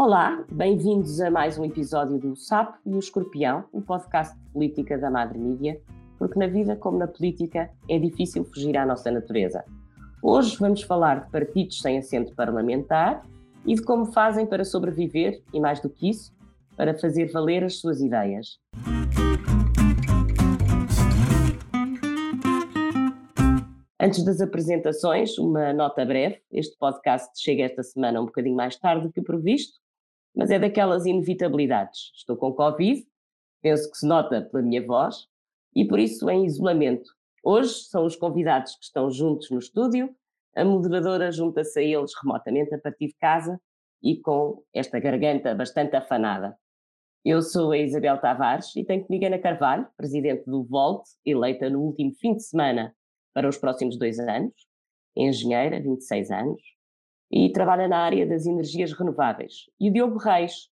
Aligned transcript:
Olá, 0.00 0.44
bem-vindos 0.48 1.20
a 1.20 1.28
mais 1.28 1.58
um 1.58 1.64
episódio 1.64 2.20
do 2.20 2.36
Sapo 2.36 2.78
e 2.86 2.94
o 2.94 3.00
Escorpião, 3.00 3.64
o 3.72 3.82
podcast 3.82 4.38
de 4.38 4.48
política 4.52 4.96
da 4.96 5.10
Madre 5.10 5.36
Mídia, 5.36 5.80
porque 6.16 6.38
na 6.38 6.46
vida, 6.46 6.76
como 6.76 6.98
na 6.98 7.08
política, 7.08 7.68
é 7.88 7.98
difícil 7.98 8.44
fugir 8.44 8.78
à 8.78 8.86
nossa 8.86 9.10
natureza. 9.10 9.64
Hoje 10.22 10.56
vamos 10.56 10.82
falar 10.82 11.24
de 11.24 11.30
partidos 11.32 11.80
sem 11.80 11.98
assento 11.98 12.32
parlamentar 12.36 13.26
e 13.66 13.74
de 13.74 13.82
como 13.82 14.06
fazem 14.06 14.46
para 14.46 14.64
sobreviver 14.64 15.42
e, 15.52 15.58
mais 15.58 15.80
do 15.80 15.90
que 15.90 16.10
isso, 16.10 16.32
para 16.76 16.96
fazer 16.96 17.32
valer 17.32 17.64
as 17.64 17.80
suas 17.80 18.00
ideias. 18.00 18.60
Antes 24.00 24.24
das 24.24 24.40
apresentações, 24.40 25.36
uma 25.38 25.72
nota 25.72 26.04
breve. 26.04 26.40
Este 26.52 26.78
podcast 26.78 27.30
chega 27.34 27.64
esta 27.64 27.82
semana 27.82 28.20
um 28.20 28.26
bocadinho 28.26 28.54
mais 28.54 28.76
tarde 28.78 29.08
do 29.08 29.12
que 29.12 29.18
o 29.18 29.24
previsto, 29.24 29.76
mas 30.38 30.52
é 30.52 30.58
daquelas 30.58 31.04
inevitabilidades. 31.04 32.12
Estou 32.14 32.36
com 32.36 32.52
Covid, 32.52 33.04
penso 33.60 33.90
que 33.90 33.98
se 33.98 34.06
nota 34.06 34.40
pela 34.40 34.62
minha 34.62 34.86
voz, 34.86 35.26
e 35.74 35.84
por 35.84 35.98
isso 35.98 36.30
em 36.30 36.46
isolamento. 36.46 37.10
Hoje 37.42 37.74
são 37.90 38.04
os 38.04 38.14
convidados 38.14 38.76
que 38.76 38.84
estão 38.84 39.10
juntos 39.10 39.50
no 39.50 39.58
estúdio, 39.58 40.14
a 40.54 40.64
moderadora 40.64 41.32
junta-se 41.32 41.80
a 41.80 41.82
eles 41.82 42.12
remotamente 42.22 42.72
a 42.72 42.78
partir 42.78 43.08
de 43.08 43.14
casa 43.14 43.60
e 44.00 44.16
com 44.20 44.62
esta 44.72 45.00
garganta 45.00 45.56
bastante 45.56 45.96
afanada. 45.96 46.56
Eu 47.24 47.42
sou 47.42 47.72
a 47.72 47.78
Isabel 47.78 48.20
Tavares 48.20 48.74
e 48.76 48.84
tenho 48.84 49.04
comigo 49.04 49.26
Ana 49.26 49.40
Carvalho, 49.40 49.88
presidente 49.96 50.44
do 50.46 50.62
Volt, 50.62 51.02
eleita 51.26 51.68
no 51.68 51.80
último 51.80 52.14
fim 52.14 52.36
de 52.36 52.44
semana 52.44 52.94
para 53.34 53.48
os 53.48 53.58
próximos 53.58 53.98
dois 53.98 54.20
anos, 54.20 54.54
engenheira, 55.16 55.80
26 55.80 56.30
anos, 56.30 56.77
e 57.30 57.50
trabalha 57.52 57.86
na 57.86 57.98
área 57.98 58.26
das 58.26 58.46
energias 58.46 58.92
renováveis. 58.92 59.68
E 59.78 59.90
o 59.90 59.92
Diogo 59.92 60.18
Reis, 60.18 60.70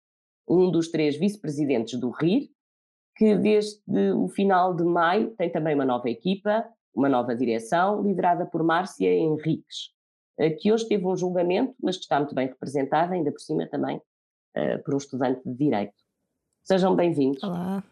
um 0.47 0.69
dos 0.69 0.89
três 0.89 1.17
vice-presidentes 1.17 1.99
do 1.99 2.09
RIR, 2.09 2.49
que 3.15 3.35
desde 3.35 3.81
o 4.15 4.27
final 4.27 4.75
de 4.75 4.83
maio 4.83 5.31
tem 5.37 5.49
também 5.49 5.75
uma 5.75 5.85
nova 5.85 6.09
equipa, 6.09 6.65
uma 6.93 7.07
nova 7.07 7.35
direção, 7.35 8.01
liderada 8.01 8.45
por 8.45 8.63
Márcia 8.63 9.13
Henriques, 9.13 9.91
eh, 10.37 10.49
que 10.49 10.71
hoje 10.71 10.87
teve 10.87 11.05
um 11.05 11.15
julgamento, 11.15 11.73
mas 11.81 11.95
que 11.95 12.03
está 12.03 12.19
muito 12.19 12.35
bem 12.35 12.47
representada, 12.47 13.13
ainda 13.13 13.31
por 13.31 13.39
cima 13.39 13.67
também 13.67 13.97
uh, 13.97 14.83
por 14.83 14.93
um 14.93 14.97
estudante 14.97 15.41
de 15.45 15.55
Direito. 15.55 15.93
Sejam 16.63 16.95
bem-vindos. 16.95 17.41
Olá. 17.43 17.83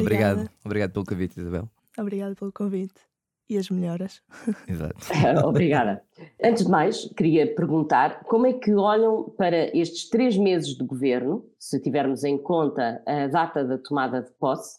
Obrigado. 0.00 0.48
Obrigado 0.64 0.92
pelo 0.92 1.04
convite, 1.04 1.40
Isabel. 1.40 1.68
Obrigado 1.98 2.36
pelo 2.36 2.52
convite 2.52 3.13
e 3.48 3.58
as 3.58 3.68
melhoras. 3.70 4.22
Exato. 4.68 4.96
Obrigada. 5.46 6.02
Antes 6.42 6.64
de 6.64 6.70
mais, 6.70 7.04
queria 7.16 7.54
perguntar 7.54 8.24
como 8.24 8.46
é 8.46 8.52
que 8.52 8.72
olham 8.74 9.30
para 9.36 9.76
estes 9.76 10.08
três 10.08 10.36
meses 10.36 10.76
de 10.76 10.84
governo, 10.84 11.44
se 11.58 11.80
tivermos 11.80 12.24
em 12.24 12.38
conta 12.38 13.02
a 13.06 13.26
data 13.26 13.64
da 13.64 13.78
tomada 13.78 14.22
de 14.22 14.30
posse, 14.32 14.78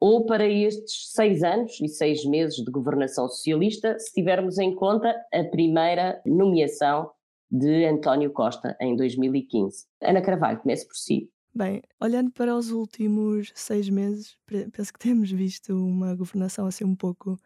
ou 0.00 0.26
para 0.26 0.46
estes 0.46 1.12
seis 1.12 1.42
anos 1.42 1.80
e 1.80 1.88
seis 1.88 2.24
meses 2.24 2.56
de 2.56 2.70
governação 2.70 3.28
socialista, 3.28 3.98
se 3.98 4.12
tivermos 4.12 4.58
em 4.58 4.74
conta 4.74 5.14
a 5.32 5.44
primeira 5.44 6.20
nomeação 6.26 7.10
de 7.50 7.84
António 7.86 8.30
Costa 8.30 8.76
em 8.80 8.96
2015. 8.96 9.86
Ana 10.02 10.20
Carvalho, 10.20 10.58
comece 10.58 10.86
por 10.86 10.96
si. 10.96 11.30
Bem, 11.54 11.80
olhando 12.00 12.32
para 12.32 12.54
os 12.54 12.72
últimos 12.72 13.52
seis 13.54 13.88
meses, 13.88 14.36
penso 14.72 14.92
que 14.92 14.98
temos 14.98 15.30
visto 15.30 15.72
uma 15.72 16.14
governação 16.14 16.66
assim 16.66 16.84
um 16.84 16.96
pouco 16.96 17.38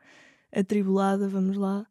atribulada, 0.53 1.29
vamos 1.29 1.57
lá. 1.57 1.87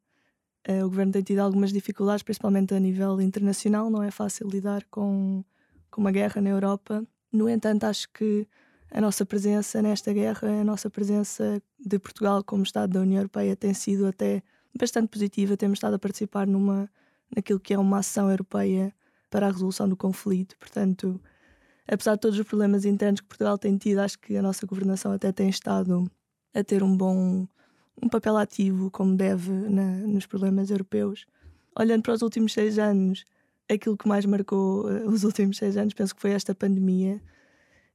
Uh, 0.68 0.86
o 0.86 0.90
governo 0.90 1.14
tem 1.14 1.24
tido 1.24 1.40
algumas 1.40 1.72
dificuldades, 1.72 2.24
principalmente 2.24 2.74
a 2.74 2.80
nível 2.80 3.22
internacional, 3.22 3.90
não 3.90 4.04
é 4.04 4.12
fácil 4.12 4.48
lidar 4.48 4.84
com, 4.92 5.44
com 5.90 6.02
uma 6.02 6.12
guerra 6.12 6.42
na 6.42 6.50
Europa. 6.50 7.06
No 7.32 7.48
entanto, 7.50 7.86
acho 7.86 8.10
que 8.12 8.48
a 8.92 9.02
nossa 9.02 9.26
presença 9.26 9.82
nesta 9.82 10.14
guerra, 10.14 10.62
a 10.62 10.64
nossa 10.64 10.90
presença 10.90 11.62
de 11.80 12.00
Portugal 12.00 12.44
como 12.44 12.64
Estado 12.64 12.94
da 12.94 13.02
União 13.02 13.20
Europeia 13.20 13.56
tem 13.56 13.74
sido 13.74 14.08
até 14.08 14.42
bastante 14.78 15.10
positiva. 15.10 15.58
Temos 15.58 15.78
estado 15.78 15.96
a 15.96 16.00
participar 16.00 16.48
numa, 16.48 16.90
naquilo 17.36 17.60
que 17.60 17.74
é 17.74 17.80
uma 17.80 18.00
ação 18.00 18.30
europeia 18.30 18.94
para 19.30 19.48
a 19.48 19.52
resolução 19.52 19.88
do 19.88 19.98
conflito. 19.98 20.58
Portanto, 20.58 21.20
apesar 21.88 22.16
de 22.16 22.22
todos 22.22 22.40
os 22.40 22.46
problemas 22.46 22.86
internos 22.86 23.22
que 23.22 23.28
Portugal 23.28 23.58
tem 23.58 23.78
tido, 23.78 24.00
acho 24.00 24.20
que 24.20 24.38
a 24.38 24.42
nossa 24.42 24.66
governação 24.66 25.12
até 25.12 25.32
tem 25.32 25.50
estado 25.50 26.10
a 26.54 26.64
ter 26.64 26.82
um 26.84 26.96
bom 26.96 27.48
um 28.02 28.10
papel 28.10 28.38
ativo, 28.38 28.92
como 28.92 29.16
deve, 29.16 29.52
na, 29.52 29.86
nos 30.08 30.26
problemas 30.26 30.70
europeus. 30.70 31.26
Olhando 31.78 32.04
para 32.04 32.14
os 32.14 32.22
últimos 32.22 32.54
seis 32.54 32.78
anos, 32.80 33.26
aquilo 33.70 33.98
que 33.98 34.08
mais 34.08 34.26
marcou 34.26 34.86
uh, 34.86 35.10
os 35.10 35.24
últimos 35.24 35.58
seis 35.58 35.78
anos, 35.78 35.94
penso 35.94 36.16
que 36.16 36.22
foi 36.22 36.32
esta 36.32 36.56
pandemia. 36.56 37.22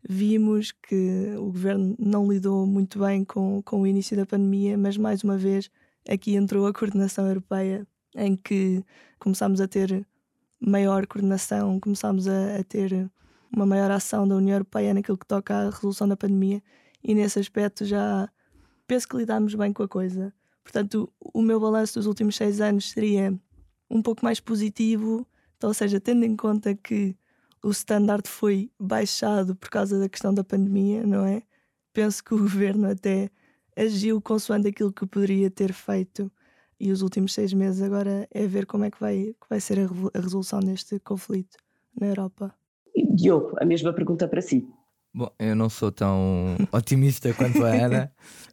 Vimos 0.09 0.73
que 0.73 1.35
o 1.37 1.47
governo 1.47 1.95
não 1.99 2.31
lidou 2.31 2.67
muito 2.67 2.99
bem 2.99 3.25
com, 3.25 3.62
com 3.62 3.83
o 3.83 3.87
início 3.87 4.17
da 4.17 4.27
pandemia, 4.27 4.77
mas 4.77 4.97
mais 4.97 5.23
uma 5.23 5.37
vez 5.37 5.71
aqui 6.09 6.35
entrou 6.35 6.67
a 6.67 6.73
coordenação 6.73 7.27
europeia, 7.29 7.87
em 8.17 8.37
que 8.37 8.85
começámos 9.19 9.61
a 9.61 9.69
ter 9.69 10.07
maior 10.61 11.07
coordenação, 11.07 11.79
começámos 11.81 12.27
a, 12.27 12.57
a 12.59 12.65
ter 12.65 13.11
uma 13.55 13.67
maior 13.67 13.91
ação 13.91 14.27
da 14.27 14.35
União 14.35 14.55
Europeia 14.55 14.93
naquilo 14.95 15.19
que 15.19 15.27
toca 15.27 15.55
à 15.55 15.71
resolução 15.71 16.09
da 16.09 16.17
pandemia, 16.17 16.62
e 17.03 17.15
nesse 17.15 17.39
aspecto 17.39 17.85
já 17.85 18.29
penso 18.93 19.09
que 19.09 19.17
lidámos 19.17 19.55
bem 19.55 19.73
com 19.73 19.83
a 19.83 19.89
coisa. 19.89 20.35
Portanto, 20.63 21.11
o 21.19 21.41
meu 21.41 21.59
balanço 21.59 21.95
dos 21.95 22.05
últimos 22.05 22.37
seis 22.37 22.61
anos 22.61 22.91
seria 22.91 23.35
um 23.91 24.03
pouco 24.03 24.23
mais 24.23 24.39
positivo, 24.39 25.27
então, 25.57 25.71
ou 25.71 25.75
seja, 25.75 25.99
tendo 25.99 26.27
em 26.27 26.37
conta 26.37 26.75
que 26.75 27.17
o 27.65 27.71
standard 27.71 28.29
foi 28.29 28.71
baixado 28.79 29.57
por 29.57 29.71
causa 29.71 29.99
da 29.99 30.11
questão 30.11 30.35
da 30.35 30.45
pandemia, 30.45 31.07
não 31.07 31.25
é? 31.25 31.43
Penso 31.91 32.23
que 32.23 32.35
o 32.35 32.37
governo 32.45 32.91
até 32.91 33.31
agiu 33.75 34.21
consoante 34.21 34.69
aquilo 34.69 34.93
que 34.93 35.07
poderia 35.07 35.51
ter 35.51 35.73
feito 35.73 36.31
e 36.79 36.93
os 36.93 37.01
últimos 37.01 37.33
seis 37.33 37.55
meses 37.55 37.81
agora 37.81 38.29
é 38.31 38.47
ver 38.47 38.67
como 38.67 38.85
é 38.85 38.91
que 38.91 39.01
vai, 39.01 39.35
que 39.41 39.49
vai 39.49 39.59
ser 39.59 39.79
a, 39.79 39.89
a 40.13 40.21
resolução 40.21 40.61
deste 40.61 41.01
conflito 41.01 41.57
na 41.99 42.09
Europa. 42.09 42.55
Diogo, 43.15 43.57
a 43.59 43.65
mesma 43.65 43.95
pergunta 43.95 44.29
para 44.29 44.43
si. 44.43 44.69
Bom, 45.15 45.31
eu 45.39 45.57
não 45.57 45.71
sou 45.71 45.91
tão 45.91 46.57
otimista 46.71 47.33
quanto 47.33 47.65
a 47.65 47.71
Ana. 47.71 48.13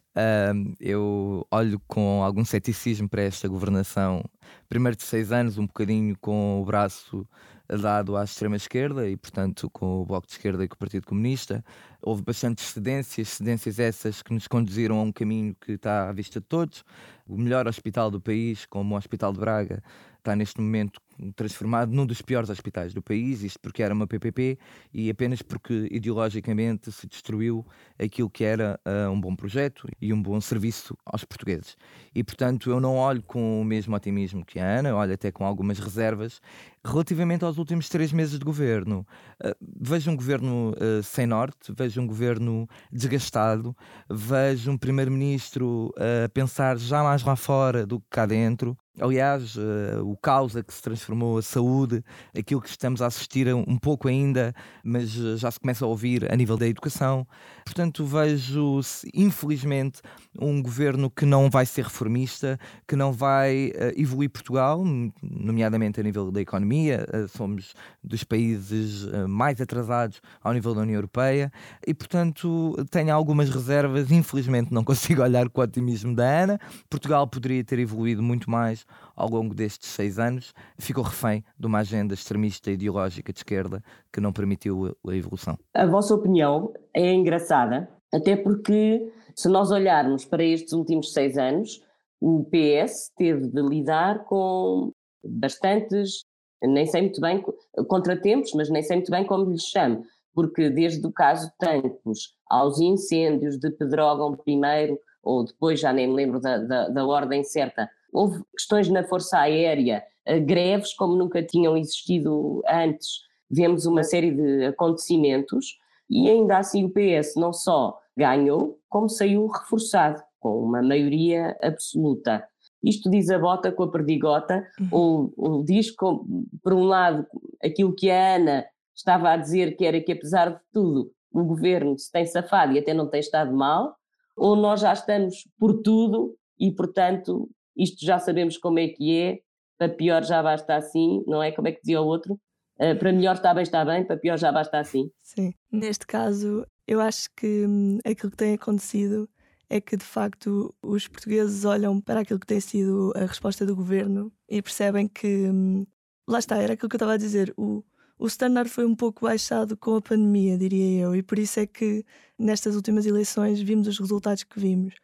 Eu 0.78 1.46
olho 1.50 1.80
com 1.86 2.22
algum 2.22 2.44
ceticismo 2.44 3.08
para 3.08 3.22
esta 3.22 3.48
governação. 3.48 4.24
Primeiro 4.68 4.96
de 4.96 5.04
seis 5.04 5.32
anos, 5.32 5.58
um 5.58 5.66
bocadinho 5.66 6.16
com 6.20 6.60
o 6.60 6.64
braço 6.64 7.26
dado 7.68 8.16
à 8.16 8.24
extrema-esquerda 8.24 9.08
e, 9.08 9.16
portanto, 9.16 9.70
com 9.70 10.02
o 10.02 10.04
Bloco 10.04 10.26
de 10.26 10.32
Esquerda 10.32 10.64
e 10.64 10.68
com 10.68 10.74
o 10.74 10.78
Partido 10.78 11.06
Comunista. 11.06 11.64
Houve 12.02 12.22
bastantes 12.22 12.64
cedências, 12.66 13.28
cedências 13.28 13.78
essas 13.78 14.22
que 14.22 14.32
nos 14.32 14.48
conduziram 14.48 14.98
a 14.98 15.02
um 15.02 15.12
caminho 15.12 15.54
que 15.60 15.72
está 15.72 16.08
à 16.08 16.12
vista 16.12 16.40
de 16.40 16.46
todos. 16.46 16.84
O 17.28 17.36
melhor 17.38 17.68
hospital 17.68 18.10
do 18.10 18.20
país, 18.20 18.66
como 18.66 18.94
o 18.94 18.98
Hospital 18.98 19.32
de 19.32 19.38
Braga, 19.38 19.82
está 20.18 20.34
neste 20.34 20.60
momento 20.60 21.00
transformado 21.34 21.92
num 21.92 22.06
dos 22.06 22.22
piores 22.22 22.50
hospitais 22.50 22.94
do 22.94 23.02
país, 23.02 23.42
isto 23.42 23.58
porque 23.60 23.82
era 23.82 23.92
uma 23.92 24.06
PPP 24.06 24.58
e 24.92 25.10
apenas 25.10 25.42
porque 25.42 25.88
ideologicamente 25.90 26.90
se 26.90 27.06
destruiu 27.06 27.66
aquilo 27.98 28.30
que 28.30 28.44
era 28.44 28.80
uh, 28.86 29.10
um 29.10 29.20
bom 29.20 29.34
projeto 29.36 29.86
e 30.00 30.12
um 30.12 30.20
bom 30.22 30.40
serviço 30.40 30.96
aos 31.04 31.24
portugueses. 31.24 31.76
E 32.14 32.24
portanto 32.24 32.70
eu 32.70 32.80
não 32.80 32.96
olho 32.96 33.22
com 33.22 33.60
o 33.60 33.64
mesmo 33.64 33.94
otimismo 33.94 34.44
que 34.44 34.58
a 34.58 34.78
Ana, 34.78 34.94
olho 34.94 35.14
até 35.14 35.30
com 35.30 35.44
algumas 35.44 35.78
reservas 35.78 36.40
relativamente 36.84 37.44
aos 37.44 37.58
últimos 37.58 37.88
três 37.88 38.12
meses 38.12 38.38
de 38.38 38.44
governo. 38.44 39.06
Uh, 39.42 39.54
vejo 39.80 40.10
um 40.10 40.16
governo 40.16 40.72
uh, 40.72 41.02
sem 41.02 41.26
norte, 41.26 41.72
vejo 41.76 42.00
um 42.00 42.06
governo 42.06 42.66
desgastado, 42.90 43.76
vejo 44.08 44.70
um 44.70 44.78
primeiro-ministro 44.78 45.92
a 45.96 46.28
pensar 46.28 46.78
já 46.78 47.02
mais 47.02 47.22
lá 47.22 47.36
fora 47.36 47.86
do 47.86 48.00
que 48.00 48.06
cá 48.10 48.26
dentro, 48.26 48.76
Aliás, 49.00 49.56
uh, 49.56 50.04
o 50.04 50.16
caos 50.16 50.54
a 50.56 50.62
que 50.62 50.74
se 50.74 50.82
transformou 50.82 51.38
a 51.38 51.42
saúde, 51.42 52.04
aquilo 52.36 52.60
que 52.60 52.68
estamos 52.68 53.00
a 53.00 53.06
assistir 53.06 53.52
um 53.54 53.78
pouco 53.78 54.08
ainda, 54.08 54.52
mas 54.84 55.16
eh, 55.16 55.36
já 55.36 55.50
se 55.50 55.58
começa 55.58 55.84
a 55.84 55.88
ouvir 55.88 56.30
a 56.30 56.36
nível 56.36 56.56
da 56.56 56.66
educação. 56.66 57.26
Portanto, 57.64 58.04
vejo, 58.04 58.80
infelizmente, 59.14 60.02
um 60.38 60.60
governo 60.60 61.08
que 61.08 61.24
não 61.24 61.48
vai 61.48 61.64
ser 61.64 61.84
reformista, 61.84 62.58
que 62.86 62.94
não 62.94 63.12
vai 63.12 63.68
uh, 63.68 63.98
evoluir 63.98 64.28
Portugal, 64.28 64.84
nomeadamente 65.22 65.98
a 65.98 66.02
nível 66.02 66.30
da 66.30 66.40
economia. 66.40 66.69
Uh, 66.70 67.28
somos 67.28 67.74
dos 68.02 68.24
países 68.24 69.06
mais 69.28 69.60
atrasados 69.60 70.20
ao 70.42 70.52
nível 70.52 70.74
da 70.74 70.82
União 70.82 70.96
Europeia 70.96 71.52
e, 71.86 71.92
portanto, 71.92 72.74
tenho 72.90 73.14
algumas 73.14 73.50
reservas. 73.50 74.10
Infelizmente, 74.10 74.72
não 74.72 74.84
consigo 74.84 75.22
olhar 75.22 75.48
com 75.48 75.60
o 75.60 75.64
otimismo 75.64 76.14
da 76.14 76.42
Ana. 76.42 76.58
Portugal 76.88 77.26
poderia 77.26 77.64
ter 77.64 77.78
evoluído 77.78 78.22
muito 78.22 78.50
mais 78.50 78.86
ao 79.16 79.28
longo 79.28 79.54
destes 79.54 79.90
seis 79.90 80.18
anos, 80.18 80.54
ficou 80.78 81.04
refém 81.04 81.44
de 81.58 81.66
uma 81.66 81.80
agenda 81.80 82.14
extremista 82.14 82.70
ideológica 82.70 83.32
de 83.32 83.38
esquerda 83.38 83.82
que 84.12 84.20
não 84.20 84.32
permitiu 84.32 84.96
a 85.06 85.14
evolução. 85.14 85.58
A 85.74 85.86
vossa 85.86 86.14
opinião 86.14 86.72
é 86.94 87.12
engraçada, 87.12 87.88
até 88.12 88.36
porque 88.36 89.12
se 89.34 89.48
nós 89.48 89.70
olharmos 89.70 90.24
para 90.24 90.42
estes 90.42 90.72
últimos 90.72 91.12
seis 91.12 91.36
anos, 91.36 91.82
o 92.20 92.44
PS 92.44 93.10
teve 93.16 93.46
de 93.46 93.62
lidar 93.62 94.24
com 94.24 94.92
bastantes 95.24 96.24
nem 96.62 96.86
sei 96.86 97.02
muito 97.02 97.20
bem, 97.20 97.42
contratempos, 97.88 98.52
mas 98.54 98.68
nem 98.68 98.82
sei 98.82 98.96
muito 98.96 99.10
bem 99.10 99.24
como 99.24 99.50
lhes 99.50 99.64
chamo, 99.64 100.04
porque 100.34 100.70
desde 100.70 101.06
o 101.06 101.12
caso 101.12 101.50
Tancos 101.58 102.34
aos 102.48 102.78
incêndios 102.80 103.58
de 103.58 103.70
Pedrógão 103.70 104.36
primeiro, 104.36 104.98
ou 105.22 105.44
depois 105.44 105.80
já 105.80 105.92
nem 105.92 106.06
me 106.06 106.14
lembro 106.14 106.40
da, 106.40 106.58
da, 106.58 106.88
da 106.88 107.06
ordem 107.06 107.42
certa, 107.44 107.88
houve 108.12 108.42
questões 108.56 108.88
na 108.88 109.04
Força 109.04 109.38
Aérea, 109.38 110.02
eh, 110.24 110.40
greves 110.40 110.94
como 110.94 111.16
nunca 111.16 111.42
tinham 111.42 111.76
existido 111.76 112.62
antes, 112.68 113.20
vemos 113.50 113.86
uma 113.86 114.02
série 114.02 114.30
de 114.30 114.66
acontecimentos 114.66 115.78
e 116.08 116.28
ainda 116.28 116.58
assim 116.58 116.84
o 116.84 116.90
PS 116.90 117.34
não 117.36 117.52
só 117.52 117.98
ganhou, 118.16 118.78
como 118.88 119.08
saiu 119.08 119.46
reforçado, 119.46 120.22
com 120.38 120.62
uma 120.62 120.82
maioria 120.82 121.56
absoluta. 121.62 122.44
Isto 122.82 123.10
diz 123.10 123.28
a 123.30 123.38
bota 123.38 123.70
com 123.70 123.82
a 123.84 123.90
perdigota, 123.90 124.66
uhum. 124.80 124.88
ou, 124.90 125.34
ou 125.36 125.64
diz, 125.64 125.90
com, 125.90 126.46
por 126.62 126.72
um 126.72 126.84
lado, 126.84 127.26
aquilo 127.62 127.94
que 127.94 128.10
a 128.10 128.36
Ana 128.36 128.66
estava 128.94 129.30
a 129.30 129.36
dizer, 129.36 129.76
que 129.76 129.84
era 129.84 130.00
que 130.00 130.12
apesar 130.12 130.50
de 130.50 130.60
tudo 130.72 131.12
o 131.32 131.44
governo 131.44 131.98
se 131.98 132.10
tem 132.10 132.26
safado 132.26 132.72
e 132.72 132.78
até 132.78 132.92
não 132.92 133.08
tem 133.08 133.20
estado 133.20 133.54
mal, 133.54 133.94
ou 134.36 134.56
nós 134.56 134.80
já 134.80 134.92
estamos 134.92 135.48
por 135.58 135.82
tudo 135.82 136.34
e, 136.58 136.72
portanto, 136.72 137.48
isto 137.76 138.04
já 138.04 138.18
sabemos 138.18 138.58
como 138.58 138.78
é 138.78 138.88
que 138.88 139.16
é, 139.16 139.38
para 139.78 139.88
pior 139.88 140.24
já 140.24 140.42
basta 140.42 140.74
assim, 140.74 141.22
não 141.26 141.42
é? 141.42 141.52
Como 141.52 141.68
é 141.68 141.72
que 141.72 141.80
dizia 141.80 142.00
o 142.00 142.06
outro? 142.06 142.34
Uh, 142.78 142.98
para 142.98 143.12
melhor 143.12 143.34
está 143.34 143.52
bem, 143.54 143.62
está 143.62 143.84
bem, 143.84 144.04
para 144.04 144.16
pior 144.16 144.38
já 144.38 144.50
basta 144.50 144.78
assim. 144.78 145.10
Sim, 145.22 145.52
neste 145.70 146.06
caso, 146.06 146.66
eu 146.86 147.00
acho 147.00 147.28
que 147.36 147.66
hum, 147.66 147.98
aquilo 148.04 148.30
que 148.30 148.36
tem 148.36 148.54
acontecido 148.54 149.28
é 149.70 149.80
que 149.80 149.96
de 149.96 150.04
facto 150.04 150.74
os 150.82 151.06
portugueses 151.08 151.64
olham 151.64 152.00
para 152.00 152.20
aquilo 152.20 152.40
que 152.40 152.46
tem 152.46 152.60
sido 152.60 153.12
a 153.16 153.20
resposta 153.20 153.64
do 153.64 153.76
governo 153.76 154.32
e 154.48 154.60
percebem 154.60 155.06
que 155.08 155.48
hum, 155.48 155.86
lá 156.28 156.40
está, 156.40 156.58
era 156.58 156.74
aquilo 156.74 156.88
que 156.88 156.96
eu 156.96 156.98
estava 156.98 157.14
a 157.14 157.16
dizer, 157.16 157.54
o, 157.56 157.84
o 158.18 158.26
standard 158.26 158.68
foi 158.68 158.84
um 158.84 158.96
pouco 158.96 159.24
baixado 159.26 159.76
com 159.76 159.96
a 159.96 160.02
pandemia, 160.02 160.58
diria 160.58 161.02
eu, 161.02 161.16
e 161.16 161.22
por 161.22 161.38
isso 161.38 161.60
é 161.60 161.66
que 161.66 162.04
nestas 162.38 162.74
últimas 162.76 163.06
eleições 163.06 163.60
vimos 163.60 163.86
os 163.88 163.98
resultados 163.98 164.42
que 164.44 164.58
vimos. 164.58 164.94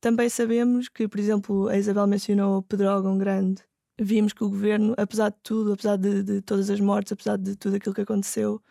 Também 0.00 0.28
sabemos 0.28 0.88
que, 0.88 1.08
por 1.08 1.20
exemplo, 1.20 1.68
a 1.68 1.76
Isabel 1.76 2.06
mencionou 2.06 2.62
Pedrógão 2.62 3.18
Grande. 3.18 3.62
Vimos 3.98 4.32
que 4.32 4.44
o 4.44 4.48
governo, 4.50 4.94
apesar 4.96 5.30
de 5.30 5.38
tudo, 5.42 5.72
apesar 5.72 5.96
de, 5.96 6.22
de 6.22 6.42
todas 6.42 6.70
as 6.70 6.80
mortes, 6.80 7.12
apesar 7.12 7.36
de 7.38 7.56
tudo 7.56 7.76
aquilo 7.76 7.94
que 7.94 8.02
aconteceu, 8.02 8.62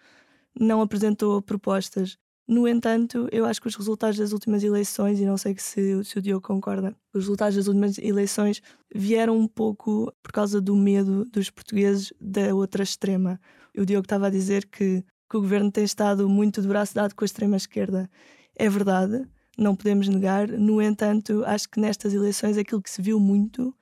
não 0.59 0.81
apresentou 0.81 1.41
propostas. 1.41 2.17
No 2.47 2.67
entanto, 2.67 3.27
eu 3.31 3.43
acho 3.45 3.59
que 3.59 3.67
os 3.67 3.75
resultados 3.75 4.19
das 4.19 4.31
últimas 4.31 4.63
eleições, 4.63 5.19
e 5.19 5.25
não 5.25 5.35
sei 5.35 5.55
se, 5.57 6.03
se 6.03 6.19
o 6.19 6.21
Diogo 6.21 6.45
concorda, 6.45 6.95
os 7.11 7.23
resultados 7.23 7.55
das 7.55 7.67
últimas 7.67 7.97
eleições 7.97 8.61
vieram 8.93 9.35
um 9.35 9.47
pouco 9.47 10.13
por 10.21 10.31
causa 10.31 10.61
do 10.61 10.75
medo 10.75 11.25
dos 11.25 11.49
portugueses 11.49 12.13
da 12.21 12.53
outra 12.53 12.83
extrema. 12.83 13.39
O 13.75 13.83
Diogo 13.83 14.05
estava 14.05 14.27
a 14.27 14.29
dizer 14.29 14.67
que, 14.67 15.03
que 15.27 15.37
o 15.37 15.41
governo 15.41 15.71
tem 15.71 15.83
estado 15.83 16.29
muito 16.29 16.61
de 16.61 16.67
braço 16.67 16.93
dado 16.93 17.15
com 17.15 17.23
a 17.23 17.25
extrema-esquerda. 17.25 18.07
É 18.55 18.69
verdade, 18.69 19.27
não 19.57 19.75
podemos 19.75 20.07
negar. 20.07 20.47
No 20.47 20.79
entanto, 20.79 21.43
acho 21.45 21.67
que 21.67 21.79
nestas 21.79 22.13
eleições 22.13 22.59
aquilo 22.59 22.81
que 22.81 22.91
se 22.91 23.01
viu 23.01 23.19
muito 23.19 23.75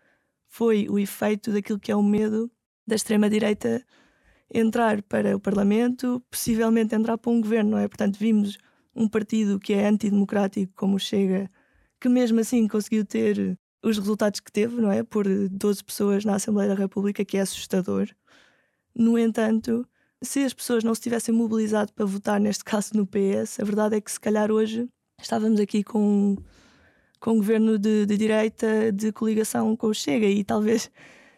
foi 0.47 0.87
o 0.87 0.97
efeito 0.97 1.51
daquilo 1.51 1.79
que 1.79 1.91
é 1.91 1.95
o 1.95 2.03
medo 2.03 2.49
da 2.87 2.95
extrema-direita 2.95 3.83
entrar 4.51 5.01
para 5.03 5.35
o 5.35 5.39
Parlamento, 5.39 6.23
possivelmente 6.29 6.95
entrar 6.95 7.17
para 7.17 7.31
um 7.31 7.41
governo, 7.41 7.71
não 7.71 7.77
é? 7.77 7.87
Portanto, 7.87 8.17
vimos 8.17 8.57
um 8.95 9.07
partido 9.07 9.59
que 9.59 9.73
é 9.73 9.87
antidemocrático, 9.87 10.73
como 10.75 10.95
o 10.95 10.99
Chega, 10.99 11.49
que 11.99 12.09
mesmo 12.09 12.39
assim 12.39 12.67
conseguiu 12.67 13.05
ter 13.05 13.57
os 13.83 13.97
resultados 13.97 14.39
que 14.39 14.51
teve, 14.51 14.81
não 14.81 14.91
é? 14.91 15.03
Por 15.03 15.25
12 15.49 15.83
pessoas 15.83 16.25
na 16.25 16.35
Assembleia 16.35 16.69
da 16.69 16.75
República, 16.75 17.25
que 17.25 17.37
é 17.37 17.41
assustador. 17.41 18.09
No 18.95 19.17
entanto, 19.17 19.87
se 20.21 20.43
as 20.43 20.53
pessoas 20.53 20.83
não 20.83 20.95
se 20.95 21.01
tivessem 21.01 21.33
mobilizado 21.33 21.91
para 21.93 22.05
votar, 22.05 22.39
neste 22.39 22.63
caso 22.65 22.91
no 22.95 23.05
PS, 23.05 23.59
a 23.59 23.63
verdade 23.63 23.97
é 23.97 24.01
que 24.01 24.11
se 24.11 24.19
calhar 24.19 24.51
hoje 24.51 24.87
estávamos 25.19 25.59
aqui 25.59 25.83
com, 25.83 26.37
com 27.19 27.31
um 27.31 27.37
governo 27.37 27.77
de, 27.77 28.05
de 28.05 28.17
direita 28.17 28.91
de 28.91 29.11
coligação 29.11 29.75
com 29.75 29.87
o 29.87 29.93
Chega 29.93 30.27
e 30.27 30.43
talvez 30.43 30.89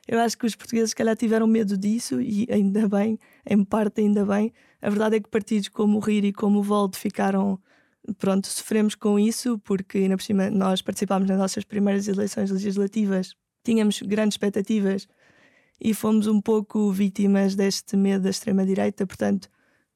eu 0.07 0.19
acho 0.19 0.37
que 0.37 0.45
os 0.45 0.55
portugueses 0.55 0.91
se 0.91 0.95
calhar 0.95 1.15
tiveram 1.15 1.47
medo 1.47 1.77
disso 1.77 2.21
e 2.21 2.47
ainda 2.51 2.87
bem, 2.87 3.19
em 3.45 3.63
parte 3.63 4.01
ainda 4.01 4.25
bem. 4.25 4.53
A 4.81 4.89
verdade 4.89 5.15
é 5.15 5.19
que 5.19 5.29
partidos 5.29 5.69
como 5.69 5.97
o 5.97 5.99
RIR 5.99 6.25
e 6.25 6.33
como 6.33 6.59
o 6.59 6.63
VOLD 6.63 6.97
ficaram 6.97 7.59
pronto, 8.19 8.47
sofremos 8.47 8.93
com 8.93 9.19
isso 9.19 9.57
porque 9.59 9.97
ainda 9.97 10.15
por 10.15 10.23
cima 10.23 10.49
nós 10.49 10.81
participámos 10.81 11.27
nas 11.27 11.37
nossas 11.37 11.63
primeiras 11.63 12.07
eleições 12.07 12.51
legislativas, 12.51 13.33
tínhamos 13.63 14.01
grandes 14.01 14.35
expectativas 14.35 15.07
e 15.81 15.93
fomos 15.93 16.27
um 16.27 16.39
pouco 16.39 16.91
vítimas 16.91 17.55
deste 17.55 17.97
medo 17.97 18.23
da 18.23 18.29
extrema-direita, 18.29 19.05
portanto 19.07 19.49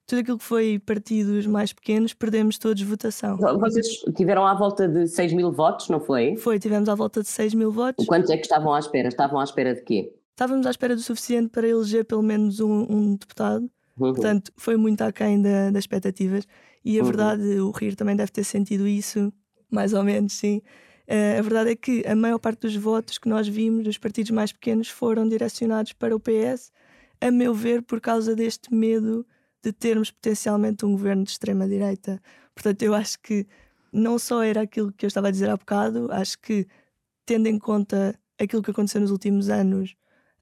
tudo 0.10 0.20
aquilo 0.20 0.40
que 0.40 0.44
foi 0.44 0.80
partidos 0.80 1.46
mais 1.46 1.72
pequenos, 1.72 2.16
perdemos 2.16 2.58
todos 2.58 2.82
votação. 2.82 3.38
Vocês 3.38 3.86
tiveram 4.18 4.46
à 4.46 4.56
volta 4.56 4.88
de 4.88 5.08
6 5.08 5.34
mil 5.34 5.52
votos, 5.52 5.88
não 5.88 6.00
foi? 6.00 6.36
Foi, 6.36 6.58
tivemos 6.58 6.90
à 6.90 6.96
volta 6.96 7.22
de 7.22 7.30
6 7.30 7.54
mil 7.54 7.72
votos. 7.72 8.08
Quantos 8.08 8.32
é 8.32 8.36
que 8.36 8.42
estavam 8.42 8.74
à 8.74 8.80
espera? 8.80 9.08
Estavam 9.08 9.40
à 9.40 9.44
espera 9.44 9.76
de 9.76 9.84
quê? 9.84 10.12
Estávamos 10.32 10.66
à 10.66 10.72
espera 10.72 10.96
do 10.96 11.02
suficiente 11.02 11.50
para 11.50 11.68
eleger 11.68 12.06
pelo 12.06 12.24
menos 12.24 12.60
um, 12.60 12.88
um 12.90 13.16
deputado. 13.16 13.70
Uhum. 14.00 14.14
Portanto, 14.14 14.52
foi 14.58 14.76
muito 14.78 15.00
aquém 15.04 15.40
da, 15.40 15.70
das 15.70 15.84
expectativas. 15.84 16.48
E 16.84 16.98
a 16.98 17.04
uhum. 17.04 17.08
verdade, 17.08 17.60
o 17.60 17.70
Rir 17.70 17.96
também 17.96 18.16
deve 18.16 18.32
ter 18.32 18.44
sentido 18.44 18.88
isso, 18.88 19.32
mais 19.70 19.94
ou 19.94 20.04
menos, 20.04 20.34
sim. 20.34 20.60
Uh, 21.08 21.38
a 21.38 21.42
verdade 21.44 21.70
é 21.70 21.76
que 21.76 22.04
a 22.08 22.16
maior 22.16 22.40
parte 22.40 22.62
dos 22.62 22.76
votos 22.76 23.20
que 23.20 23.30
nós 23.30 23.48
vimos 23.48 23.84
dos 23.84 24.00
partidos 24.00 24.32
mais 24.32 24.52
pequenos 24.52 24.88
foram 24.90 25.28
direcionados 25.28 25.94
para 25.94 26.16
o 26.16 26.20
PS, 26.20 26.72
a 27.22 27.30
meu 27.30 27.54
ver, 27.54 27.84
por 27.84 28.02
causa 28.02 28.36
deste 28.36 28.74
medo 28.74 29.24
de 29.64 29.72
termos 29.74 30.12
potencialmente 30.12 30.86
um 30.86 30.92
governo 30.92 31.24
de 31.24 31.32
extrema-direita. 31.32 32.22
Portanto, 32.54 32.82
eu 32.84 32.94
acho 32.94 33.20
que 33.20 33.48
não 33.92 34.20
só 34.20 34.44
era 34.44 34.62
aquilo 34.62 34.92
que 34.92 35.06
eu 35.06 35.08
estava 35.08 35.28
a 35.28 35.32
dizer 35.32 35.50
há 35.50 35.58
bocado, 35.58 36.12
acho 36.12 36.40
que, 36.40 36.68
tendo 37.26 37.48
em 37.48 37.58
conta 37.58 38.18
aquilo 38.40 38.64
que 38.64 38.72
aconteceu 38.72 39.02
nos 39.02 39.12
últimos 39.12 39.50
anos, 39.50 39.96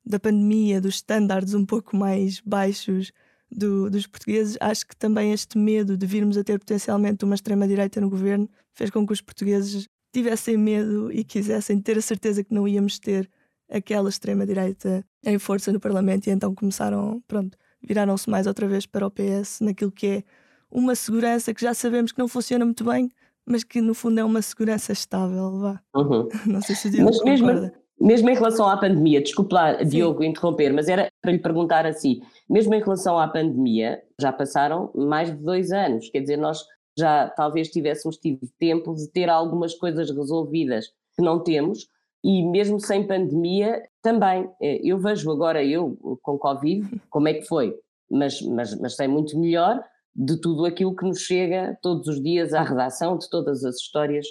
da 0.05 0.19
pandemia, 0.19 0.79
dos 0.79 0.95
estándares 0.95 1.53
um 1.53 1.65
pouco 1.65 1.95
mais 1.95 2.39
baixos 2.39 3.11
do, 3.51 3.89
dos 3.89 4.07
portugueses, 4.07 4.57
acho 4.59 4.87
que 4.87 4.95
também 4.95 5.33
este 5.33 5.57
medo 5.57 5.97
de 5.97 6.05
virmos 6.05 6.37
a 6.37 6.43
ter 6.43 6.59
potencialmente 6.59 7.25
uma 7.25 7.35
extrema-direita 7.35 7.99
no 7.99 8.09
governo 8.09 8.49
fez 8.73 8.89
com 8.89 9.05
que 9.05 9.13
os 9.13 9.21
portugueses 9.21 9.87
tivessem 10.11 10.57
medo 10.57 11.11
e 11.11 11.23
quisessem 11.23 11.79
ter 11.81 11.97
a 11.97 12.01
certeza 12.01 12.43
que 12.43 12.53
não 12.53 12.67
íamos 12.67 12.99
ter 12.99 13.29
aquela 13.69 14.09
extrema-direita 14.09 15.05
em 15.25 15.37
força 15.37 15.71
no 15.71 15.79
Parlamento 15.79 16.27
e 16.27 16.29
então 16.29 16.55
começaram, 16.55 17.21
pronto, 17.27 17.57
viraram-se 17.81 18.29
mais 18.29 18.47
outra 18.47 18.67
vez 18.67 18.85
para 18.85 19.05
o 19.05 19.11
PS 19.11 19.61
naquilo 19.61 19.91
que 19.91 20.07
é 20.07 20.23
uma 20.69 20.95
segurança 20.95 21.53
que 21.53 21.61
já 21.61 21.73
sabemos 21.73 22.11
que 22.11 22.19
não 22.19 22.27
funciona 22.27 22.65
muito 22.65 22.83
bem, 22.83 23.09
mas 23.45 23.63
que 23.63 23.79
no 23.81 23.93
fundo 23.93 24.19
é 24.19 24.23
uma 24.23 24.41
segurança 24.41 24.91
estável. 24.91 25.59
Vá. 25.59 25.81
Uhum. 25.95 26.27
Não 26.45 26.61
sei 26.61 26.75
se 26.75 26.87
o 26.87 26.91
Diogo 26.91 27.09
mas 27.09 27.23
mesmo, 27.23 27.71
mesmo 27.99 28.29
em 28.29 28.35
relação 28.35 28.67
à 28.67 28.77
pandemia, 28.77 29.21
desculpe 29.21 29.53
lá, 29.53 29.77
Sim. 29.79 29.85
Diogo, 29.85 30.23
interromper, 30.23 30.73
mas 30.73 30.89
era 30.89 31.07
para 31.21 31.31
lhe 31.31 31.39
perguntar 31.39 31.85
assim: 31.85 32.19
mesmo 32.49 32.73
em 32.73 32.81
relação 32.81 33.17
à 33.17 33.27
pandemia, 33.27 34.01
já 34.19 34.33
passaram 34.33 34.91
mais 34.93 35.31
de 35.31 35.37
dois 35.37 35.71
anos, 35.71 36.09
quer 36.09 36.19
dizer, 36.19 36.37
nós 36.37 36.59
já 36.97 37.29
talvez 37.29 37.69
tivéssemos 37.69 38.17
tido 38.17 38.47
tempo 38.59 38.93
de 38.93 39.07
ter 39.09 39.29
algumas 39.29 39.73
coisas 39.75 40.09
resolvidas 40.09 40.87
que 41.15 41.23
não 41.23 41.41
temos, 41.41 41.87
e 42.27 42.43
mesmo 42.43 42.77
sem 42.77 43.07
pandemia 43.07 43.81
também. 44.01 44.49
Eh, 44.61 44.81
eu 44.83 44.99
vejo 44.99 45.31
agora, 45.31 45.63
eu 45.63 45.97
com 46.21 46.37
Covid, 46.37 46.85
como 47.09 47.29
é 47.29 47.35
que 47.35 47.43
foi, 47.43 47.73
mas, 48.11 48.41
mas, 48.41 48.77
mas 48.81 48.97
sei 48.97 49.07
muito 49.07 49.39
melhor 49.39 49.81
de 50.13 50.35
tudo 50.41 50.65
aquilo 50.65 50.93
que 50.93 51.05
nos 51.05 51.21
chega 51.21 51.77
todos 51.81 52.05
os 52.05 52.21
dias 52.21 52.53
à 52.53 52.63
redação, 52.63 53.17
de 53.17 53.29
todas 53.29 53.63
as 53.63 53.77
histórias 53.77 54.27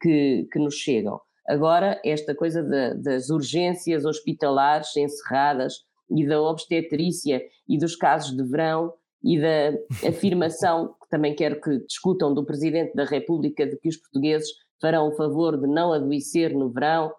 que, 0.00 0.46
que 0.52 0.60
nos 0.60 0.76
chegam. 0.76 1.20
Agora, 1.48 2.00
esta 2.04 2.36
coisa 2.36 2.62
de, 2.62 2.94
das 3.02 3.30
urgências 3.30 4.04
hospitalares 4.04 4.96
encerradas 4.96 5.74
e 6.08 6.24
da 6.24 6.40
obstetrícia 6.40 7.42
e 7.68 7.76
dos 7.76 7.96
casos 7.96 8.36
de 8.36 8.44
verão 8.44 8.92
e 9.24 9.40
da 9.40 9.76
afirmação, 10.08 10.94
que 11.02 11.08
também 11.10 11.34
quero 11.34 11.60
que 11.60 11.84
discutam 11.84 12.32
do 12.32 12.46
Presidente 12.46 12.94
da 12.94 13.04
República, 13.04 13.66
de 13.66 13.76
que 13.76 13.88
os 13.88 13.96
portugueses 13.96 14.50
farão 14.80 15.08
o 15.08 15.16
favor 15.16 15.60
de 15.60 15.66
não 15.66 15.92
adoecer 15.92 16.54
no 16.54 16.70
verão, 16.70 17.12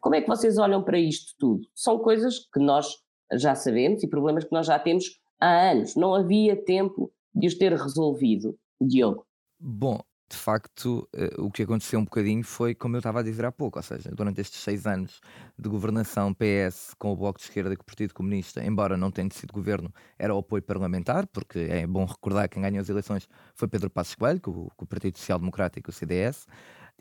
como 0.00 0.14
é 0.14 0.20
que 0.20 0.28
vocês 0.28 0.58
olham 0.58 0.82
para 0.82 0.98
isto 0.98 1.34
tudo? 1.38 1.66
São 1.74 1.98
coisas 1.98 2.38
que 2.52 2.60
nós 2.60 2.86
já 3.32 3.54
sabemos 3.54 4.02
e 4.02 4.08
problemas 4.08 4.44
que 4.44 4.52
nós 4.52 4.66
já 4.66 4.78
temos 4.78 5.04
há 5.40 5.70
anos. 5.70 5.94
Não 5.96 6.14
havia 6.14 6.56
tempo 6.56 7.12
de 7.34 7.46
os 7.46 7.54
ter 7.54 7.72
resolvido. 7.72 8.56
Diogo. 8.80 9.24
Bom, 9.58 10.00
de 10.32 10.36
facto, 10.36 11.06
eh, 11.14 11.34
o 11.38 11.50
que 11.50 11.62
aconteceu 11.62 12.00
um 12.00 12.04
bocadinho 12.04 12.42
foi 12.42 12.74
como 12.74 12.96
eu 12.96 12.98
estava 12.98 13.20
a 13.20 13.22
dizer 13.22 13.44
há 13.44 13.52
pouco, 13.52 13.78
ou 13.78 13.82
seja, 13.82 14.10
durante 14.10 14.40
estes 14.40 14.60
seis 14.60 14.86
anos 14.86 15.20
de 15.58 15.68
governação 15.68 16.32
PS 16.32 16.94
com 16.98 17.12
o 17.12 17.16
Bloco 17.16 17.38
de 17.38 17.44
Esquerda 17.44 17.74
e 17.74 17.76
com 17.76 17.82
o 17.82 17.86
Partido 17.86 18.14
Comunista, 18.14 18.64
embora 18.64 18.96
não 18.96 19.10
tenha 19.10 19.28
sido 19.30 19.52
governo, 19.52 19.92
era 20.18 20.34
o 20.34 20.38
apoio 20.38 20.62
parlamentar, 20.62 21.26
porque 21.26 21.58
é 21.58 21.86
bom 21.86 22.06
recordar 22.06 22.48
que 22.48 22.54
quem 22.54 22.62
ganhou 22.62 22.80
as 22.80 22.88
eleições 22.88 23.28
foi 23.54 23.68
Pedro 23.68 23.90
Passos 23.90 24.14
Coelho, 24.14 24.40
com 24.40 24.68
o, 24.78 24.86
Partido 24.86 25.18
Social 25.18 25.38
Democrático 25.38 25.90
o 25.90 25.92
CDS. 25.92 26.46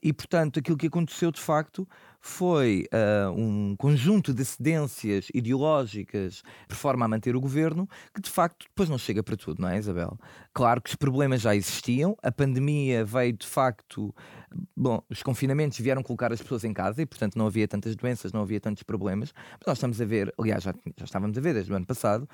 E, 0.03 0.12
portanto, 0.12 0.60
aquilo 0.60 0.77
que 0.77 0.88
aconteceu 0.88 1.31
de 1.31 1.39
facto 1.39 1.88
foi 2.22 2.86
uh, 2.94 3.32
um 3.32 3.75
conjunto 3.75 4.32
de 4.32 4.46
cedências 4.46 5.28
ideológicas 5.34 6.44
por 6.68 6.75
forma 6.75 7.04
a 7.04 7.08
manter 7.08 7.36
o 7.36 7.42
governo, 7.42 7.90
que 8.13 8.22
de 8.22 8.30
facto 8.30 8.68
depois 8.68 8.88
não 8.88 8.98
chega 8.98 9.24
para 9.24 9.36
tudo, 9.36 9.60
não 9.60 9.68
é, 9.68 9.80
Isabel? 9.80 10.18
Claro 10.54 10.82
que 10.82 10.92
os 10.92 10.96
problemas 10.96 11.42
já 11.42 11.56
existiam, 11.56 12.16
a 12.22 12.32
pandemia 12.32 13.04
veio 13.04 13.34
de 13.34 13.48
facto. 13.48 14.13
Bom, 14.78 15.01
os 15.10 15.24
confinamentos 15.24 15.80
vieram 15.80 16.04
colocar 16.04 16.32
as 16.32 16.42
pessoas 16.42 16.63
em 16.63 16.74
casa 16.74 17.01
e, 17.01 17.06
portanto, 17.06 17.38
não 17.38 17.48
havia 17.48 17.68
tantas 17.68 17.96
doenças, 17.96 18.32
não 18.32 18.42
havia 18.42 18.60
tantos 18.60 18.84
problemas. 18.84 19.34
Mas 19.34 19.68
nós 19.68 19.78
estamos 19.78 20.00
a 20.00 20.06
ver, 20.06 20.32
aliás, 20.38 20.63
já, 20.63 20.74
já 20.98 21.06
estávamos 21.06 21.38
a 21.38 21.42
ver 21.42 21.54
desde 21.54 21.72
o 21.72 21.75
ano 21.75 21.86
passado, 21.86 22.28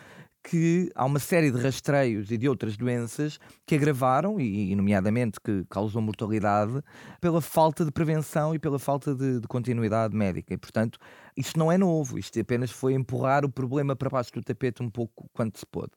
que 0.44 0.90
há 0.96 1.06
uma 1.06 1.20
série 1.20 1.52
de 1.52 1.62
rastreios 1.62 2.32
e 2.32 2.38
de 2.38 2.50
outras 2.50 2.76
doenças 2.76 3.40
que 3.66 3.76
agravaram, 3.76 4.40
e, 4.40 4.76
nomeadamente 4.76 5.40
que 5.40 5.64
causou 5.70 6.02
mortalidade, 6.02 6.82
pela 7.22 7.42
falta 7.42 7.86
de 7.86 7.92
prevenção 7.92 8.56
e 8.56 8.60
pela 8.60 8.80
falta 8.80 9.14
de, 9.14 9.40
de 9.40 9.48
continuidade 9.48 9.77
médica. 10.12 10.54
E, 10.54 10.58
portanto, 10.58 11.00
isto 11.36 11.58
não 11.58 11.72
é 11.72 11.78
novo, 11.78 12.18
isto 12.18 12.40
apenas 12.40 12.72
foi 12.72 12.94
empurrar 12.94 13.46
o 13.46 13.50
problema 13.50 13.96
para 13.96 14.10
baixo 14.10 14.32
do 14.34 14.42
tapete 14.42 14.82
um 14.82 14.90
pouco 14.90 15.30
quanto 15.34 15.60
se 15.60 15.66
pôde. 15.66 15.92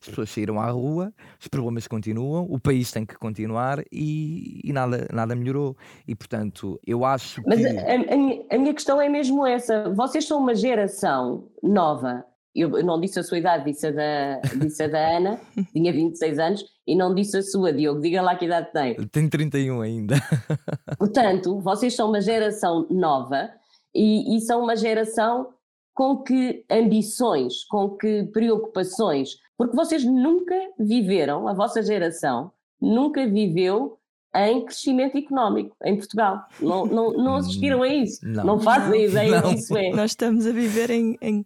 As 0.00 0.08
pessoas 0.08 0.30
saíram 0.30 0.60
à 0.60 0.70
rua, 0.70 1.12
os 1.40 1.48
problemas 1.48 1.86
continuam, 1.86 2.46
o 2.48 2.58
país 2.58 2.90
tem 2.90 3.04
que 3.04 3.16
continuar 3.16 3.82
e, 3.90 4.60
e 4.64 4.72
nada, 4.72 5.08
nada 5.12 5.34
melhorou. 5.34 5.76
E, 6.06 6.14
portanto, 6.14 6.80
eu 6.86 7.04
acho 7.04 7.42
Mas 7.46 7.58
que. 7.58 7.72
Mas 7.72 7.76
a, 7.76 7.92
a, 7.92 8.56
a 8.56 8.58
minha 8.58 8.74
questão 8.74 9.00
é 9.00 9.08
mesmo 9.08 9.46
essa: 9.46 9.90
vocês 9.94 10.26
são 10.26 10.38
uma 10.38 10.54
geração 10.54 11.48
nova 11.62 12.24
eu 12.56 12.70
não 12.84 13.00
disse 13.00 13.18
a 13.18 13.22
sua 13.22 13.38
idade, 13.38 13.64
disse 13.64 13.86
a 13.86 13.90
da, 13.90 14.40
disse 14.56 14.82
a 14.82 14.88
da 14.88 15.16
Ana, 15.16 15.40
tinha 15.72 15.92
26 15.92 16.38
anos, 16.38 16.64
e 16.86 16.96
não 16.96 17.14
disse 17.14 17.36
a 17.36 17.42
sua, 17.42 17.72
Diogo, 17.72 18.00
diga 18.00 18.22
lá 18.22 18.34
que 18.36 18.46
idade 18.46 18.72
tem. 18.72 18.94
Tenho 19.08 19.28
31 19.28 19.80
ainda. 19.82 20.16
Portanto, 20.98 21.60
vocês 21.60 21.94
são 21.94 22.08
uma 22.08 22.20
geração 22.20 22.86
nova 22.90 23.50
e, 23.94 24.36
e 24.36 24.40
são 24.40 24.62
uma 24.62 24.76
geração 24.76 25.48
com 25.94 26.18
que 26.18 26.64
ambições, 26.70 27.64
com 27.64 27.90
que 27.90 28.24
preocupações, 28.32 29.30
porque 29.56 29.74
vocês 29.74 30.04
nunca 30.04 30.54
viveram, 30.78 31.48
a 31.48 31.54
vossa 31.54 31.82
geração 31.82 32.52
nunca 32.80 33.26
viveu 33.26 33.98
em 34.34 34.64
crescimento 34.64 35.16
económico 35.16 35.74
em 35.82 35.96
Portugal. 35.96 36.44
Não, 36.60 36.84
não, 36.84 37.12
não 37.12 37.36
assistiram 37.36 37.82
a 37.82 37.88
isso. 37.88 38.20
Não, 38.22 38.44
não 38.44 38.60
fazem 38.60 39.06
ideia 39.06 39.40
do 39.40 39.48
que 39.48 39.54
isso 39.54 39.76
é. 39.76 39.90
Nós 39.90 40.10
estamos 40.10 40.46
a 40.46 40.52
viver 40.52 40.90
em, 40.90 41.16
em 41.22 41.44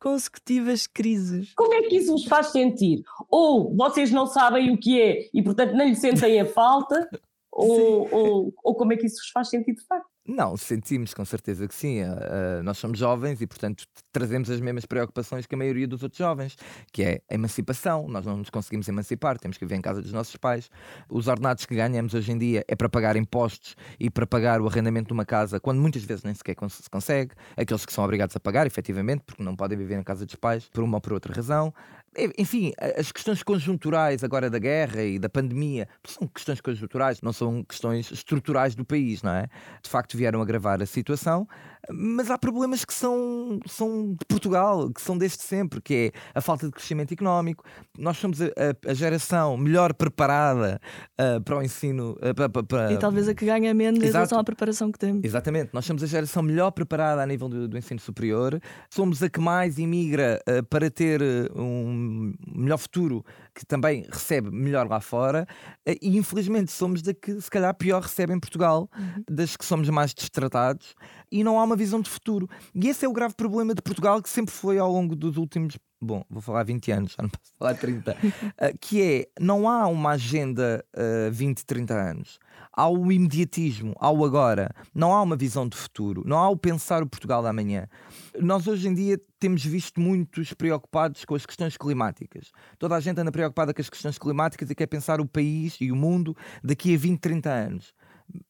consecutivas 0.00 0.86
crises. 0.86 1.52
Como 1.54 1.74
é 1.74 1.82
que 1.82 1.96
isso 1.96 2.12
vos 2.12 2.24
faz 2.24 2.48
sentir? 2.48 3.02
Ou 3.28 3.74
vocês 3.76 4.10
não 4.10 4.26
sabem 4.26 4.72
o 4.72 4.78
que 4.78 5.00
é 5.00 5.28
e, 5.32 5.42
portanto, 5.42 5.74
não 5.74 5.86
lhe 5.86 5.94
sentem 5.94 6.40
a 6.40 6.46
falta, 6.46 7.08
ou, 7.52 8.08
ou, 8.12 8.54
ou, 8.64 8.74
como 8.74 8.92
é 8.92 8.96
que 8.96 9.06
isso 9.06 9.18
vos 9.18 9.30
faz 9.30 9.48
sentir 9.48 9.74
de 9.74 9.84
facto? 9.86 10.09
Não, 10.32 10.56
sentimos 10.56 11.12
com 11.12 11.24
certeza 11.24 11.66
que 11.66 11.74
sim. 11.74 12.02
Uh, 12.02 12.62
nós 12.62 12.78
somos 12.78 13.00
jovens 13.00 13.40
e, 13.40 13.48
portanto, 13.48 13.84
trazemos 14.12 14.48
as 14.48 14.60
mesmas 14.60 14.86
preocupações 14.86 15.44
que 15.44 15.56
a 15.56 15.58
maioria 15.58 15.88
dos 15.88 16.04
outros 16.04 16.18
jovens, 16.18 16.56
que 16.92 17.02
é 17.02 17.20
a 17.28 17.34
emancipação. 17.34 18.06
Nós 18.06 18.24
não 18.24 18.36
nos 18.36 18.48
conseguimos 18.48 18.86
emancipar, 18.86 19.38
temos 19.40 19.58
que 19.58 19.64
viver 19.64 19.74
em 19.74 19.80
casa 19.80 20.00
dos 20.00 20.12
nossos 20.12 20.36
pais. 20.36 20.70
Os 21.08 21.26
ordenados 21.26 21.66
que 21.66 21.74
ganhamos 21.74 22.14
hoje 22.14 22.30
em 22.30 22.38
dia 22.38 22.64
é 22.68 22.76
para 22.76 22.88
pagar 22.88 23.16
impostos 23.16 23.74
e 23.98 24.08
para 24.08 24.24
pagar 24.24 24.60
o 24.60 24.68
arrendamento 24.68 25.08
de 25.08 25.12
uma 25.12 25.24
casa, 25.24 25.58
quando 25.58 25.80
muitas 25.80 26.04
vezes 26.04 26.22
nem 26.22 26.32
sequer 26.32 26.54
se 26.68 26.88
consegue. 26.88 27.34
Aqueles 27.56 27.84
que 27.84 27.92
são 27.92 28.04
obrigados 28.04 28.36
a 28.36 28.38
pagar, 28.38 28.68
efetivamente, 28.68 29.24
porque 29.26 29.42
não 29.42 29.56
podem 29.56 29.76
viver 29.76 29.98
em 29.98 30.02
casa 30.04 30.24
dos 30.24 30.36
pais 30.36 30.68
por 30.72 30.84
uma 30.84 30.98
ou 30.98 31.00
por 31.00 31.12
outra 31.12 31.34
razão. 31.34 31.74
Enfim, 32.36 32.72
as 32.96 33.12
questões 33.12 33.40
conjunturais 33.40 34.24
agora 34.24 34.50
da 34.50 34.58
guerra 34.58 35.02
e 35.04 35.16
da 35.16 35.28
pandemia 35.28 35.86
são 36.04 36.26
questões 36.26 36.60
conjunturais, 36.60 37.22
não 37.22 37.32
são 37.32 37.62
questões 37.62 38.10
estruturais 38.10 38.74
do 38.74 38.84
país, 38.84 39.22
não 39.22 39.32
é? 39.32 39.48
De 39.80 39.88
facto, 39.88 40.16
vieram 40.16 40.42
agravar 40.42 40.82
a 40.82 40.86
situação, 40.86 41.46
mas 41.88 42.30
há 42.30 42.38
problemas 42.38 42.84
que 42.84 42.92
são, 42.92 43.60
são 43.66 44.12
de 44.12 44.24
Portugal, 44.26 44.90
que 44.90 45.00
são 45.00 45.16
desde 45.16 45.42
sempre, 45.42 45.80
que 45.80 45.94
é 45.94 46.38
a 46.38 46.40
falta 46.40 46.66
de 46.66 46.72
crescimento 46.72 47.12
económico. 47.12 47.64
Nós 47.98 48.18
somos 48.18 48.40
a, 48.42 48.46
a, 48.46 48.90
a 48.90 48.94
geração 48.94 49.56
melhor 49.56 49.94
preparada 49.94 50.80
uh, 51.20 51.40
para 51.42 51.58
o 51.58 51.62
ensino. 51.62 52.16
Uh, 52.22 52.34
para, 52.34 52.48
para... 52.48 52.92
E 52.92 52.98
talvez 52.98 53.28
a 53.28 53.34
que 53.34 53.46
ganha 53.46 53.72
menos 53.72 54.02
em 54.02 54.10
relação 54.10 54.38
à 54.38 54.44
preparação 54.44 54.92
que 54.92 54.98
temos. 54.98 55.24
Exatamente, 55.24 55.70
nós 55.72 55.84
somos 55.84 56.02
a 56.02 56.06
geração 56.06 56.42
melhor 56.42 56.70
preparada 56.70 57.22
a 57.22 57.26
nível 57.26 57.48
do, 57.48 57.68
do 57.68 57.78
ensino 57.78 58.00
superior, 58.00 58.60
somos 58.90 59.22
a 59.22 59.30
que 59.30 59.40
mais 59.40 59.78
imigra 59.78 60.40
uh, 60.48 60.64
para 60.66 60.90
ter 60.90 61.22
um 61.54 62.34
melhor 62.54 62.78
futuro, 62.78 63.24
que 63.54 63.64
também 63.66 64.06
recebe 64.10 64.50
melhor 64.50 64.88
lá 64.88 65.00
fora, 65.00 65.46
eh, 65.86 65.96
e 66.00 66.16
infelizmente 66.16 66.72
somos 66.72 67.02
da 67.02 67.12
que 67.14 67.40
se 67.40 67.50
calhar 67.50 67.74
pior 67.74 68.02
recebe 68.02 68.32
em 68.32 68.40
Portugal, 68.40 68.88
uhum. 68.96 69.24
das 69.28 69.56
que 69.56 69.64
somos 69.64 69.88
mais 69.88 70.14
destratados, 70.14 70.94
e 71.30 71.44
não 71.44 71.58
há 71.58 71.64
uma 71.64 71.76
visão 71.76 72.00
de 72.00 72.10
futuro. 72.10 72.48
E 72.74 72.88
esse 72.88 73.04
é 73.04 73.08
o 73.08 73.12
grave 73.12 73.34
problema 73.34 73.74
de 73.74 73.82
Portugal, 73.82 74.22
que 74.22 74.28
sempre 74.28 74.52
foi 74.52 74.78
ao 74.78 74.90
longo 74.90 75.14
dos 75.14 75.36
últimos 75.36 75.76
bom, 76.00 76.24
vou 76.30 76.40
falar 76.40 76.64
20 76.64 76.92
anos, 76.92 77.12
já 77.12 77.22
não 77.22 77.28
posso 77.28 77.52
falar 77.58 77.74
30, 77.74 78.12
uh, 78.12 78.16
eh, 78.58 78.74
que 78.80 79.02
é, 79.02 79.26
não 79.38 79.68
há 79.68 79.86
uma 79.86 80.12
agenda 80.12 80.84
uh, 80.96 81.30
20, 81.30 81.64
30 81.64 81.94
anos. 81.94 82.38
Há 82.72 82.88
o 82.88 83.10
imediatismo, 83.10 83.94
há 83.98 84.10
o 84.10 84.24
agora. 84.24 84.70
Não 84.94 85.12
há 85.12 85.22
uma 85.22 85.36
visão 85.36 85.68
de 85.68 85.76
futuro. 85.76 86.22
Não 86.24 86.38
há 86.38 86.48
o 86.48 86.56
pensar 86.56 87.02
o 87.02 87.06
Portugal 87.06 87.42
da 87.42 87.52
manhã. 87.52 87.88
Nós 88.40 88.66
hoje 88.66 88.88
em 88.88 88.94
dia 88.94 89.20
temos 89.38 89.64
visto 89.64 90.00
muitos 90.00 90.52
preocupados 90.52 91.24
com 91.24 91.34
as 91.34 91.44
questões 91.44 91.76
climáticas. 91.76 92.52
Toda 92.78 92.94
a 92.94 93.00
gente 93.00 93.20
anda 93.20 93.32
preocupada 93.32 93.74
com 93.74 93.80
as 93.80 93.90
questões 93.90 94.18
climáticas 94.18 94.70
e 94.70 94.74
quer 94.74 94.86
pensar 94.86 95.20
o 95.20 95.26
país 95.26 95.76
e 95.80 95.90
o 95.90 95.96
mundo 95.96 96.36
daqui 96.62 96.94
a 96.94 96.98
20, 96.98 97.18
30 97.18 97.50
anos 97.50 97.99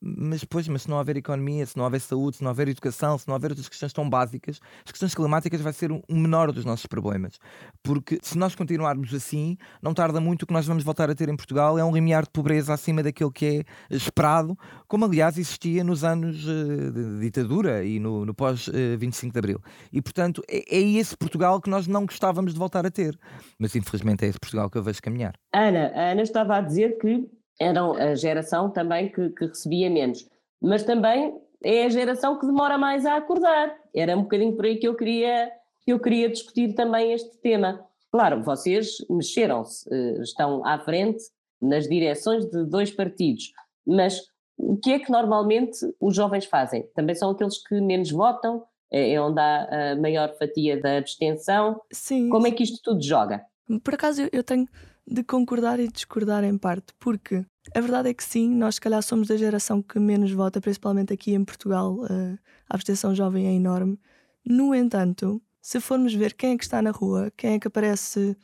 mas 0.01 0.41
depois, 0.41 0.67
mas 0.69 0.83
se 0.83 0.91
não 0.91 0.99
houver 0.99 1.17
economia, 1.17 1.65
se 1.67 1.77
não 1.77 1.85
houver 1.85 2.01
saúde, 2.01 2.39
se 2.39 2.43
não 2.43 2.51
houver 2.51 2.69
educação, 2.69 3.17
se 3.19 3.27
não 3.27 3.35
houver 3.35 3.51
outras 3.51 3.69
questões 3.69 3.93
tão 3.93 4.09
básicas, 4.09 4.61
as 4.85 4.93
questões 4.93 5.15
climáticas 5.15 5.61
vai 5.61 5.73
ser 5.73 5.93
um, 5.93 6.03
menor 6.09 6.53
dos 6.53 6.65
nossos 6.65 6.87
problemas. 6.87 7.39
Porque 7.83 8.19
se 8.23 8.37
nós 8.37 8.55
continuarmos 8.55 9.13
assim, 9.15 9.57
não 9.83 9.95
tarda 9.95 10.21
muito 10.21 10.43
o 10.43 10.47
que 10.47 10.53
nós 10.53 10.67
vamos 10.67 10.85
voltar 10.85 11.11
a 11.11 11.15
ter 11.15 11.29
em 11.29 11.37
Portugal 11.37 11.79
é 11.79 11.85
um 11.85 11.93
limiar 11.93 12.25
de 12.25 12.31
pobreza 12.31 12.73
acima 12.75 13.03
daquilo 13.03 13.31
que 13.31 13.65
é 13.91 13.95
esperado, 13.95 14.57
como 14.87 15.05
aliás 15.05 15.39
existia 15.39 15.85
nos 15.85 16.05
anos 16.05 16.47
uh, 16.47 16.93
de 16.93 17.21
ditadura 17.21 17.85
e 17.85 17.99
no, 17.99 18.25
no 18.25 18.35
pós-25 18.35 19.29
uh, 19.29 19.33
de 19.33 19.39
Abril. 19.39 19.61
E 19.93 20.01
portanto, 20.03 20.43
é, 20.49 20.77
é 20.77 20.81
esse 20.81 21.17
Portugal 21.17 21.61
que 21.61 21.71
nós 21.71 21.87
não 21.87 22.05
gostávamos 22.07 22.53
de 22.53 22.59
voltar 22.59 22.87
a 22.87 22.91
ter. 22.91 23.19
Mas 23.59 23.75
infelizmente 23.75 24.25
é 24.25 24.29
esse 24.29 24.39
Portugal 24.39 24.69
que 24.71 24.79
eu 24.79 24.83
vejo 24.83 25.01
caminhar. 25.03 25.35
Ana, 25.53 25.93
a 25.95 26.11
Ana 26.13 26.23
estava 26.23 26.57
a 26.57 26.61
dizer 26.61 26.99
que 26.99 27.29
eram 27.61 27.93
a 27.93 28.15
geração 28.15 28.71
também 28.71 29.11
que, 29.11 29.29
que 29.31 29.45
recebia 29.45 29.91
menos. 29.91 30.27
Mas 30.61 30.83
também 30.83 31.39
é 31.63 31.85
a 31.85 31.89
geração 31.91 32.39
que 32.39 32.47
demora 32.47 32.79
mais 32.79 33.05
a 33.05 33.17
acordar. 33.17 33.77
Era 33.95 34.17
um 34.17 34.23
bocadinho 34.23 34.57
por 34.57 34.65
aí 34.65 34.77
que 34.77 34.89
eu 34.89 34.97
queria, 34.97 35.53
que 35.85 35.93
eu 35.93 36.01
queria 36.01 36.31
discutir 36.31 36.75
também 36.75 37.13
este 37.13 37.37
tema. 37.39 37.85
Claro, 38.11 38.43
vocês 38.43 38.97
mexeram-se, 39.09 39.87
eh, 39.93 40.23
estão 40.23 40.67
à 40.67 40.79
frente 40.79 41.23
nas 41.61 41.87
direções 41.87 42.47
de 42.47 42.65
dois 42.65 42.91
partidos, 42.91 43.53
mas 43.87 44.23
o 44.57 44.77
que 44.77 44.93
é 44.93 44.99
que 44.99 45.13
normalmente 45.13 45.79
os 46.01 46.17
jovens 46.17 46.47
fazem? 46.47 46.89
Também 46.95 47.15
são 47.15 47.31
aqueles 47.31 47.59
que 47.59 47.81
menos 47.81 48.11
votam, 48.11 48.65
é, 48.91 49.13
é 49.13 49.21
onde 49.21 49.39
há 49.39 49.93
a 49.93 49.97
maior 49.97 50.35
fatia 50.37 50.81
da 50.81 50.97
abstenção. 50.97 51.81
Sim. 51.93 52.29
Como 52.31 52.47
é 52.47 52.51
que 52.51 52.65
isto 52.65 52.81
tudo 52.83 53.03
joga? 53.03 53.45
Por 53.85 53.95
acaso 53.95 54.29
eu 54.33 54.43
tenho 54.43 54.67
de 55.11 55.25
concordar 55.25 55.81
e 55.81 55.89
discordar 55.89 56.45
em 56.45 56.57
parte, 56.57 56.95
porque 57.01 57.45
a 57.75 57.81
verdade 57.81 58.11
é 58.11 58.15
que 58.15 58.23
sim, 58.23 58.49
nós 58.49 58.77
se 58.77 58.81
calhar 58.81 59.03
somos 59.03 59.27
da 59.27 59.37
geração 59.37 59.83
que 59.83 59.99
menos 59.99 60.31
vota, 60.31 60.61
principalmente 60.61 61.13
aqui 61.13 61.35
em 61.35 61.45
Portugal, 61.45 61.99
a 62.05 62.75
abstenção 62.75 63.13
jovem 63.13 63.49
é 63.49 63.53
enorme. 63.53 63.99
No 64.47 64.73
entanto, 64.73 65.43
se 65.61 65.81
formos 65.81 66.15
ver 66.15 66.35
quem 66.35 66.53
é 66.53 66.57
que 66.57 66.63
está 66.63 66.81
na 66.81 66.93
rua, 66.93 67.33
quem 67.37 67.55
é 67.55 67.59
que 67.59 67.67
aparece 67.67 68.37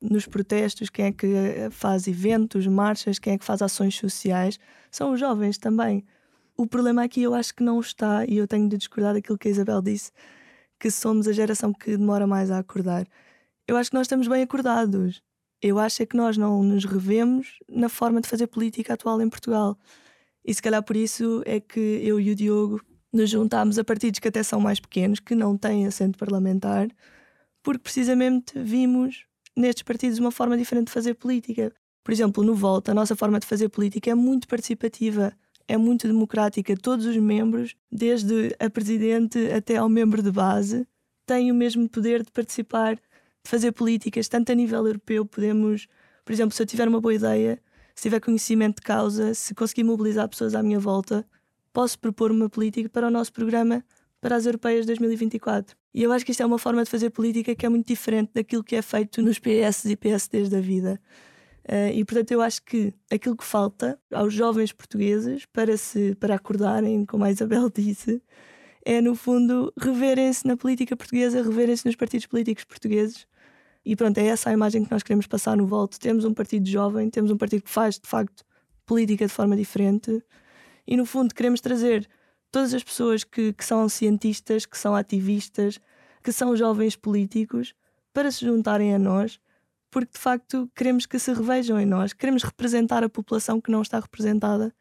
nos 0.00 0.26
protestos, 0.26 0.90
quem 0.90 1.06
é 1.06 1.12
que 1.12 1.26
eh, 1.26 1.70
faz 1.70 2.06
eventos, 2.06 2.66
marchas, 2.66 3.18
quem 3.18 3.34
é 3.34 3.38
que 3.38 3.44
faz 3.44 3.62
ações 3.62 3.96
sociais, 3.96 4.58
são 4.90 5.12
os 5.12 5.20
jovens 5.20 5.56
também. 5.58 6.04
O 6.56 6.66
problema 6.66 7.02
aqui 7.02 7.22
eu 7.22 7.34
acho 7.34 7.54
que 7.54 7.62
não 7.62 7.80
está, 7.80 8.26
e 8.26 8.36
eu 8.36 8.46
tenho 8.46 8.68
de 8.68 8.76
discordar 8.76 9.14
daquilo 9.14 9.38
que 9.38 9.48
a 9.48 9.50
Isabel 9.50 9.80
disse, 9.80 10.12
que 10.78 10.90
somos 10.90 11.26
a 11.26 11.32
geração 11.32 11.72
que 11.72 11.96
demora 11.96 12.26
mais 12.26 12.50
a 12.50 12.58
acordar. 12.58 13.06
Eu 13.66 13.76
acho 13.76 13.90
que 13.90 13.96
nós 13.96 14.06
estamos 14.06 14.28
bem 14.28 14.42
acordados 14.42 15.22
eu 15.62 15.78
acho 15.78 16.02
é 16.02 16.06
que 16.06 16.16
nós 16.16 16.36
não 16.36 16.62
nos 16.62 16.84
revemos 16.84 17.58
na 17.68 17.88
forma 17.88 18.20
de 18.20 18.28
fazer 18.28 18.46
política 18.46 18.94
atual 18.94 19.20
em 19.20 19.28
Portugal. 19.28 19.78
E 20.44 20.54
se 20.54 20.62
calhar 20.62 20.82
por 20.82 20.96
isso 20.96 21.42
é 21.44 21.60
que 21.60 21.80
eu 22.02 22.18
e 22.18 22.30
o 22.30 22.34
Diogo 22.34 22.80
nos 23.12 23.28
juntámos 23.28 23.78
a 23.78 23.84
partidos 23.84 24.20
que 24.20 24.28
até 24.28 24.42
são 24.42 24.60
mais 24.60 24.80
pequenos, 24.80 25.20
que 25.20 25.34
não 25.34 25.56
têm 25.56 25.86
assento 25.86 26.18
parlamentar, 26.18 26.88
porque 27.62 27.82
precisamente 27.82 28.58
vimos 28.58 29.26
nestes 29.56 29.82
partidos 29.82 30.18
uma 30.18 30.30
forma 30.30 30.56
diferente 30.56 30.86
de 30.86 30.92
fazer 30.92 31.14
política. 31.14 31.72
Por 32.02 32.12
exemplo, 32.12 32.42
no 32.42 32.54
Volta, 32.54 32.92
a 32.92 32.94
nossa 32.94 33.14
forma 33.14 33.38
de 33.38 33.46
fazer 33.46 33.68
política 33.68 34.10
é 34.10 34.14
muito 34.14 34.48
participativa, 34.48 35.32
é 35.68 35.76
muito 35.76 36.06
democrática. 36.06 36.74
Todos 36.76 37.04
os 37.04 37.16
membros, 37.16 37.76
desde 37.92 38.54
a 38.58 38.70
presidente 38.70 39.38
até 39.52 39.76
ao 39.76 39.88
membro 39.88 40.22
de 40.22 40.30
base, 40.30 40.86
têm 41.26 41.52
o 41.52 41.54
mesmo 41.54 41.88
poder 41.88 42.24
de 42.24 42.32
participar 42.32 42.98
fazer 43.44 43.72
políticas, 43.72 44.28
tanto 44.28 44.52
a 44.52 44.54
nível 44.54 44.86
europeu, 44.86 45.24
podemos, 45.24 45.86
por 46.24 46.32
exemplo, 46.32 46.54
se 46.54 46.62
eu 46.62 46.66
tiver 46.66 46.88
uma 46.88 47.00
boa 47.00 47.14
ideia, 47.14 47.60
se 47.94 48.02
tiver 48.02 48.20
conhecimento 48.20 48.76
de 48.76 48.82
causa, 48.82 49.34
se 49.34 49.54
conseguir 49.54 49.84
mobilizar 49.84 50.28
pessoas 50.28 50.54
à 50.54 50.62
minha 50.62 50.78
volta, 50.78 51.26
posso 51.72 51.98
propor 51.98 52.30
uma 52.30 52.48
política 52.48 52.88
para 52.88 53.06
o 53.06 53.10
nosso 53.10 53.32
programa 53.32 53.84
para 54.20 54.36
as 54.36 54.46
europeias 54.46 54.82
de 54.82 54.88
2024. 54.88 55.76
E 55.94 56.02
eu 56.02 56.12
acho 56.12 56.24
que 56.24 56.30
isto 56.30 56.42
é 56.42 56.46
uma 56.46 56.58
forma 56.58 56.84
de 56.84 56.90
fazer 56.90 57.10
política 57.10 57.54
que 57.54 57.64
é 57.64 57.68
muito 57.68 57.86
diferente 57.86 58.30
daquilo 58.34 58.62
que 58.62 58.76
é 58.76 58.82
feito 58.82 59.22
nos 59.22 59.38
PS 59.38 59.86
e 59.86 59.96
PSDs 59.96 60.48
da 60.48 60.60
vida. 60.60 61.00
Uh, 61.64 61.92
e 61.94 62.04
portanto 62.04 62.30
eu 62.32 62.40
acho 62.40 62.62
que 62.64 62.92
aquilo 63.10 63.36
que 63.36 63.44
falta 63.44 63.98
aos 64.12 64.32
jovens 64.32 64.72
portugueses 64.72 65.46
para 65.46 65.76
se 65.76 66.14
para 66.16 66.34
acordarem, 66.34 67.04
como 67.04 67.24
a 67.24 67.30
Isabel 67.30 67.70
disse, 67.74 68.22
é 68.84 69.00
no 69.00 69.14
fundo 69.14 69.72
reverem-se 69.78 70.46
na 70.46 70.56
política 70.56 70.96
portuguesa, 70.96 71.42
reverem-se 71.42 71.86
nos 71.86 71.96
partidos 71.96 72.26
políticos 72.26 72.64
portugueses. 72.64 73.26
E 73.84 73.96
pronto, 73.96 74.18
é 74.18 74.26
essa 74.26 74.50
a 74.50 74.52
imagem 74.52 74.84
que 74.84 74.90
nós 74.90 75.02
queremos 75.02 75.26
passar 75.26 75.56
no 75.56 75.66
voto. 75.66 75.98
Temos 75.98 76.24
um 76.24 76.34
partido 76.34 76.68
jovem, 76.68 77.08
temos 77.08 77.30
um 77.30 77.36
partido 77.36 77.62
que 77.62 77.70
faz 77.70 77.98
de 77.98 78.08
facto 78.08 78.44
política 78.84 79.26
de 79.26 79.32
forma 79.32 79.56
diferente 79.56 80.22
e 80.86 80.96
no 80.96 81.06
fundo 81.06 81.34
queremos 81.34 81.60
trazer 81.60 82.08
todas 82.50 82.74
as 82.74 82.82
pessoas 82.82 83.22
que, 83.22 83.52
que 83.52 83.64
são 83.64 83.88
cientistas, 83.88 84.66
que 84.66 84.76
são 84.76 84.94
ativistas, 84.94 85.80
que 86.22 86.32
são 86.32 86.56
jovens 86.56 86.96
políticos 86.96 87.74
para 88.12 88.30
se 88.30 88.44
juntarem 88.44 88.94
a 88.94 88.98
nós 88.98 89.40
porque 89.90 90.12
de 90.12 90.18
facto 90.18 90.70
queremos 90.74 91.04
que 91.04 91.18
se 91.18 91.32
revejam 91.32 91.78
em 91.78 91.84
nós, 91.84 92.12
queremos 92.12 92.42
representar 92.42 93.02
a 93.02 93.08
população 93.08 93.60
que 93.60 93.70
não 93.70 93.82
está 93.82 93.98
representada. 93.98 94.72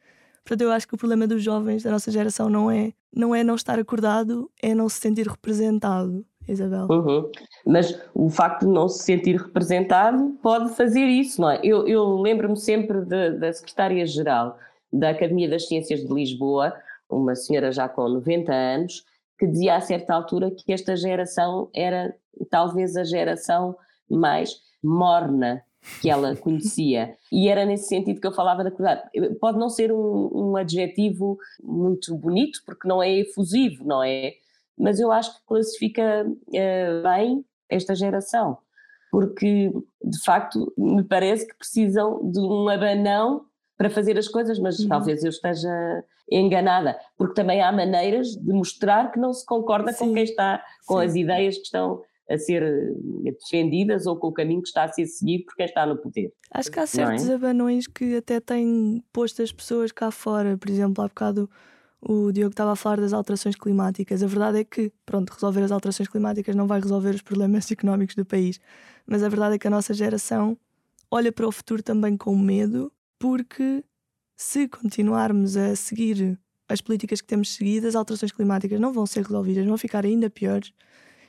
Portanto, 0.43 0.61
eu 0.61 0.71
acho 0.71 0.87
que 0.87 0.95
o 0.95 0.97
problema 0.97 1.27
dos 1.27 1.43
jovens 1.43 1.83
da 1.83 1.91
nossa 1.91 2.11
geração 2.11 2.49
não 2.49 2.71
é 2.71 2.93
não, 3.11 3.33
é 3.33 3.43
não 3.43 3.55
estar 3.55 3.79
acordado, 3.79 4.51
é 4.61 4.75
não 4.75 4.87
se 4.87 4.99
sentir 4.99 5.27
representado. 5.27 6.25
Isabel. 6.51 6.87
Uhum. 6.89 7.31
Mas 7.65 7.99
o 8.13 8.29
facto 8.29 8.65
de 8.65 8.71
não 8.71 8.87
se 8.87 9.03
sentir 9.03 9.35
representado 9.37 10.37
pode 10.41 10.75
fazer 10.75 11.05
isso, 11.05 11.41
não 11.41 11.49
é? 11.49 11.59
Eu, 11.63 11.87
eu 11.87 12.19
lembro-me 12.19 12.57
sempre 12.57 13.01
de, 13.01 13.31
da 13.31 13.53
secretária-geral 13.53 14.57
da 14.91 15.09
Academia 15.09 15.49
das 15.49 15.67
Ciências 15.67 16.01
de 16.01 16.13
Lisboa, 16.13 16.73
uma 17.09 17.35
senhora 17.35 17.71
já 17.71 17.87
com 17.87 18.07
90 18.07 18.51
anos, 18.53 19.03
que 19.37 19.47
dizia 19.47 19.75
a 19.75 19.81
certa 19.81 20.13
altura 20.13 20.51
que 20.51 20.73
esta 20.73 20.95
geração 20.95 21.69
era 21.73 22.13
talvez 22.49 22.95
a 22.95 23.03
geração 23.03 23.75
mais 24.09 24.59
morna 24.83 25.63
que 26.01 26.09
ela 26.09 26.35
conhecia. 26.37 27.15
E 27.31 27.47
era 27.47 27.65
nesse 27.65 27.87
sentido 27.87 28.19
que 28.19 28.27
eu 28.27 28.33
falava 28.33 28.63
da 28.63 28.69
acordar. 28.69 29.09
Pode 29.39 29.57
não 29.57 29.69
ser 29.69 29.91
um, 29.91 30.29
um, 30.33 30.55
adjetivo 30.57 31.37
muito 31.63 32.15
bonito, 32.15 32.61
porque 32.65 32.87
não 32.87 33.01
é 33.01 33.19
efusivo, 33.19 33.85
não 33.85 34.03
é? 34.03 34.33
Mas 34.79 34.99
eu 34.99 35.11
acho 35.11 35.35
que 35.35 35.45
classifica 35.45 36.25
uh, 36.25 37.03
bem 37.03 37.45
esta 37.69 37.93
geração, 37.93 38.57
porque 39.11 39.71
de 40.03 40.23
facto 40.23 40.73
me 40.77 41.03
parece 41.03 41.45
que 41.45 41.57
precisam 41.57 42.31
de 42.31 42.39
um 42.39 42.69
abanão 42.69 43.45
para 43.77 43.89
fazer 43.89 44.17
as 44.17 44.27
coisas, 44.27 44.59
mas 44.59 44.79
uhum. 44.79 44.87
talvez 44.87 45.23
eu 45.23 45.29
esteja 45.29 46.03
enganada, 46.31 46.97
porque 47.17 47.33
também 47.33 47.61
há 47.61 47.71
maneiras 47.71 48.29
de 48.35 48.53
mostrar 48.53 49.11
que 49.11 49.19
não 49.19 49.33
se 49.33 49.45
concorda 49.45 49.91
Sim. 49.91 50.07
com 50.07 50.13
quem 50.13 50.23
está, 50.23 50.63
com 50.85 50.99
Sim. 50.99 51.05
as 51.05 51.15
ideias 51.15 51.55
que 51.55 51.63
estão 51.63 52.01
a 52.29 52.37
ser 52.37 52.61
eh, 52.61 53.31
defendidas 53.31 54.05
ou 54.05 54.15
com 54.15 54.27
o 54.27 54.31
caminho 54.31 54.61
que 54.61 54.67
está 54.67 54.83
a 54.83 54.87
ser 54.87 55.05
seguido 55.07 55.45
por 55.45 55.55
quem 55.55 55.65
está 55.65 55.85
no 55.85 55.97
poder. 55.97 56.31
Acho 56.51 56.71
que 56.71 56.79
há 56.79 56.85
certos 56.85 57.27
é? 57.27 57.33
abanões 57.33 57.87
que 57.87 58.15
até 58.15 58.39
têm 58.39 59.03
posto 59.11 59.41
as 59.41 59.51
pessoas 59.51 59.91
cá 59.91 60.11
fora. 60.11 60.55
Por 60.55 60.69
exemplo, 60.69 61.03
há 61.03 61.07
bocado 61.07 61.49
o 62.01 62.31
Diogo 62.31 62.51
estava 62.51 62.71
a 62.71 62.75
falar 62.75 63.01
das 63.01 63.13
alterações 63.13 63.55
climáticas. 63.55 64.23
A 64.23 64.27
verdade 64.27 64.59
é 64.59 64.63
que, 64.63 64.91
pronto, 65.05 65.31
resolver 65.31 65.61
as 65.63 65.71
alterações 65.71 66.07
climáticas 66.07 66.55
não 66.55 66.67
vai 66.67 66.79
resolver 66.79 67.15
os 67.15 67.21
problemas 67.21 67.69
económicos 67.71 68.15
do 68.15 68.25
país. 68.25 68.59
Mas 69.05 69.23
a 69.23 69.29
verdade 69.29 69.55
é 69.55 69.59
que 69.59 69.67
a 69.67 69.71
nossa 69.71 69.93
geração 69.93 70.57
olha 71.11 71.31
para 71.31 71.47
o 71.47 71.51
futuro 71.51 71.83
também 71.83 72.15
com 72.15 72.37
medo, 72.37 72.91
porque 73.19 73.83
se 74.37 74.67
continuarmos 74.67 75.57
a 75.57 75.75
seguir 75.75 76.39
as 76.69 76.81
políticas 76.81 77.19
que 77.19 77.27
temos 77.27 77.53
seguido, 77.55 77.87
as 77.87 77.95
alterações 77.95 78.31
climáticas 78.31 78.79
não 78.79 78.93
vão 78.93 79.05
ser 79.05 79.23
resolvidas, 79.23 79.65
vão 79.65 79.77
ficar 79.77 80.05
ainda 80.05 80.29
piores. 80.29 80.71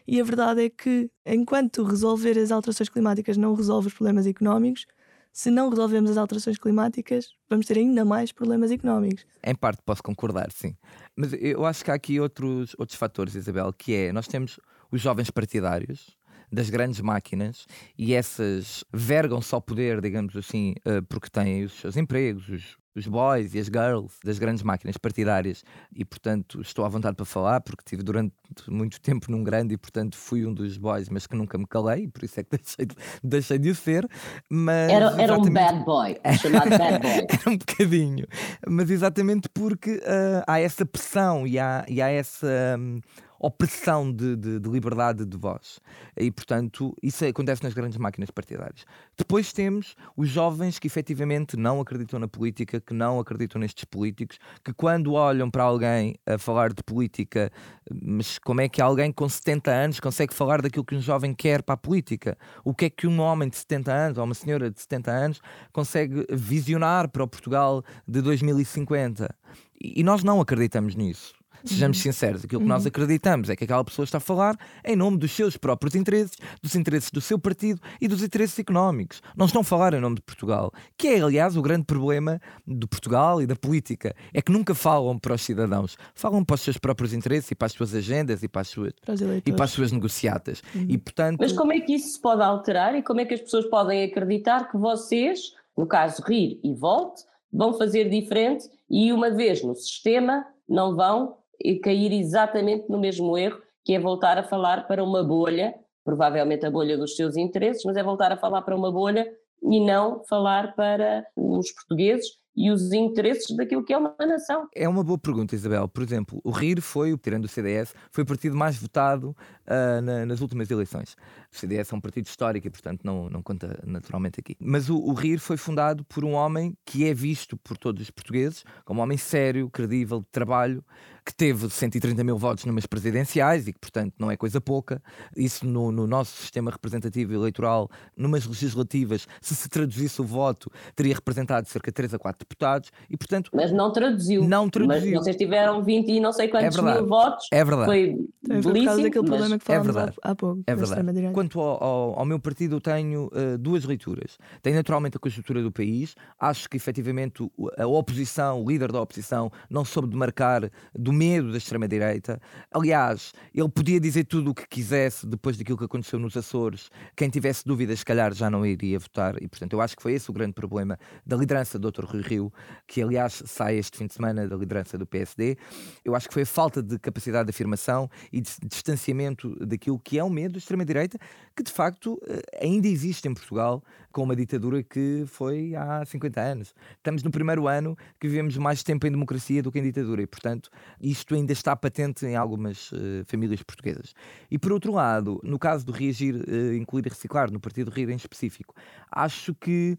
E 0.07 0.21
a 0.21 0.25
verdade 0.25 0.65
é 0.65 0.71
que, 0.71 1.11
enquanto 1.25 1.83
resolver 1.83 2.39
as 2.39 2.51
alterações 2.51 2.89
climáticas 2.89 3.37
não 3.37 3.55
resolve 3.55 3.89
os 3.89 3.95
problemas 3.95 4.27
económicos, 4.27 4.87
se 5.33 5.51
não 5.51 5.69
resolvemos 5.69 6.11
as 6.11 6.17
alterações 6.17 6.59
climáticas, 6.59 7.29
vamos 7.49 7.67
ter 7.67 7.79
ainda 7.79 8.05
mais 8.05 8.33
problemas 8.33 8.71
económicos. 8.71 9.25
Em 9.45 9.55
parte 9.55 9.81
posso 9.85 10.03
concordar, 10.03 10.51
sim. 10.51 10.77
Mas 11.17 11.33
eu 11.33 11.65
acho 11.65 11.85
que 11.85 11.91
há 11.91 11.95
aqui 11.95 12.21
outros, 12.21 12.75
outros 12.79 12.99
fatores, 12.99 13.35
Isabel, 13.35 13.73
que 13.73 13.95
é, 13.95 14.13
nós 14.13 14.27
temos 14.27 14.59
os 14.91 15.01
jovens 15.01 15.31
partidários, 15.31 16.17
das 16.53 16.71
grandes 16.71 17.01
máquinas 17.01 17.67
e 17.97 18.15
essas 18.15 18.85
vergam-se 18.93 19.55
ao 19.55 19.61
poder, 19.61 20.01
digamos 20.01 20.37
assim, 20.37 20.75
eh, 20.85 21.01
porque 21.09 21.29
têm 21.31 21.65
os 21.65 21.73
seus 21.75 21.97
empregos, 21.97 22.49
os, 22.49 22.77
os 22.95 23.07
boys 23.07 23.55
e 23.55 23.59
as 23.59 23.67
girls 23.67 24.17
das 24.25 24.39
grandes 24.39 24.63
máquinas 24.63 24.97
partidárias. 24.97 25.63
E 25.95 26.05
portanto 26.05 26.61
estou 26.61 26.85
à 26.85 26.89
vontade 26.89 27.17
para 27.17 27.25
falar 27.25 27.61
porque 27.61 27.85
tive 27.87 28.03
durante 28.03 28.35
muito 28.69 29.01
tempo 29.01 29.31
num 29.31 29.45
grande 29.45 29.75
e 29.75 29.77
portanto 29.77 30.17
fui 30.17 30.45
um 30.45 30.53
dos 30.53 30.77
boys 30.77 31.09
mas 31.09 31.27
que 31.27 31.37
nunca 31.37 31.57
me 31.57 31.67
calei 31.67 32.09
por 32.09 32.25
isso 32.25 32.41
é 32.41 32.43
que 32.43 32.51
deixei 32.57 32.87
de, 32.87 32.97
deixei 33.23 33.59
de 33.59 33.71
o 33.71 33.75
ser. 33.75 34.09
Mas 34.49 34.91
era, 34.91 35.23
era 35.23 35.39
um 35.39 35.51
bad 35.51 35.85
boy 35.85 36.17
chamado 36.41 36.71
bad 36.71 36.99
boy. 37.03 37.27
Era 37.29 37.51
um 37.51 37.57
bocadinho. 37.57 38.27
Mas 38.67 38.91
exatamente 38.91 39.49
porque 39.49 39.97
uh, 39.97 40.43
há 40.47 40.59
essa 40.61 40.85
pressão 40.85 41.47
e 41.47 41.59
há, 41.59 41.85
e 41.89 42.03
há 42.03 42.09
essa 42.09 42.77
um, 42.79 43.01
opressão 43.41 44.13
de, 44.13 44.37
de, 44.37 44.61
de, 44.61 44.69
liberdade 44.69 45.25
de 45.25 45.37
voz. 45.37 45.81
E, 46.15 46.31
portanto, 46.31 46.95
isso 47.03 47.25
acontece 47.25 47.63
nas 47.65 47.73
grandes 47.73 47.97
máquinas 47.97 48.31
partidárias. 48.31 48.85
Depois 49.17 49.51
temos 49.51 49.97
os 50.15 50.29
jovens 50.29 50.79
que 50.79 50.87
efetivamente 50.87 51.57
não 51.57 51.81
acreditam 51.81 52.21
na 52.21 52.29
política, 52.29 52.79
que 52.81 52.93
não 52.93 53.19
acreditam 53.19 53.59
nestes 53.59 53.85
políticos, 53.85 54.39
que 54.63 54.75
quando 54.75 55.15
olham 55.15 55.51
para 55.51 55.65
alguém 55.65 56.17
a 56.27 56.37
falar 56.37 56.73
de 56.73 56.83
política, 56.83 57.51
mas 57.91 58.39
como 58.39 58.61
é 58.61 58.69
que 58.69 58.83
alguém 58.83 59.11
com 59.11 59.27
70 59.27 59.71
anos 59.71 60.01
consegue 60.01 60.35
falar 60.35 60.61
daquilo 60.61 60.85
que 60.85 60.95
um 60.95 61.01
jovem 61.01 61.33
quer 61.33 61.63
para 61.63 61.75
a 61.75 61.79
política? 61.79 62.37
O 62.63 62.75
que 62.75 62.85
é 62.85 62.91
que 62.91 63.07
um 63.07 63.21
homem 63.21 63.49
de 63.49 63.57
70 63.57 63.93
anos 63.93 64.19
ou 64.19 64.25
uma 64.25 64.35
senhora 64.35 64.71
de 64.71 64.79
70 64.79 65.11
anos 65.11 65.41
consegue 65.73 66.27
visionar 66.31 67.09
para 67.09 67.25
o 67.25 67.29
Portugal 67.29 67.83
de 68.07 68.21
2050? 68.21 69.35
E 69.81 70.03
nós 70.03 70.23
não 70.23 70.43
acreditamos 70.43 70.95
nisso. 70.95 71.40
Sejamos 71.65 71.99
uhum. 71.99 72.03
sinceros, 72.03 72.45
aquilo 72.45 72.63
que 72.63 72.67
nós 72.67 72.83
uhum. 72.83 72.89
acreditamos 72.89 73.51
é 73.51 73.57
que 73.57 73.65
aquela 73.65 73.85
pessoa 73.85 74.05
está 74.05 74.19
a 74.19 74.21
falar 74.21 74.57
em 74.85 74.97
nome 74.97 75.19
dos 75.19 75.33
seus 75.33 75.57
próprios 75.57 75.95
interesses, 75.95 76.37
dos 76.63 76.75
interesses 76.75 77.11
do 77.11 77.21
seu 77.21 77.39
partido 77.39 77.81
e 78.01 78.09
dos 78.09 78.23
interesses 78.23 78.59
económicos. 78.59 79.23
Não 79.37 79.47
estão 79.47 79.61
a 79.63 79.65
falar 79.65 79.95
em 79.95 80.01
nome 80.01 80.17
de 80.17 80.23
Portugal, 80.23 80.73
que 80.97 81.09
é, 81.09 81.21
aliás, 81.21 81.57
o 81.57 81.63
grande 81.63 81.85
problema 81.85 82.41
de 82.67 82.87
Portugal 82.87 83.43
e 83.43 83.47
da 83.47 83.57
política. 83.57 84.15
É 84.33 84.41
que 84.41 84.53
nunca 84.53 84.75
falam 84.75 85.19
para 85.19 85.35
os 85.35 85.43
cidadãos, 85.43 85.97
falam 86.15 86.45
para 86.45 86.55
os 86.55 86.61
seus 86.61 86.79
próprios 86.79 87.13
interesses 87.13 87.51
e 87.51 87.55
para 87.55 87.67
as 87.67 87.73
suas 87.73 87.95
agendas 87.95 88.43
e 88.43 88.49
para 88.49 88.63
as 88.63 88.69
suas, 88.69 88.93
para 89.05 89.15
e 89.45 89.53
para 89.53 89.65
as 89.65 89.71
suas 89.71 89.93
negociatas. 89.93 90.63
Uhum. 90.75 90.87
E, 90.89 90.99
portanto... 90.99 91.39
Mas 91.41 91.53
como 91.53 91.73
é 91.73 91.81
que 91.81 91.95
isso 91.95 92.15
se 92.15 92.21
pode 92.21 92.43
alterar 92.43 92.95
e 92.95 93.03
como 93.03 93.21
é 93.21 93.25
que 93.25 93.35
as 93.35 93.41
pessoas 93.41 93.67
podem 93.67 94.05
acreditar 94.05 94.71
que 94.71 94.77
vocês, 94.77 95.53
no 95.77 95.87
caso 95.87 96.23
rir 96.23 96.61
e 96.63 96.75
volte, 96.75 97.23
vão 97.53 97.73
fazer 97.75 98.09
diferente 98.09 98.69
e 98.89 99.13
uma 99.13 99.31
vez 99.31 99.63
no 99.63 99.75
sistema 99.75 100.45
não 100.69 100.95
vão 100.95 101.37
e 101.63 101.79
cair 101.79 102.13
exatamente 102.13 102.89
no 102.89 102.99
mesmo 102.99 103.37
erro, 103.37 103.61
que 103.85 103.95
é 103.95 104.01
voltar 104.01 104.39
a 104.39 104.43
falar 104.43 104.87
para 104.87 105.03
uma 105.03 105.23
bolha, 105.23 105.75
provavelmente 106.05 106.65
a 106.67 106.71
bolha 106.71 106.97
dos 106.97 107.17
seus 107.17 107.37
interesses, 107.37 107.83
mas 107.85 107.97
é 107.97 108.03
voltar 108.03 108.33
a 108.33 108.37
falar 108.37 108.63
para 108.63 108.77
uma 108.77 108.91
bolha 108.91 109.27
e 109.63 109.81
não 109.85 110.23
falar 110.29 110.75
para 110.75 111.25
os 111.37 111.71
portugueses 111.73 112.41
e 112.57 112.71
os 112.71 112.93
interesses 112.93 113.57
daquilo 113.57 113.85
que 113.85 113.93
é 113.93 113.99
uma 113.99 114.15
nação. 114.21 114.67
É 114.75 114.89
uma 114.89 115.05
boa 115.05 115.19
pergunta, 115.19 115.55
Isabel. 115.55 115.89
Por 115.89 116.03
exemplo, 116.03 116.41
o 116.45 116.51
RIR 116.51 116.81
foi, 116.81 117.17
tirando 117.17 117.45
o 117.45 117.49
CDS, 117.49 117.95
foi 118.11 118.25
o 118.25 118.27
partido 118.27 118.57
mais 118.57 118.77
votado 118.77 119.37
uh, 119.71 120.01
na, 120.03 120.27
nas 120.27 120.41
últimas 120.41 120.71
eleições. 120.71 121.17
O 121.53 121.57
CDS 121.57 121.93
é 121.93 121.97
um 121.97 122.01
partido 122.01 122.27
histórico 122.27 122.67
e, 122.67 122.71
portanto, 122.71 123.01
não, 123.05 123.31
não 123.31 123.43
conta 123.43 123.79
naturalmente 123.87 124.41
aqui. 124.41 124.57
Mas 124.59 124.91
o, 124.91 124.97
o 124.97 125.15
RIR 125.15 125.39
foi 125.39 125.57
fundado 125.57 126.05
por 126.05 126.25
um 126.25 126.33
homem 126.33 126.77
que 126.85 127.07
é 127.07 127.15
visto 127.15 127.57
por 127.57 127.79
todos 127.79 128.03
os 128.03 128.11
portugueses 128.11 128.65
como 128.85 129.01
um 129.01 129.03
homem 129.03 129.17
sério, 129.17 129.71
credível, 129.71 130.21
de 130.21 130.27
trabalho, 130.33 130.85
que 131.25 131.35
teve 131.35 131.69
130 131.69 132.25
mil 132.25 132.37
votos 132.37 132.65
numas 132.65 132.87
presidenciais 132.87 133.69
e 133.69 133.73
que, 133.73 133.79
portanto, 133.79 134.15
não 134.19 134.31
é 134.31 134.37
coisa 134.37 134.61
pouca. 134.61 135.03
Isso 135.37 135.67
no, 135.67 135.93
no 135.93 136.07
nosso 136.07 136.37
sistema 136.37 136.71
representativo 136.71 137.33
eleitoral, 137.33 137.89
numas 138.17 138.47
legislativas, 138.47 139.27
se 139.41 139.55
se 139.55 139.69
traduzisse 139.69 140.21
o 140.21 140.25
voto, 140.25 140.71
teria 140.97 141.15
representado 141.15 141.69
cerca 141.69 141.91
de 141.91 141.95
3 141.95 142.15
a 142.15 142.19
4 142.19 142.39
deputados 142.41 142.91
e, 143.09 143.17
portanto. 143.17 143.51
Mas 143.55 143.71
não 143.71 143.93
traduziu. 143.93 144.45
Não 144.45 144.69
traduziu. 144.69 145.15
Mas 145.15 145.25
vocês 145.25 145.37
tiveram 145.37 145.83
20 145.83 146.09
e 146.09 146.21
não 146.21 146.33
sei 146.33 146.49
quantos 146.49 146.77
é 146.77 146.83
mil 146.83 147.07
votos. 147.07 147.47
É 147.53 147.65
verdade. 147.65 147.87
Foi 147.87 148.29
belíssimo. 148.43 149.03
daquele 149.03 149.29
que 149.65 149.73
é 149.73 149.81
verdade. 149.81 150.17
há, 150.23 150.35
pouco. 150.35 150.63
É 150.67 150.75
verdade. 150.75 151.33
Quanto 151.33 151.61
ao, 151.61 151.83
ao, 151.83 152.19
ao, 152.21 152.25
meu 152.25 152.39
partido, 152.39 152.77
eu 152.77 152.81
tenho 152.81 153.27
uh, 153.27 153.59
duas 153.59 153.85
leituras. 153.85 154.39
Tenho 154.63 154.77
naturalmente 154.77 155.17
a 155.17 155.21
conjuntura 155.21 155.63
do 155.63 155.71
país. 155.71 156.15
Acho 156.39 156.69
que 156.69 156.77
efetivamente 156.77 157.47
a 157.77 157.87
oposição, 157.87 158.63
o 158.63 158.69
líder 158.69 158.91
da 158.91 159.01
oposição, 159.01 159.51
não 159.69 159.85
soube 159.85 160.09
demarcar 160.09 160.71
do 160.99 161.11
do 161.11 161.13
medo 161.13 161.51
da 161.51 161.59
extrema-direita. 161.59 162.41
Aliás, 162.71 163.33
ele 163.53 163.69
podia 163.69 163.99
dizer 163.99 164.25
tudo 164.25 164.53
o 164.53 164.55
que 164.55 164.67
quisesse 164.69 165.27
depois 165.27 165.59
daquilo 165.59 165.77
que 165.77 165.85
aconteceu 165.85 166.21
nos 166.21 166.37
Açores. 166.37 166.89
Quem 167.17 167.29
tivesse 167.29 167.65
dúvidas, 167.67 167.99
se 167.99 168.05
calhar, 168.05 168.33
já 168.33 168.49
não 168.49 168.65
iria 168.65 168.99
votar. 168.99 169.43
E, 169.43 169.49
portanto, 169.49 169.73
eu 169.73 169.81
acho 169.81 169.97
que 169.97 170.03
foi 170.03 170.13
esse 170.13 170.31
o 170.31 170.33
grande 170.33 170.53
problema 170.53 170.97
da 171.27 171.37
liderança 171.37 171.79
do 171.79 171.91
Dr. 171.91 172.05
Rui 172.05 172.23
Rio, 172.23 172.53
que, 172.87 173.03
aliás, 173.03 173.43
sai 173.45 173.77
este 173.77 173.99
fim 173.99 174.07
de 174.07 174.15
semana 174.15 174.47
da 174.47 174.57
liderança 174.57 174.97
do 174.97 175.05
PSD. 175.05 175.57
Eu 176.05 176.15
acho 176.15 176.29
que 176.29 176.35
foi 176.35 176.45
a 176.45 176.47
falta 176.47 176.81
de 176.81 176.97
capacidade 176.99 177.47
de 177.47 177.51
afirmação 177.51 178.09
e 178.33 178.41
de 178.41 178.51
distanciamento 178.65 179.50
daquilo 179.61 179.99
que 179.99 180.19
é 180.19 180.25
o 180.25 180.31
medo 180.31 180.53
da 180.53 180.59
extrema-direita, 180.59 181.19
que, 181.57 181.63
de 181.63 181.73
facto, 181.73 182.21
eh, 182.27 182.65
ainda 182.65 182.89
existe 182.89 183.29
em 183.29 183.35
Portugal, 183.35 183.83
com 184.13 184.23
uma 184.23 184.35
ditadura 184.35 184.83
que 184.83 185.25
foi 185.27 185.75
há 185.75 186.05
50 186.05 186.41
anos. 186.41 186.75
Estamos 186.97 187.23
no 187.23 187.31
primeiro 187.31 187.69
ano 187.69 187.97
que 188.19 188.29
vivemos 188.29 188.57
mais 188.57 188.83
tempo 188.83 189.07
em 189.07 189.11
democracia 189.11 189.63
do 189.63 189.71
que 189.71 189.79
em 189.79 189.83
ditadura 189.83 190.23
e, 190.23 190.27
portanto, 190.27 190.71
isto 191.01 191.35
ainda 191.35 191.53
está 191.53 191.77
patente 191.77 192.27
em 192.27 192.37
algumas 192.37 192.91
uh, 192.93 193.25
famílias 193.27 193.63
portuguesas. 193.63 194.15
E, 194.51 194.59
por 194.59 194.73
outro 194.73 194.93
lado, 194.93 195.41
no 195.45 195.59
caso 195.59 195.87
do 195.87 195.93
reagir, 195.93 196.35
uh, 196.35 196.75
incluir 196.75 197.07
e 197.07 197.09
reciclar, 197.09 197.51
no 197.51 197.61
Partido 197.61 197.91
Rir 197.91 198.11
em 198.11 198.17
específico, 198.17 198.75
acho 199.11 199.55
que 199.55 199.97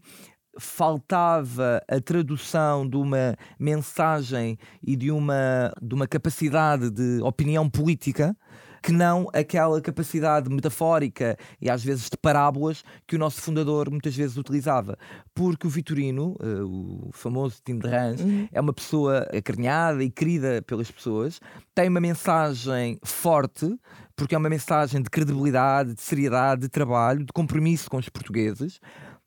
faltava 0.58 1.82
a 1.88 2.00
tradução 2.00 2.86
de 2.86 2.96
uma 2.96 3.36
mensagem 3.58 4.58
e 4.82 4.96
de 4.96 5.10
uma, 5.10 5.72
de 5.80 5.94
uma 5.94 6.06
capacidade 6.06 6.90
de 6.90 7.20
opinião 7.22 7.68
política 7.68 8.36
que 8.82 8.92
não 8.92 9.28
aquela 9.32 9.80
capacidade 9.80 10.50
metafórica 10.50 11.36
e 11.60 11.70
às 11.70 11.84
vezes 11.84 12.10
de 12.10 12.16
parábolas 12.16 12.82
que 13.06 13.14
o 13.16 13.18
nosso 13.18 13.40
fundador 13.40 13.90
muitas 13.90 14.14
vezes 14.14 14.36
utilizava. 14.36 14.98
Porque 15.34 15.66
o 15.66 15.70
Vitorino, 15.70 16.36
uh, 16.42 17.08
o 17.08 17.10
famoso 17.12 17.60
Tim 17.64 17.78
de 17.78 17.88
Rans, 17.88 18.20
uhum. 18.20 18.48
é 18.52 18.60
uma 18.60 18.72
pessoa 18.72 19.28
acarinhada 19.32 20.02
e 20.02 20.10
querida 20.10 20.62
pelas 20.62 20.90
pessoas, 20.90 21.40
tem 21.74 21.88
uma 21.88 22.00
mensagem 22.00 22.98
forte, 23.04 23.74
porque 24.16 24.34
é 24.34 24.38
uma 24.38 24.50
mensagem 24.50 25.00
de 25.00 25.08
credibilidade, 25.08 25.94
de 25.94 26.02
seriedade, 26.02 26.62
de 26.62 26.68
trabalho, 26.68 27.24
de 27.24 27.32
compromisso 27.32 27.88
com 27.88 27.96
os 27.96 28.08
portugueses 28.08 28.80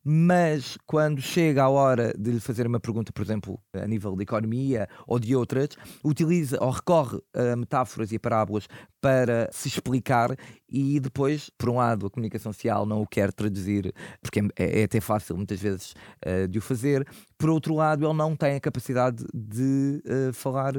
mas 0.08 0.78
quando 0.86 1.20
chega 1.20 1.63
a 1.63 1.70
hora 1.70 2.13
de 2.15 2.30
lhe 2.30 2.39
fazer 2.39 2.68
uma 2.68 2.80
pergunta, 2.80 3.12
por 3.12 3.24
exemplo, 3.24 3.60
a 3.74 3.88
nível 3.88 4.15
de 4.15 4.22
economia 4.22 4.88
ou 5.08 5.18
de 5.18 5.36
outras, 5.36 5.70
utiliza 6.04 6.63
ou 6.63 6.70
recorre 6.70 7.20
a 7.34 7.56
metáforas 7.56 8.12
e 8.12 8.18
a 8.18 8.20
parábolas 8.20 8.68
para 9.02 9.50
se 9.52 9.68
explicar 9.68 10.36
e 10.70 11.00
depois, 11.00 11.50
por 11.58 11.70
um 11.70 11.78
lado, 11.78 12.06
a 12.06 12.10
comunicação 12.10 12.54
social 12.54 12.86
não 12.86 13.02
o 13.02 13.08
quer 13.08 13.34
traduzir, 13.34 13.94
porque 14.22 14.41
é, 14.56 14.82
é 14.82 14.84
até 14.84 15.02
fácil 15.02 15.38
muitas 15.38 15.60
vezes 15.60 15.96
uh, 16.26 16.48
de 16.48 16.60
o 16.60 16.62
fazer, 16.62 17.08
por 17.38 17.50
outro 17.50 17.74
lado, 17.74 18.06
ele 18.06 18.13
não 18.13 18.36
tem 18.36 18.56
a 18.56 18.60
capacidade 18.60 19.26
de 19.34 20.04
uh, 20.06 20.34
falar 20.34 20.74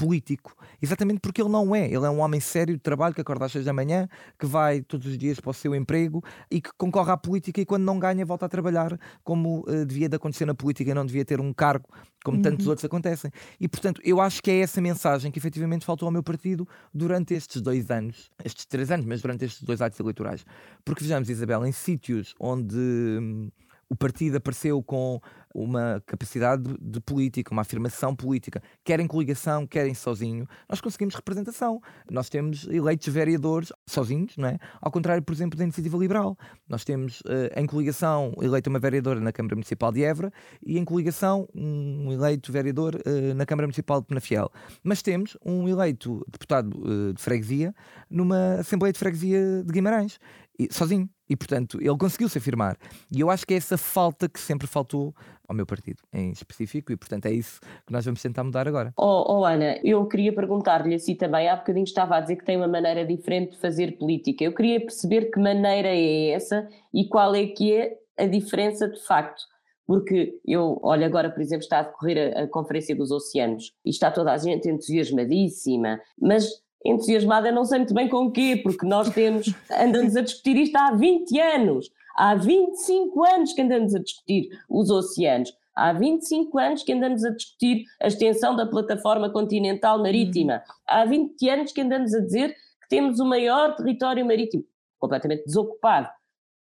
político. 0.00 0.56
Exatamente 0.80 1.20
porque 1.20 1.42
ele 1.42 1.50
não 1.50 1.74
é. 1.76 1.84
Ele 1.86 2.06
é 2.06 2.10
um 2.10 2.20
homem 2.20 2.40
sério 2.40 2.74
de 2.74 2.80
trabalho 2.80 3.14
que 3.14 3.20
acorda 3.20 3.44
às 3.44 3.52
seis 3.52 3.66
da 3.66 3.72
manhã, 3.72 4.08
que 4.38 4.46
vai 4.46 4.80
todos 4.80 5.06
os 5.06 5.18
dias 5.18 5.38
para 5.38 5.50
o 5.50 5.54
seu 5.54 5.74
emprego 5.74 6.24
e 6.50 6.60
que 6.60 6.70
concorre 6.78 7.12
à 7.12 7.16
política 7.16 7.60
e 7.60 7.66
quando 7.66 7.84
não 7.84 7.98
ganha 7.98 8.24
volta 8.24 8.46
a 8.46 8.48
trabalhar 8.48 8.98
como 9.22 9.60
uh, 9.68 9.84
devia 9.84 10.08
de 10.08 10.16
acontecer 10.16 10.46
na 10.46 10.54
política, 10.54 10.94
não 10.94 11.04
devia 11.04 11.24
ter 11.24 11.38
um 11.38 11.52
cargo 11.52 11.86
como 12.24 12.38
uhum. 12.38 12.42
tantos 12.42 12.66
outros 12.66 12.84
acontecem. 12.84 13.30
E 13.60 13.68
portanto, 13.68 14.00
eu 14.04 14.20
acho 14.20 14.42
que 14.42 14.50
é 14.50 14.60
essa 14.60 14.80
mensagem 14.80 15.30
que 15.30 15.38
efetivamente 15.38 15.84
faltou 15.84 16.06
ao 16.06 16.12
meu 16.12 16.22
partido 16.22 16.66
durante 16.94 17.34
estes 17.34 17.60
dois 17.60 17.90
anos, 17.90 18.30
estes 18.42 18.64
três 18.64 18.90
anos, 18.90 19.04
mas 19.04 19.20
durante 19.20 19.44
estes 19.44 19.62
dois 19.62 19.82
atos 19.82 20.00
eleitorais. 20.00 20.44
Porque 20.84 21.04
vejamos, 21.04 21.28
Isabel, 21.28 21.66
em 21.66 21.72
sítios 21.72 22.34
onde. 22.40 22.76
Hum, 22.76 23.50
o 23.90 23.96
partido 23.96 24.36
apareceu 24.36 24.80
com 24.82 25.20
uma 25.52 26.00
capacidade 26.06 26.62
de 26.80 27.00
política, 27.00 27.52
uma 27.52 27.62
afirmação 27.62 28.14
política, 28.14 28.62
quer 28.84 29.00
em 29.00 29.06
coligação, 29.08 29.66
quer 29.66 29.84
em 29.88 29.94
sozinho, 29.94 30.46
nós 30.68 30.80
conseguimos 30.80 31.16
representação. 31.16 31.80
Nós 32.08 32.28
temos 32.28 32.68
eleitos 32.68 33.12
vereadores 33.12 33.72
sozinhos, 33.84 34.36
não 34.36 34.48
é? 34.48 34.58
Ao 34.80 34.92
contrário, 34.92 35.22
por 35.24 35.32
exemplo, 35.32 35.58
da 35.58 35.64
Iniciativa 35.64 35.98
Liberal. 35.98 36.38
Nós 36.68 36.84
temos 36.84 37.20
uh, 37.22 37.50
em 37.56 37.66
coligação 37.66 38.32
eleita 38.40 38.70
uma 38.70 38.78
vereadora 38.78 39.18
na 39.18 39.32
Câmara 39.32 39.56
Municipal 39.56 39.90
de 39.90 40.04
Évora 40.04 40.32
e 40.64 40.78
em 40.78 40.84
coligação 40.84 41.48
um 41.52 42.12
eleito 42.12 42.52
vereador 42.52 42.94
uh, 42.94 43.34
na 43.34 43.44
Câmara 43.44 43.66
Municipal 43.66 44.00
de 44.00 44.06
Penafiel. 44.06 44.52
Mas 44.84 45.02
temos 45.02 45.36
um 45.44 45.68
eleito 45.68 46.24
deputado 46.30 46.78
uh, 46.78 47.12
de 47.12 47.20
freguesia 47.20 47.74
numa 48.08 48.54
Assembleia 48.60 48.92
de 48.92 48.98
Freguesia 49.00 49.64
de 49.64 49.72
Guimarães 49.72 50.20
sozinho. 50.70 51.08
E, 51.30 51.36
portanto, 51.36 51.78
ele 51.80 51.96
conseguiu 51.96 52.28
se 52.28 52.38
afirmar. 52.38 52.76
E 53.14 53.20
eu 53.20 53.30
acho 53.30 53.46
que 53.46 53.54
é 53.54 53.56
essa 53.56 53.78
falta 53.78 54.28
que 54.28 54.40
sempre 54.40 54.66
faltou 54.66 55.14
ao 55.48 55.54
meu 55.54 55.64
partido, 55.64 56.02
em 56.12 56.32
específico, 56.32 56.92
e, 56.92 56.96
portanto, 56.96 57.26
é 57.26 57.32
isso 57.32 57.60
que 57.86 57.92
nós 57.92 58.04
vamos 58.04 58.20
tentar 58.20 58.42
mudar 58.42 58.66
agora. 58.66 58.92
Oh, 58.96 59.24
oh 59.28 59.44
Ana, 59.44 59.78
eu 59.84 60.04
queria 60.06 60.32
perguntar-lhe 60.32 60.92
assim 60.92 61.14
também. 61.14 61.48
Há 61.48 61.54
bocadinho 61.54 61.84
estava 61.84 62.16
a 62.16 62.20
dizer 62.20 62.36
que 62.36 62.44
tem 62.44 62.56
uma 62.56 62.66
maneira 62.66 63.06
diferente 63.06 63.52
de 63.52 63.58
fazer 63.58 63.96
política. 63.96 64.42
Eu 64.42 64.52
queria 64.52 64.80
perceber 64.80 65.30
que 65.30 65.38
maneira 65.38 65.88
é 65.88 66.30
essa 66.30 66.68
e 66.92 67.08
qual 67.08 67.32
é 67.34 67.46
que 67.46 67.72
é 67.72 67.96
a 68.18 68.26
diferença 68.26 68.88
de 68.88 69.00
facto. 69.04 69.42
Porque 69.86 70.40
eu, 70.44 70.80
olha, 70.82 71.06
agora, 71.06 71.30
por 71.30 71.40
exemplo, 71.40 71.62
está 71.62 71.80
a 71.80 71.82
decorrer 71.82 72.36
a, 72.36 72.42
a 72.42 72.48
Conferência 72.48 72.94
dos 72.94 73.10
Oceanos 73.12 73.72
e 73.84 73.90
está 73.90 74.10
toda 74.10 74.32
a 74.32 74.36
gente 74.36 74.68
entusiasmadíssima, 74.68 76.00
mas 76.20 76.44
entusiasmada 76.84 77.52
não 77.52 77.64
sei 77.64 77.78
muito 77.78 77.94
bem 77.94 78.08
com 78.08 78.26
o 78.26 78.30
quê, 78.30 78.58
porque 78.62 78.86
nós 78.86 79.10
temos, 79.10 79.52
andamos 79.70 80.16
a 80.16 80.22
discutir 80.22 80.56
isto 80.56 80.76
há 80.76 80.92
20 80.92 81.38
anos, 81.38 81.90
há 82.16 82.34
25 82.34 83.24
anos 83.24 83.52
que 83.52 83.62
andamos 83.62 83.94
a 83.94 83.98
discutir 83.98 84.48
os 84.68 84.90
oceanos, 84.90 85.52
há 85.74 85.92
25 85.92 86.58
anos 86.58 86.82
que 86.82 86.92
andamos 86.92 87.24
a 87.24 87.30
discutir 87.30 87.84
a 88.00 88.06
extensão 88.06 88.56
da 88.56 88.66
plataforma 88.66 89.30
continental 89.30 89.98
marítima, 89.98 90.54
uhum. 90.54 90.60
há 90.86 91.04
20 91.04 91.50
anos 91.50 91.72
que 91.72 91.80
andamos 91.80 92.14
a 92.14 92.20
dizer 92.20 92.54
que 92.82 92.88
temos 92.88 93.20
o 93.20 93.24
maior 93.24 93.76
território 93.76 94.24
marítimo, 94.24 94.64
completamente 94.98 95.44
desocupado. 95.44 96.08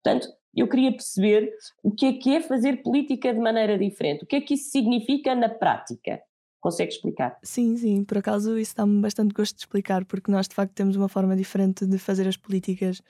Portanto, 0.04 0.28
eu 0.56 0.68
queria 0.68 0.92
perceber 0.92 1.52
o 1.84 1.92
que 1.92 2.06
é 2.08 2.14
que 2.14 2.36
é 2.36 2.42
fazer 2.42 2.82
política 2.82 3.34
de 3.34 3.40
maneira 3.40 3.78
diferente, 3.78 4.24
o 4.24 4.28
que 4.28 4.38
é 4.38 4.42
que 4.42 4.56
isso 4.56 4.72
significa 4.72 5.36
na 5.36 5.50
prática. 5.50 6.22
Consegue 6.60 6.92
explicar? 6.92 7.38
Sim, 7.42 7.78
sim, 7.78 8.04
por 8.04 8.18
acaso 8.18 8.58
isso 8.58 8.76
dá-me 8.76 9.02
bastante 9.02 9.34
gosto 9.34 9.56
de 9.56 9.62
explicar, 9.62 10.04
porque 10.04 10.32
nós 10.32 10.48
de 10.48 10.56
facto 10.56 10.74
temos 10.74 10.96
uma 10.96 11.08
forma 11.08 11.36
diferente 11.36 11.86
de 11.86 11.98
fazer 11.98 12.28
as 12.28 12.36
políticas 12.36 13.02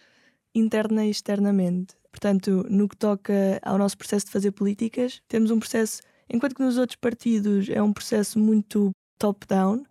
interna 0.54 1.06
e 1.06 1.10
externamente. 1.10 1.96
Portanto, 2.12 2.66
no 2.70 2.88
que 2.88 2.98
toca 2.98 3.60
ao 3.64 3.78
nosso 3.78 3.98
processo 3.98 4.28
de 4.28 4.32
fazer 4.32 4.52
políticas, 4.52 5.22
temos 5.28 5.52
um 5.52 5.60
processo, 5.60 6.02
enquanto 6.30 6.56
que 6.56 6.64
nos 6.64 6.78
outros 6.78 6.96
partidos 6.96 7.70
é 7.70 7.82
um 7.82 7.94
processo 7.94 8.40
muito 8.40 8.92
top-down, 9.18 9.84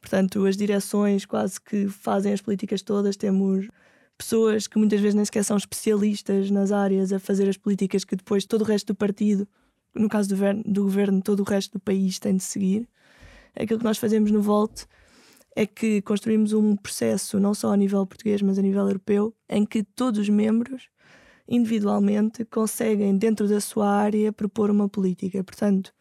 portanto, 0.00 0.44
as 0.46 0.56
direções 0.56 1.26
quase 1.26 1.60
que 1.60 1.88
fazem 1.88 2.32
as 2.32 2.40
políticas 2.40 2.82
todas, 2.82 3.16
temos 3.16 3.68
pessoas 4.16 4.66
que 4.66 4.78
muitas 4.78 5.00
vezes 5.00 5.14
nem 5.14 5.24
sequer 5.24 5.44
são 5.44 5.56
especialistas 5.56 6.50
nas 6.50 6.72
áreas 6.72 7.12
a 7.12 7.18
fazer 7.18 7.48
as 7.48 7.56
políticas 7.56 8.04
que 8.04 8.16
depois 8.16 8.44
todo 8.46 8.62
o 8.62 8.64
resto 8.64 8.88
do 8.88 8.94
partido, 8.94 9.46
no 9.94 10.08
caso 10.08 10.28
do 10.28 10.34
governo, 10.34 10.62
do 10.64 10.82
governo 10.84 11.22
todo 11.22 11.40
o 11.40 11.44
resto 11.44 11.72
do 11.72 11.80
país 11.80 12.18
tem 12.18 12.36
de 12.36 12.42
seguir 12.42 12.88
aquilo 13.54 13.78
que 13.78 13.84
nós 13.84 13.98
fazemos 13.98 14.30
no 14.30 14.42
Volte 14.42 14.86
é 15.54 15.66
que 15.66 16.00
construímos 16.02 16.52
um 16.52 16.76
processo, 16.76 17.38
não 17.38 17.54
só 17.54 17.72
a 17.72 17.76
nível 17.76 18.06
português, 18.06 18.40
mas 18.42 18.58
a 18.58 18.62
nível 18.62 18.86
europeu, 18.86 19.34
em 19.48 19.64
que 19.64 19.82
todos 19.82 20.20
os 20.20 20.28
membros, 20.28 20.88
individualmente, 21.46 22.44
conseguem, 22.44 23.16
dentro 23.16 23.46
da 23.46 23.60
sua 23.60 23.88
área, 23.88 24.32
propor 24.32 24.70
uma 24.70 24.88
política. 24.88 25.44
Portanto, 25.44 25.92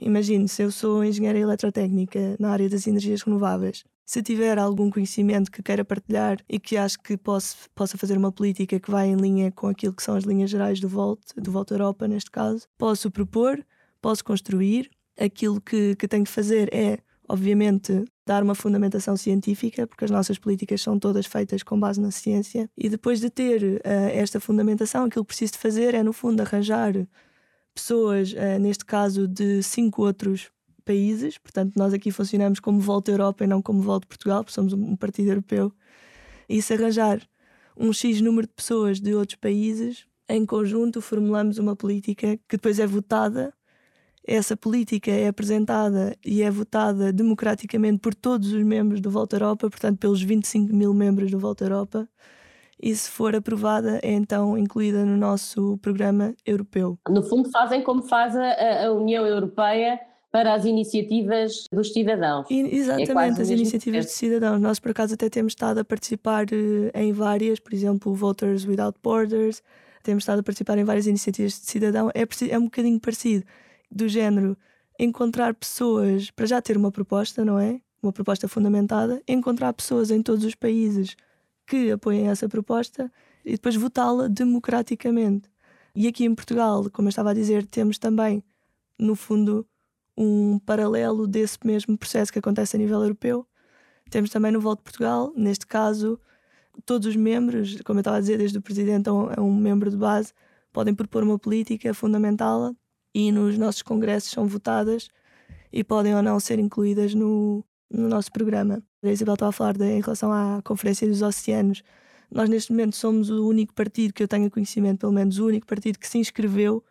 imagine 0.00 0.48
se 0.48 0.62
eu 0.62 0.70
sou 0.70 1.04
engenheira 1.04 1.38
eletrotécnica 1.38 2.36
na 2.38 2.50
área 2.50 2.68
das 2.68 2.86
energias 2.86 3.22
renováveis. 3.22 3.84
Se 4.04 4.22
tiver 4.22 4.58
algum 4.58 4.90
conhecimento 4.90 5.50
que 5.50 5.62
queira 5.62 5.84
partilhar 5.84 6.38
e 6.48 6.58
que 6.60 6.76
acho 6.76 6.98
que 6.98 7.16
posso, 7.16 7.56
possa 7.74 7.96
fazer 7.96 8.18
uma 8.18 8.30
política 8.30 8.78
que 8.78 8.90
vai 8.90 9.08
em 9.08 9.16
linha 9.16 9.50
com 9.50 9.68
aquilo 9.68 9.94
que 9.94 10.02
são 10.02 10.14
as 10.16 10.24
linhas 10.24 10.50
gerais 10.50 10.80
do 10.80 10.88
Volte, 10.88 11.34
do 11.36 11.50
Volte 11.50 11.72
Europa, 11.72 12.06
neste 12.06 12.30
caso, 12.30 12.66
posso 12.76 13.10
propor, 13.10 13.64
posso 14.00 14.24
construir 14.24 14.90
aquilo 15.18 15.60
que, 15.60 15.94
que 15.96 16.08
tenho 16.08 16.24
de 16.24 16.30
fazer 16.30 16.72
é, 16.72 16.98
obviamente, 17.28 18.04
dar 18.26 18.42
uma 18.42 18.54
fundamentação 18.54 19.16
científica, 19.16 19.86
porque 19.86 20.04
as 20.04 20.10
nossas 20.10 20.38
políticas 20.38 20.80
são 20.80 20.98
todas 20.98 21.26
feitas 21.26 21.62
com 21.62 21.78
base 21.78 22.00
na 22.00 22.10
ciência, 22.10 22.70
e 22.76 22.88
depois 22.88 23.20
de 23.20 23.30
ter 23.30 23.62
uh, 23.62 23.80
esta 24.12 24.40
fundamentação, 24.40 25.04
aquilo 25.04 25.24
que 25.24 25.28
preciso 25.28 25.54
de 25.54 25.58
fazer 25.58 25.94
é, 25.94 26.02
no 26.02 26.12
fundo, 26.12 26.40
arranjar 26.40 26.94
pessoas, 27.74 28.32
uh, 28.32 28.58
neste 28.60 28.84
caso, 28.84 29.26
de 29.26 29.62
cinco 29.62 30.02
outros 30.04 30.50
países, 30.84 31.38
portanto, 31.38 31.74
nós 31.76 31.92
aqui 31.92 32.10
funcionamos 32.10 32.60
como 32.60 32.80
Volta 32.80 33.10
Europa 33.10 33.44
e 33.44 33.46
não 33.46 33.62
como 33.62 33.82
Volta 33.82 34.06
Portugal, 34.06 34.42
porque 34.42 34.54
somos 34.54 34.72
um 34.72 34.96
partido 34.96 35.30
europeu, 35.30 35.72
e 36.48 36.60
se 36.60 36.74
arranjar 36.74 37.20
um 37.76 37.92
X 37.92 38.20
número 38.20 38.46
de 38.46 38.52
pessoas 38.52 39.00
de 39.00 39.14
outros 39.14 39.36
países, 39.36 40.06
em 40.28 40.44
conjunto 40.46 41.00
formulamos 41.00 41.58
uma 41.58 41.74
política 41.74 42.36
que 42.48 42.56
depois 42.56 42.78
é 42.78 42.86
votada 42.86 43.52
essa 44.26 44.56
política 44.56 45.10
é 45.10 45.28
apresentada 45.28 46.16
e 46.24 46.42
é 46.42 46.50
votada 46.50 47.12
democraticamente 47.12 47.98
por 47.98 48.14
todos 48.14 48.52
os 48.52 48.62
membros 48.62 49.00
do 49.00 49.10
Volta 49.10 49.36
Europa, 49.36 49.68
portanto, 49.68 49.98
pelos 49.98 50.22
25 50.22 50.74
mil 50.74 50.94
membros 50.94 51.30
do 51.30 51.38
Volta 51.38 51.64
Europa, 51.64 52.08
e 52.80 52.94
se 52.94 53.08
for 53.08 53.34
aprovada, 53.34 54.00
é 54.02 54.12
então 54.12 54.58
incluída 54.58 55.04
no 55.04 55.16
nosso 55.16 55.78
programa 55.78 56.34
europeu. 56.44 56.98
No 57.08 57.22
fundo, 57.22 57.48
fazem 57.50 57.82
como 57.82 58.02
faz 58.02 58.36
a, 58.36 58.86
a 58.86 58.92
União 58.92 59.24
Europeia 59.24 60.00
para 60.32 60.54
as 60.54 60.64
iniciativas 60.64 61.66
dos 61.70 61.92
cidadãos. 61.92 62.46
E, 62.50 62.62
é 62.62 62.74
exatamente, 62.74 63.38
é 63.38 63.42
as 63.42 63.50
iniciativas 63.50 64.06
de 64.06 64.12
cidadãos. 64.12 64.60
Nós, 64.60 64.80
por 64.80 64.90
acaso, 64.90 65.14
até 65.14 65.28
temos 65.28 65.52
estado 65.52 65.78
a 65.78 65.84
participar 65.84 66.46
uh, 66.46 66.90
em 66.94 67.12
várias, 67.12 67.60
por 67.60 67.72
exemplo, 67.74 68.14
Voters 68.14 68.64
Without 68.64 68.98
Borders, 69.02 69.62
temos 70.02 70.24
estado 70.24 70.40
a 70.40 70.42
participar 70.42 70.78
em 70.78 70.84
várias 70.84 71.06
iniciativas 71.06 71.52
de 71.52 71.66
cidadão. 71.66 72.10
É, 72.14 72.26
é 72.50 72.58
um 72.58 72.64
bocadinho 72.64 72.98
parecido, 72.98 73.44
do 73.92 74.08
género 74.08 74.56
encontrar 74.98 75.54
pessoas 75.54 76.30
para 76.30 76.46
já 76.46 76.62
ter 76.62 76.76
uma 76.76 76.90
proposta, 76.90 77.44
não 77.44 77.58
é? 77.58 77.80
Uma 78.02 78.12
proposta 78.12 78.48
fundamentada, 78.48 79.22
encontrar 79.28 79.72
pessoas 79.72 80.10
em 80.10 80.22
todos 80.22 80.44
os 80.44 80.54
países 80.54 81.16
que 81.66 81.90
apoiem 81.92 82.28
essa 82.28 82.48
proposta 82.48 83.10
e 83.44 83.52
depois 83.52 83.76
votá-la 83.76 84.28
democraticamente. 84.28 85.50
E 85.94 86.08
aqui 86.08 86.24
em 86.24 86.34
Portugal, 86.34 86.88
como 86.90 87.08
eu 87.08 87.10
estava 87.10 87.30
a 87.30 87.34
dizer, 87.34 87.66
temos 87.66 87.98
também, 87.98 88.42
no 88.98 89.14
fundo, 89.14 89.66
um 90.16 90.58
paralelo 90.58 91.26
desse 91.26 91.58
mesmo 91.64 91.96
processo 91.96 92.32
que 92.32 92.38
acontece 92.38 92.76
a 92.76 92.78
nível 92.78 93.02
europeu. 93.02 93.46
Temos 94.10 94.30
também 94.30 94.52
no 94.52 94.60
Voto 94.60 94.78
de 94.78 94.84
Portugal, 94.84 95.32
neste 95.36 95.66
caso, 95.66 96.18
todos 96.84 97.08
os 97.08 97.16
membros, 97.16 97.80
como 97.82 97.98
eu 97.98 98.02
estava 98.02 98.16
a 98.16 98.20
dizer, 98.20 98.38
desde 98.38 98.58
o 98.58 98.62
presidente 98.62 99.08
a 99.08 99.12
um, 99.12 99.28
a 99.36 99.40
um 99.40 99.54
membro 99.54 99.90
de 99.90 99.96
base, 99.96 100.32
podem 100.72 100.94
propor 100.94 101.22
uma 101.22 101.38
política, 101.38 101.94
fundamentá-la 101.94 102.74
e 103.14 103.30
nos 103.32 103.58
nossos 103.58 103.82
congressos 103.82 104.30
são 104.30 104.46
votadas 104.46 105.08
e 105.72 105.82
podem 105.82 106.14
ou 106.14 106.22
não 106.22 106.38
ser 106.38 106.58
incluídas 106.58 107.14
no, 107.14 107.64
no 107.90 108.08
nosso 108.08 108.30
programa. 108.32 108.82
A 109.02 109.10
Isabel 109.10 109.34
estava 109.34 109.50
a 109.50 109.52
falar 109.52 109.76
de, 109.76 109.84
em 109.84 110.00
relação 110.00 110.32
à 110.32 110.60
Conferência 110.62 111.08
dos 111.08 111.22
Oceanos. 111.22 111.82
Nós, 112.30 112.48
neste 112.48 112.72
momento, 112.72 112.96
somos 112.96 113.30
o 113.30 113.46
único 113.46 113.74
partido 113.74 114.12
que 114.12 114.22
eu 114.22 114.28
tenho 114.28 114.50
conhecimento, 114.50 115.00
pelo 115.00 115.12
menos 115.12 115.38
o 115.38 115.46
único 115.46 115.66
partido 115.66 115.98
que 115.98 116.08
se 116.08 116.18
inscreveu, 116.18 116.82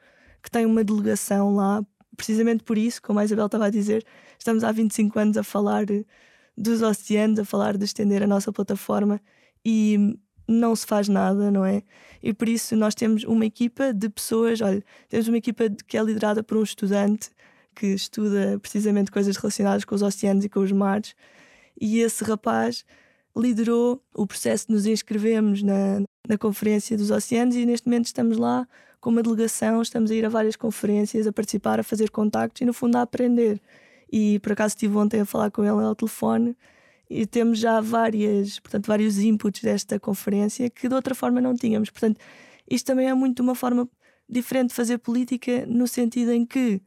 que 0.41 0.51
tem 0.51 0.65
uma 0.65 0.83
delegação 0.83 1.55
lá, 1.55 1.83
precisamente 2.15 2.63
por 2.63 2.77
isso, 2.77 3.01
como 3.01 3.19
a 3.19 3.25
Isabel 3.25 3.45
estava 3.45 3.65
a 3.65 3.69
dizer, 3.69 4.05
estamos 4.37 4.63
há 4.63 4.71
25 4.71 5.17
anos 5.19 5.37
a 5.37 5.43
falar 5.43 5.85
dos 6.57 6.81
oceanos, 6.81 7.39
a 7.39 7.45
falar 7.45 7.77
de 7.77 7.85
estender 7.85 8.21
a 8.21 8.27
nossa 8.27 8.51
plataforma 8.51 9.21
e 9.65 10.17
não 10.51 10.75
se 10.75 10.85
faz 10.85 11.07
nada, 11.07 11.49
não 11.51 11.65
é? 11.65 11.83
E 12.21 12.33
por 12.33 12.47
isso 12.47 12.75
nós 12.75 12.93
temos 12.93 13.23
uma 13.23 13.45
equipa 13.45 13.93
de 13.93 14.09
pessoas, 14.09 14.61
olha, 14.61 14.83
temos 15.09 15.27
uma 15.27 15.37
equipa 15.37 15.69
que 15.87 15.97
é 15.97 16.03
liderada 16.03 16.43
por 16.43 16.57
um 16.57 16.63
estudante 16.63 17.31
que 17.75 17.87
estuda 17.87 18.59
precisamente 18.61 19.11
coisas 19.11 19.35
relacionadas 19.37 19.85
com 19.85 19.95
os 19.95 20.01
oceanos 20.01 20.45
e 20.45 20.49
com 20.49 20.59
os 20.59 20.71
mares, 20.71 21.15
e 21.79 21.99
esse 21.99 22.23
rapaz 22.23 22.85
liderou 23.35 24.03
o 24.13 24.27
processo 24.27 24.67
de 24.67 24.73
nos 24.73 24.85
inscrevermos 24.85 25.63
na, 25.63 26.01
na 26.27 26.37
Conferência 26.37 26.97
dos 26.97 27.09
Oceanos 27.11 27.55
e 27.55 27.65
neste 27.65 27.87
momento 27.87 28.05
estamos 28.05 28.37
lá 28.37 28.67
com 28.99 29.09
uma 29.09 29.23
delegação, 29.23 29.81
estamos 29.81 30.11
a 30.11 30.15
ir 30.15 30.25
a 30.25 30.29
várias 30.29 30.55
conferências, 30.55 31.25
a 31.25 31.31
participar, 31.31 31.79
a 31.79 31.83
fazer 31.83 32.11
contactos 32.11 32.61
e 32.61 32.65
no 32.65 32.73
fundo 32.73 32.97
a 32.97 33.01
aprender. 33.01 33.59
E 34.11 34.37
por 34.39 34.51
acaso 34.51 34.73
estive 34.73 34.95
ontem 34.97 35.21
a 35.21 35.25
falar 35.25 35.49
com 35.49 35.63
ele 35.63 35.83
ao 35.83 35.95
telefone 35.95 36.55
e 37.11 37.25
temos 37.25 37.59
já 37.59 37.81
várias, 37.81 38.57
portanto, 38.59 38.87
vários 38.87 39.19
inputs 39.19 39.61
desta 39.61 39.99
conferência 39.99 40.69
que 40.69 40.87
de 40.87 40.95
outra 40.95 41.13
forma 41.13 41.41
não 41.41 41.53
tínhamos. 41.53 41.89
Portanto, 41.89 42.21
isto 42.69 42.85
também 42.85 43.09
é 43.09 43.13
muito 43.13 43.41
uma 43.41 43.53
forma 43.53 43.87
diferente 44.29 44.69
de 44.69 44.75
fazer 44.75 44.97
política 44.97 45.65
no 45.67 45.89
sentido 45.89 46.31
em 46.31 46.45
que 46.45 46.81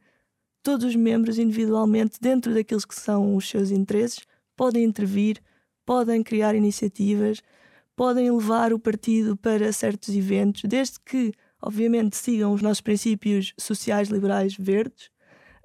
todos 0.63 0.83
os 0.83 0.95
membros 0.95 1.37
individualmente, 1.37 2.17
dentro 2.19 2.55
daqueles 2.55 2.85
que 2.85 2.95
são 2.95 3.35
os 3.35 3.47
seus 3.47 3.69
interesses, 3.69 4.21
podem 4.55 4.83
intervir, 4.83 5.39
podem 5.85 6.23
criar 6.23 6.55
iniciativas, 6.55 7.43
podem 7.95 8.31
levar 8.31 8.73
o 8.73 8.79
partido 8.79 9.37
para 9.37 9.71
certos 9.71 10.09
eventos, 10.15 10.63
desde 10.63 10.99
que, 11.05 11.33
obviamente, 11.61 12.17
sigam 12.17 12.51
os 12.51 12.63
nossos 12.63 12.81
princípios 12.81 13.53
sociais, 13.59 14.09
liberais, 14.09 14.55
verdes, 14.57 15.11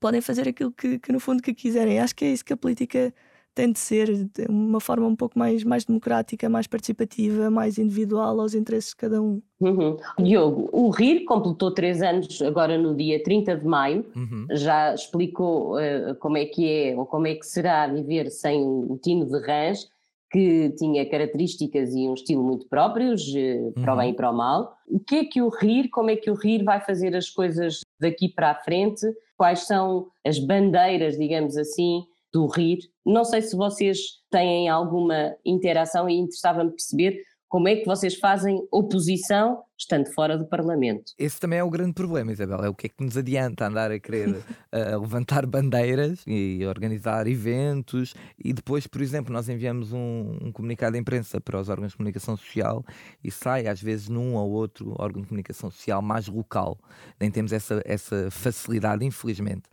podem 0.02 0.20
fazer 0.20 0.46
aquilo 0.46 0.70
que, 0.70 0.98
que 0.98 1.12
no 1.12 1.18
fundo 1.18 1.42
que 1.42 1.54
quiserem. 1.54 1.98
Acho 1.98 2.14
que 2.14 2.26
é 2.26 2.32
isso 2.32 2.44
que 2.44 2.52
a 2.52 2.58
política 2.58 3.14
tem 3.54 3.72
de 3.72 3.78
ser 3.78 4.06
de 4.12 4.46
uma 4.48 4.80
forma 4.80 5.06
um 5.06 5.16
pouco 5.16 5.38
mais, 5.38 5.64
mais 5.64 5.84
democrática, 5.84 6.48
mais 6.48 6.66
participativa, 6.66 7.50
mais 7.50 7.78
individual 7.78 8.40
aos 8.40 8.54
interesses 8.54 8.90
de 8.90 8.96
cada 8.96 9.20
um. 9.20 9.42
Uhum. 9.60 9.96
Diogo, 10.18 10.68
o 10.72 10.90
RIR 10.90 11.24
completou 11.24 11.72
três 11.72 12.00
anos 12.00 12.40
agora 12.42 12.78
no 12.78 12.94
dia 12.94 13.22
30 13.22 13.56
de 13.56 13.66
maio, 13.66 14.06
uhum. 14.14 14.46
já 14.52 14.94
explicou 14.94 15.76
uh, 15.76 16.14
como 16.18 16.36
é 16.36 16.46
que 16.46 16.68
é 16.68 16.96
ou 16.96 17.04
como 17.04 17.26
é 17.26 17.34
que 17.34 17.46
será 17.46 17.86
viver 17.86 18.30
sem 18.30 18.62
o 18.62 18.98
Tino 19.02 19.26
de 19.26 19.38
Rãs, 19.38 19.88
que 20.30 20.70
tinha 20.78 21.04
características 21.10 21.92
e 21.92 22.08
um 22.08 22.14
estilo 22.14 22.44
muito 22.44 22.68
próprios, 22.68 23.22
uh, 23.34 23.72
para 23.72 23.94
o 23.94 23.96
bem 23.96 24.10
e 24.10 24.14
para 24.14 24.30
o 24.30 24.36
mal. 24.36 24.76
O 24.86 25.00
que 25.00 25.16
é 25.16 25.24
que 25.24 25.42
o 25.42 25.48
RIR, 25.48 25.90
como 25.90 26.10
é 26.10 26.16
que 26.16 26.30
o 26.30 26.34
RIR 26.34 26.64
vai 26.64 26.80
fazer 26.80 27.16
as 27.16 27.28
coisas 27.28 27.80
daqui 27.98 28.28
para 28.28 28.52
a 28.52 28.54
frente? 28.54 29.04
Quais 29.36 29.66
são 29.66 30.06
as 30.24 30.38
bandeiras, 30.38 31.18
digamos 31.18 31.56
assim, 31.56 32.04
do 32.32 32.46
rir. 32.46 32.78
Não 33.04 33.24
sei 33.24 33.42
se 33.42 33.56
vocês 33.56 33.98
têm 34.30 34.68
alguma 34.68 35.34
interação 35.44 36.08
e 36.08 36.18
interessava-me 36.18 36.70
perceber 36.70 37.20
como 37.50 37.66
é 37.66 37.74
que 37.74 37.84
vocês 37.84 38.14
fazem 38.14 38.64
oposição 38.70 39.60
estando 39.76 40.06
fora 40.14 40.38
do 40.38 40.46
Parlamento. 40.46 41.12
Esse 41.18 41.40
também 41.40 41.58
é 41.58 41.64
o 41.64 41.68
grande 41.68 41.94
problema, 41.94 42.30
Isabel. 42.30 42.60
É 42.64 42.68
o 42.68 42.74
que 42.74 42.86
é 42.86 42.88
que 42.88 43.02
nos 43.02 43.16
adianta 43.16 43.66
andar 43.66 43.90
a 43.90 43.98
querer 43.98 44.28
uh, 44.72 45.00
levantar 45.00 45.44
bandeiras 45.46 46.22
e 46.28 46.64
organizar 46.64 47.26
eventos 47.26 48.14
e 48.38 48.52
depois, 48.52 48.86
por 48.86 49.02
exemplo, 49.02 49.32
nós 49.32 49.48
enviamos 49.48 49.92
um, 49.92 50.38
um, 50.40 50.52
comunicado 50.52 50.92
de 50.92 51.00
imprensa 51.00 51.40
para 51.40 51.60
os 51.60 51.68
órgãos 51.68 51.90
de 51.90 51.96
comunicação 51.96 52.36
social 52.36 52.84
e 53.22 53.32
sai 53.32 53.66
às 53.66 53.82
vezes 53.82 54.08
num 54.08 54.36
ou 54.36 54.48
outro 54.52 54.94
órgão 54.96 55.20
de 55.20 55.26
comunicação 55.26 55.72
social 55.72 56.00
mais 56.00 56.28
local. 56.28 56.78
Nem 57.18 57.32
temos 57.32 57.52
essa, 57.52 57.82
essa 57.84 58.30
facilidade, 58.30 59.04
infelizmente. 59.04 59.64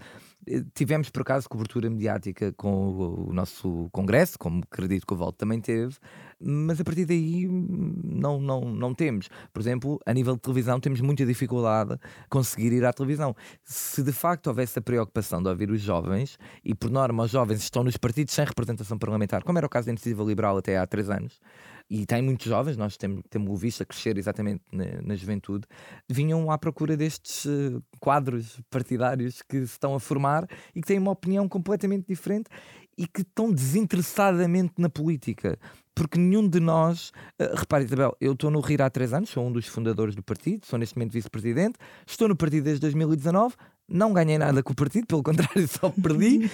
Tivemos, 0.73 1.09
por 1.09 1.21
acaso, 1.23 1.49
cobertura 1.49 1.89
mediática 1.89 2.53
com 2.53 3.27
o 3.27 3.33
nosso 3.33 3.89
congresso, 3.91 4.39
como 4.39 4.63
acredito 4.71 5.05
que 5.05 5.13
o 5.13 5.17
Volta 5.17 5.39
também 5.39 5.59
teve, 5.59 5.95
mas 6.39 6.79
a 6.79 6.83
partir 6.83 7.05
daí 7.05 7.47
não, 7.47 8.39
não, 8.39 8.61
não 8.61 8.93
temos. 8.93 9.29
Por 9.51 9.59
exemplo, 9.59 9.99
a 10.05 10.13
nível 10.13 10.35
de 10.35 10.41
televisão, 10.41 10.79
temos 10.79 11.01
muita 11.01 11.25
dificuldade 11.25 11.97
conseguir 12.29 12.71
ir 12.71 12.85
à 12.85 12.93
televisão. 12.93 13.35
Se 13.63 14.01
de 14.01 14.11
facto 14.11 14.47
houvesse 14.47 14.79
a 14.79 14.81
preocupação 14.81 15.41
de 15.41 15.49
ouvir 15.49 15.69
os 15.69 15.81
jovens, 15.81 16.37
e 16.63 16.73
por 16.73 16.89
norma 16.89 17.23
os 17.23 17.31
jovens 17.31 17.61
estão 17.61 17.83
nos 17.83 17.97
partidos 17.97 18.33
sem 18.33 18.45
representação 18.45 18.97
parlamentar, 18.97 19.43
como 19.43 19.57
era 19.57 19.67
o 19.67 19.69
caso 19.69 19.87
da 19.87 19.91
Iniciativa 19.91 20.23
Liberal 20.23 20.57
até 20.57 20.77
há 20.77 20.87
três 20.87 21.09
anos, 21.09 21.39
e 21.89 22.05
tem 22.05 22.21
muitos 22.21 22.45
jovens, 22.45 22.75
nós 22.75 22.97
temos, 22.97 23.23
temos 23.29 23.61
visto 23.61 23.81
a 23.81 23.85
crescer 23.85 24.17
exatamente 24.17 24.61
na, 24.71 25.01
na 25.01 25.15
juventude, 25.15 25.65
vinham 26.09 26.51
à 26.51 26.57
procura 26.57 26.97
destes 26.97 27.45
uh, 27.45 27.81
quadros 27.99 28.59
partidários 28.69 29.41
que 29.41 29.59
se 29.59 29.73
estão 29.73 29.95
a 29.95 29.99
formar 29.99 30.47
e 30.75 30.81
que 30.81 30.87
têm 30.87 30.99
uma 30.99 31.11
opinião 31.11 31.47
completamente 31.47 32.05
diferente 32.05 32.49
e 32.97 33.07
que 33.07 33.21
estão 33.21 33.51
desinteressadamente 33.51 34.73
na 34.77 34.89
política. 34.89 35.57
Porque 35.95 36.19
nenhum 36.19 36.47
de 36.47 36.59
nós, 36.59 37.11
uh, 37.39 37.55
repare 37.55 37.85
Isabel, 37.85 38.15
eu 38.19 38.33
estou 38.33 38.51
no 38.51 38.59
RIR 38.59 38.81
há 38.81 38.89
três 38.89 39.13
anos, 39.13 39.29
sou 39.29 39.47
um 39.47 39.51
dos 39.51 39.67
fundadores 39.67 40.13
do 40.13 40.23
partido, 40.23 40.65
sou 40.65 40.77
neste 40.77 40.97
momento 40.97 41.13
vice-presidente, 41.13 41.79
estou 42.05 42.27
no 42.27 42.35
partido 42.35 42.65
desde 42.65 42.81
2019, 42.81 43.55
não 43.89 44.13
ganhei 44.13 44.37
nada 44.37 44.61
com 44.61 44.73
o 44.73 44.75
partido, 44.75 45.07
pelo 45.07 45.23
contrário, 45.23 45.65
só 45.67 45.89
perdi. 45.89 46.49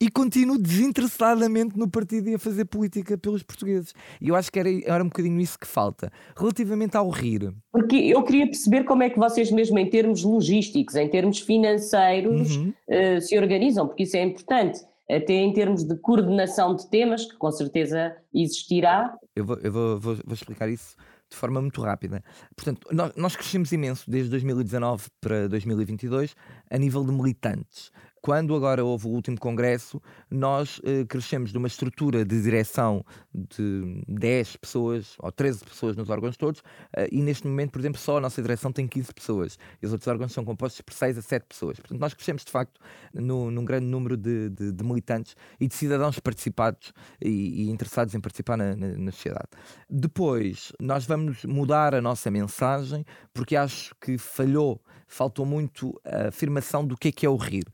e 0.00 0.10
continuo 0.10 0.58
desinteressadamente 0.58 1.78
no 1.78 1.88
partido 1.88 2.28
e 2.28 2.34
a 2.34 2.38
fazer 2.38 2.64
política 2.66 3.16
pelos 3.16 3.42
portugueses. 3.42 3.94
E 4.20 4.28
eu 4.28 4.36
acho 4.36 4.50
que 4.50 4.58
era, 4.58 4.68
era 4.84 5.02
um 5.02 5.08
bocadinho 5.08 5.40
isso 5.40 5.58
que 5.58 5.66
falta. 5.66 6.12
Relativamente 6.36 6.96
ao 6.96 7.08
rir. 7.08 7.54
Porque 7.72 7.96
eu 7.96 8.22
queria 8.22 8.46
perceber 8.46 8.84
como 8.84 9.02
é 9.02 9.10
que 9.10 9.18
vocês, 9.18 9.50
mesmo 9.50 9.78
em 9.78 9.88
termos 9.88 10.22
logísticos, 10.22 10.94
em 10.96 11.08
termos 11.08 11.40
financeiros, 11.40 12.56
uhum. 12.56 12.72
uh, 12.88 13.20
se 13.20 13.38
organizam, 13.38 13.86
porque 13.86 14.02
isso 14.02 14.16
é 14.16 14.22
importante. 14.22 14.80
Até 15.10 15.34
em 15.34 15.52
termos 15.52 15.84
de 15.84 15.96
coordenação 15.96 16.74
de 16.74 16.88
temas, 16.88 17.26
que 17.26 17.36
com 17.36 17.50
certeza 17.50 18.16
existirá. 18.32 19.14
Eu 19.36 19.44
vou, 19.44 19.58
eu 19.58 19.70
vou, 19.70 20.00
vou, 20.00 20.14
vou 20.24 20.34
explicar 20.34 20.68
isso 20.68 20.96
de 21.34 21.40
forma 21.40 21.60
muito 21.60 21.82
rápida. 21.82 22.22
Portanto, 22.56 22.88
nós, 23.16 23.36
crescemos 23.36 23.72
imenso 23.72 24.08
desde 24.10 24.30
2019 24.30 25.08
para 25.20 25.48
2022 25.48 26.34
a 26.70 26.78
nível 26.78 27.04
de 27.04 27.12
militantes 27.12 27.90
quando 28.24 28.56
agora 28.56 28.82
houve 28.82 29.06
o 29.06 29.10
último 29.10 29.38
congresso, 29.38 30.00
nós 30.30 30.78
uh, 30.78 31.04
crescemos 31.06 31.52
de 31.52 31.58
uma 31.58 31.68
estrutura 31.68 32.24
de 32.24 32.40
direção 32.40 33.04
de 33.34 34.02
10 34.08 34.56
pessoas 34.56 35.14
ou 35.18 35.30
13 35.30 35.62
pessoas 35.62 35.94
nos 35.94 36.08
órgãos 36.08 36.34
todos, 36.34 36.60
uh, 36.60 37.06
e 37.12 37.20
neste 37.20 37.46
momento, 37.46 37.72
por 37.72 37.80
exemplo, 37.80 38.00
só 38.00 38.16
a 38.16 38.20
nossa 38.22 38.40
direção 38.40 38.72
tem 38.72 38.88
15 38.88 39.12
pessoas, 39.12 39.58
e 39.82 39.84
os 39.84 39.92
outros 39.92 40.08
órgãos 40.08 40.32
são 40.32 40.42
compostos 40.42 40.80
por 40.80 40.94
6 40.94 41.18
a 41.18 41.20
7 41.20 41.44
pessoas. 41.46 41.78
Portanto, 41.78 42.00
nós 42.00 42.14
crescemos 42.14 42.46
de 42.46 42.50
facto 42.50 42.80
no, 43.12 43.50
num 43.50 43.62
grande 43.62 43.84
número 43.84 44.16
de, 44.16 44.48
de, 44.48 44.72
de, 44.72 44.84
militantes 44.84 45.36
e 45.60 45.68
de 45.68 45.74
cidadãos 45.74 46.18
participados 46.18 46.94
e, 47.20 47.66
e 47.66 47.70
interessados 47.70 48.14
em 48.14 48.20
participar 48.20 48.56
na, 48.56 48.74
na, 48.74 48.86
na 48.96 49.12
sociedade. 49.12 49.50
Depois, 49.90 50.72
nós 50.80 51.04
vamos 51.04 51.44
mudar 51.44 51.94
a 51.94 52.00
nossa 52.00 52.30
mensagem, 52.30 53.04
porque 53.34 53.54
acho 53.54 53.94
que 54.00 54.16
falhou, 54.16 54.80
faltou 55.06 55.44
muito 55.44 56.00
a 56.02 56.28
afirmação 56.28 56.86
do 56.86 56.96
que 56.96 57.08
é 57.08 57.12
que 57.12 57.26
é 57.26 57.28
o 57.28 57.36
rir. 57.36 57.64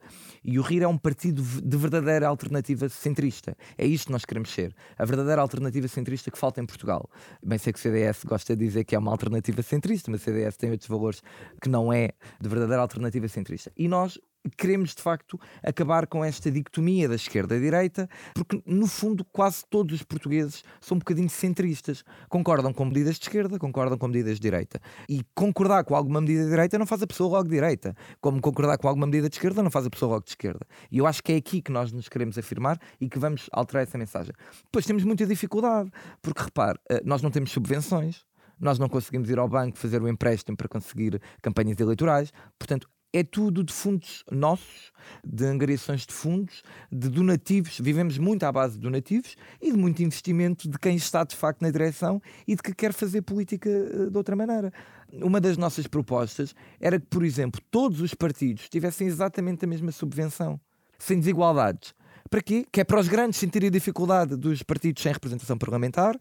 E 0.44 0.59
o 0.59 0.62
RIR 0.62 0.83
é 0.83 0.88
um 0.88 0.96
partido 0.96 1.42
de 1.42 1.76
verdadeira 1.76 2.26
alternativa 2.26 2.88
centrista. 2.88 3.57
É 3.76 3.87
isto 3.87 4.07
que 4.07 4.12
nós 4.12 4.24
queremos 4.24 4.50
ser. 4.50 4.74
A 4.98 5.05
verdadeira 5.05 5.42
alternativa 5.42 5.87
centrista 5.88 6.31
que 6.31 6.38
falta 6.38 6.61
em 6.61 6.66
Portugal. 6.66 7.09
Bem 7.44 7.59
sei 7.59 7.72
que 7.72 7.79
o 7.79 7.83
CDS 7.83 8.24
gosta 8.24 8.57
de 8.57 8.64
dizer 8.64 8.85
que 8.85 8.94
é 8.94 8.98
uma 8.98 9.11
alternativa 9.11 9.62
centrista, 9.62 10.11
mas 10.11 10.22
o 10.22 10.24
CDS 10.24 10.57
tem 10.57 10.70
outros 10.70 10.88
valores 10.88 11.22
que 11.61 11.68
não 11.68 11.92
é 11.92 12.11
de 12.40 12.48
verdadeira 12.48 12.83
alternativa 12.83 13.29
centrista. 13.29 13.70
E 13.76 13.87
nós 13.87 14.18
queremos 14.57 14.94
de 14.94 15.03
facto 15.03 15.38
acabar 15.62 16.07
com 16.07 16.24
esta 16.24 16.50
dicotomia 16.50 17.09
da 17.09 17.14
esquerda 17.14 17.57
e 17.57 17.61
direita, 17.61 18.09
porque 18.35 18.62
no 18.66 18.87
fundo 18.87 19.24
quase 19.24 19.64
todos 19.68 19.94
os 19.94 20.03
portugueses 20.03 20.64
são 20.81 20.96
um 20.96 20.98
bocadinho 20.98 21.29
centristas. 21.29 22.05
Concordam 22.29 22.72
com 22.72 22.85
medidas 22.85 23.16
de 23.16 23.22
esquerda, 23.22 23.59
concordam 23.59 23.98
com 23.98 24.09
medidas 24.09 24.37
de 24.37 24.40
direita. 24.40 24.81
E 25.09 25.22
concordar 25.35 25.85
com 25.85 25.94
alguma 25.94 26.20
medida 26.20 26.44
de 26.44 26.50
direita 26.50 26.79
não 26.79 26.87
faz 26.87 27.03
a 27.03 27.07
pessoa 27.07 27.31
logo 27.31 27.44
de 27.44 27.55
direita, 27.55 27.94
como 28.20 28.40
concordar 28.40 28.79
com 28.79 28.88
alguma 28.88 29.07
medida 29.07 29.29
de 29.29 29.37
esquerda 29.37 29.62
não 29.62 29.70
faz 29.70 29.87
a 29.87 29.90
pessoa 29.90 30.12
logo 30.12 30.24
de 30.24 30.31
esquerda. 30.31 30.66
E 30.90 30.98
eu 30.98 31.07
acho 31.07 31.22
que 31.22 31.33
é 31.33 31.37
aqui 31.37 31.61
que 31.61 31.70
nós 31.70 31.92
nos 31.92 32.09
queremos 32.09 32.38
afirmar 32.38 32.79
e 33.00 33.09
que 33.09 33.18
vamos 33.18 33.48
alterar 33.53 33.83
essa 33.83 33.98
mensagem. 33.98 34.33
Depois 34.64 34.87
temos 34.87 35.05
muita 35.05 35.26
dificuldade, 35.26 35.90
porque 36.22 36.42
repare, 36.42 36.79
eh, 36.90 37.03
nós 37.05 37.22
não 37.22 37.31
temos 37.31 37.50
subvenções, 37.50 38.24
nós 38.59 38.79
não 38.79 38.88
conseguimos 38.88 39.31
ir 39.31 39.38
ao 39.38 39.48
banco 39.48 39.79
fazer 39.79 40.03
o 40.03 40.09
empréstimo 40.09 40.57
para 40.57 40.68
conseguir 40.68 41.20
campanhas 41.40 41.81
eleitorais, 41.81 42.31
portanto, 42.59 42.88
é 43.12 43.23
tudo 43.23 43.64
de 43.64 43.73
fundos 43.73 44.25
nossos, 44.31 44.92
de 45.25 45.44
angariações 45.44 46.07
de 46.07 46.12
fundos, 46.12 46.62
de 46.90 47.09
donativos. 47.09 47.79
Vivemos 47.81 48.18
muito 48.18 48.44
à 48.44 48.53
base 48.53 48.75
de 48.75 48.81
donativos 48.81 49.37
e 49.61 49.73
de 49.73 49.77
muito 49.77 50.03
investimento 50.03 50.68
de 50.68 50.79
quem 50.79 50.96
está 50.96 51.25
de 51.25 51.35
facto 51.35 51.62
na 51.62 51.70
direção 51.70 52.23
e 52.46 52.55
de 52.55 52.62
que 52.62 52.75
quer 52.75 52.92
fazer 52.92 53.23
política 53.23 53.68
eh, 53.68 54.11
de 54.11 54.16
outra 54.16 54.37
maneira. 54.37 54.73
Uma 55.12 55.40
das 55.40 55.57
nossas 55.57 55.87
propostas 55.87 56.55
era 56.81 57.01
que, 57.01 57.07
por 57.07 57.25
exemplo, 57.25 57.61
todos 57.70 58.01
os 58.01 58.14
partidos 58.14 58.68
tivessem 58.68 59.07
exatamente 59.07 59.64
a 59.64 59.68
mesma 59.68 59.90
subvenção, 59.90 60.61
sem 60.99 61.18
desigualdades. 61.18 61.94
Para 62.29 62.43
quê? 62.43 62.67
Que 62.71 62.81
é 62.81 62.85
para 62.85 63.01
os 63.01 63.09
grandes 63.09 63.39
sentirem 63.39 63.69
a 63.69 63.73
dificuldade 63.73 64.37
dos 64.37 64.63
partidos 64.63 65.03
sem 65.03 65.13
representação 65.13 65.57
parlamentar 65.57 66.19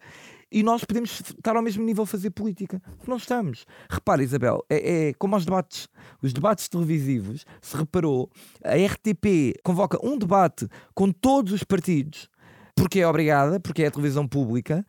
e 0.52 0.64
nós 0.64 0.84
podemos 0.84 1.22
estar 1.22 1.56
ao 1.56 1.62
mesmo 1.62 1.84
nível 1.84 2.04
a 2.04 2.08
fazer 2.08 2.32
política. 2.32 2.82
Não 3.08 3.18
estamos. 3.18 3.66
Repara, 3.90 4.24
Isabel, 4.24 4.64
é, 4.70 5.10
é 5.10 5.14
como 5.14 5.36
aos 5.36 5.46
debates. 5.46 5.88
Os 6.22 6.34
debates 6.34 6.68
televisivos, 6.68 7.46
se 7.62 7.78
reparou, 7.78 8.30
a 8.64 8.76
RTP 8.76 9.60
convoca 9.64 10.04
um 10.06 10.18
debate 10.18 10.68
com 10.94 11.12
todos 11.12 11.54
os 11.54 11.64
partidos, 11.64 12.30
porque 12.76 13.00
é 13.00 13.08
obrigada, 13.08 13.60
porque 13.60 13.84
é 13.84 13.88
a 13.88 13.92
televisão 13.92 14.28
pública, 14.28 14.86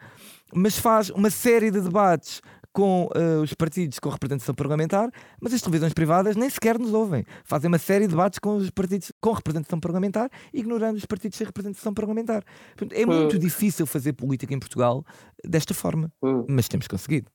mas 0.52 0.78
faz 0.78 1.10
uma 1.10 1.30
série 1.30 1.70
de 1.70 1.80
debates 1.80 2.40
com 2.72 3.06
uh, 3.06 3.42
os 3.42 3.52
partidos 3.54 3.98
com 3.98 4.08
representação 4.08 4.54
parlamentar, 4.54 5.10
mas 5.40 5.52
as 5.52 5.60
televisões 5.60 5.92
privadas 5.92 6.36
nem 6.36 6.48
sequer 6.48 6.78
nos 6.78 6.94
ouvem. 6.94 7.24
Fazem 7.44 7.68
uma 7.68 7.78
série 7.78 8.04
de 8.04 8.10
debates 8.10 8.38
com 8.38 8.56
os 8.56 8.70
partidos 8.70 9.12
com 9.20 9.32
representação 9.32 9.80
parlamentar, 9.80 10.30
ignorando 10.52 10.96
os 10.96 11.04
partidos 11.04 11.36
sem 11.36 11.46
representação 11.46 11.92
parlamentar. 11.92 12.44
É 12.92 13.04
muito 13.04 13.36
hum. 13.36 13.38
difícil 13.38 13.86
fazer 13.86 14.12
política 14.12 14.54
em 14.54 14.58
Portugal 14.58 15.04
desta 15.44 15.74
forma, 15.74 16.12
hum. 16.22 16.44
mas 16.48 16.68
temos 16.68 16.86
conseguido. 16.86 17.30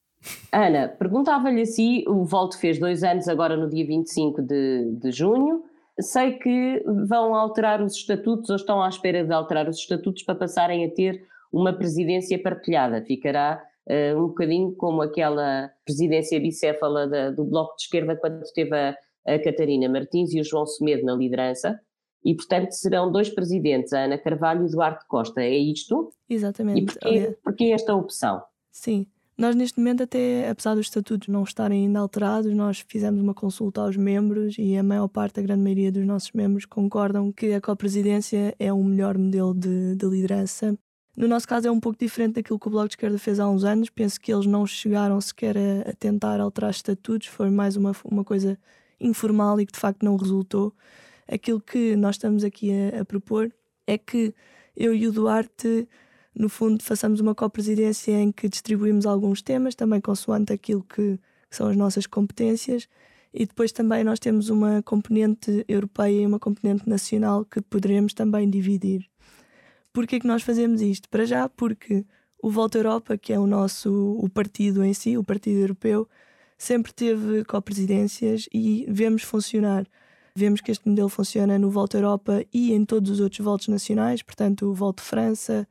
Ana, 0.52 0.88
perguntava-lhe 0.88 1.62
assim: 1.62 2.04
o 2.08 2.24
Volto 2.24 2.58
fez 2.60 2.80
dois 2.80 3.04
anos 3.04 3.28
agora 3.28 3.56
no 3.56 3.70
dia 3.70 3.86
25 3.86 4.42
de, 4.42 4.92
de 5.02 5.12
junho. 5.12 5.64
Sei 6.00 6.34
que 6.34 6.84
vão 7.08 7.34
alterar 7.34 7.82
os 7.82 7.94
estatutos 7.94 8.50
ou 8.50 8.56
estão 8.56 8.82
à 8.82 8.90
espera 8.90 9.24
de 9.24 9.32
alterar 9.32 9.70
os 9.70 9.78
estatutos 9.78 10.24
para 10.24 10.36
passarem 10.36 10.86
a 10.86 10.90
ter 10.90 11.24
uma 11.54 11.72
presidência 11.72 12.42
partilhada. 12.42 13.02
Ficará 13.02 13.64
uh, 13.90 14.18
um 14.18 14.28
bocadinho 14.28 14.74
como 14.76 15.02
aquela 15.02 15.72
presidência 15.86 16.40
bicéfala 16.40 17.08
da, 17.08 17.32
do 17.32 17.44
Bloco 17.44 17.76
de 17.76 17.84
Esquerda 17.84 18.16
quando 18.16 18.42
teve 18.54 18.76
a, 18.76 18.96
a 19.26 19.40
Catarina 19.40 19.90
Martins 19.90 20.34
e 20.34 20.40
o 20.40 20.44
João 20.44 20.66
Semedo 20.66 21.06
na 21.06 21.16
liderança. 21.16 21.80
E, 22.24 22.34
portanto, 22.34 22.72
serão 22.72 23.12
dois 23.12 23.30
presidentes, 23.30 23.94
a 23.94 24.06
Ana 24.06 24.18
Carvalho 24.18 24.64
e 24.64 24.66
o 24.66 24.72
Duarte 24.72 25.06
Costa. 25.08 25.42
É 25.42 25.56
isto? 25.56 26.12
Exatamente. 26.28 26.82
E 26.82 26.86
porquê, 26.86 27.38
porquê 27.44 27.64
esta 27.66 27.96
opção? 27.96 28.42
Sim. 28.72 29.06
Nós, 29.38 29.54
neste 29.54 29.78
momento, 29.80 30.02
até 30.02 30.50
apesar 30.50 30.76
dos 30.76 30.88
estatutos 30.88 31.28
não 31.28 31.44
estarem 31.44 31.86
ainda 31.86 32.00
alterados, 32.00 32.54
nós 32.56 32.86
fizemos 32.88 33.22
uma 33.22 33.34
consulta 33.34 33.82
aos 33.82 33.98
membros 33.98 34.56
e 34.58 34.78
a 34.78 34.82
maior 34.82 35.10
parte, 35.10 35.40
a 35.40 35.44
grande 35.44 35.62
maioria 35.62 35.92
dos 35.92 36.06
nossos 36.06 36.32
membros 36.32 36.66
concordam 36.66 37.34
que 37.34 37.54
a 37.54 37.60
copresidência 37.60 38.56
é 38.58 38.72
o 38.72 38.82
melhor 38.82 39.18
modelo 39.18 39.54
de, 39.54 39.96
de 39.96 40.06
liderança 40.06 40.78
no 41.16 41.28
nosso 41.28 41.48
caso 41.48 41.68
é 41.68 41.72
um 41.72 41.80
pouco 41.80 41.98
diferente 41.98 42.36
daquilo 42.36 42.60
que 42.60 42.68
o 42.68 42.72
Bloco 42.72 42.90
de 42.90 42.94
Esquerda 42.94 43.18
fez 43.18 43.40
há 43.40 43.50
uns 43.50 43.64
anos. 43.64 43.90
Penso 43.90 44.20
que 44.20 44.34
eles 44.34 44.46
não 44.46 44.66
chegaram 44.66 45.20
sequer 45.22 45.58
a, 45.58 45.90
a 45.90 45.94
tentar 45.94 46.40
alterar 46.40 46.72
estatutos, 46.72 47.28
foi 47.28 47.50
mais 47.50 47.78
uma, 47.78 47.94
uma 48.04 48.24
coisa 48.24 48.58
informal 49.00 49.60
e 49.62 49.66
que 49.66 49.74
de 49.74 49.80
facto 49.80 50.04
não 50.04 50.18
resultou. 50.18 50.74
Aquilo 51.28 51.62
que 51.62 51.96
nós 51.96 52.16
estamos 52.16 52.44
aqui 52.44 52.72
a, 52.72 53.02
a 53.02 53.06
propor 53.06 53.52
é 53.88 53.98
que 53.98 54.34
eu 54.76 54.94
e 54.94 55.08
o 55.08 55.12
Duarte, 55.12 55.88
no 56.34 56.50
fundo, 56.50 56.84
façamos 56.84 57.22
uma 57.22 57.34
copresidência 57.34 58.12
em 58.12 58.32
que 58.32 58.50
distribuímos 58.50 59.06
alguns 59.06 59.42
temas, 59.42 59.74
também 59.74 60.02
consoante 60.02 60.52
aquilo 60.52 60.84
que, 60.84 61.18
que 61.50 61.56
são 61.56 61.70
as 61.70 61.78
nossas 61.78 62.06
competências, 62.06 62.90
e 63.34 63.46
depois 63.46 63.72
também 63.72 64.04
nós 64.04 64.20
temos 64.20 64.50
uma 64.50 64.82
componente 64.84 65.64
europeia 65.68 66.22
e 66.22 66.26
uma 66.26 66.40
componente 66.40 66.88
nacional 66.90 67.46
que 67.46 67.62
poderemos 67.62 68.14
também 68.14 68.50
dividir. 68.50 69.10
Porquê 69.96 70.20
que 70.20 70.28
nós 70.28 70.44
fazemos 70.44 70.82
isto? 70.82 71.08
Para 71.08 71.24
já, 71.24 71.48
porque 71.48 72.06
o 72.44 72.50
Volta 72.52 72.78
Europa, 72.78 73.18
que 73.18 73.32
é 73.32 73.40
o 73.40 73.48
nosso 73.48 74.20
o 74.20 74.28
partido 74.28 74.84
em 74.84 74.94
si, 74.94 75.18
o 75.18 75.24
Partido 75.24 75.58
Europeu, 75.60 76.06
sempre 76.58 76.92
teve 76.92 77.46
co-presidências 77.46 78.46
e 78.54 78.86
vemos 78.90 79.24
funcionar. 79.24 79.88
Vemos 80.36 80.60
que 80.60 80.70
este 80.70 80.86
modelo 80.86 81.08
funciona 81.08 81.58
no 81.58 81.70
Volta 81.70 81.98
Europa 81.98 82.44
e 82.54 82.74
em 82.74 82.84
todos 82.84 83.10
os 83.10 83.20
outros 83.22 83.40
voltos 83.40 83.70
nacionais, 83.70 84.22
portanto, 84.22 84.66
o 84.66 84.74
Volta 84.74 85.02
França, 85.02 85.66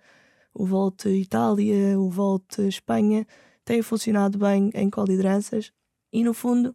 o 0.54 0.64
Volta 0.64 1.10
Itália, 1.10 2.00
o 2.00 2.08
Volta 2.08 2.62
Espanha, 2.62 3.26
tem 3.62 3.82
funcionado 3.82 4.38
bem 4.38 4.70
em 4.74 4.88
co-lideranças. 4.88 5.70
E, 6.10 6.24
no 6.24 6.32
fundo, 6.32 6.74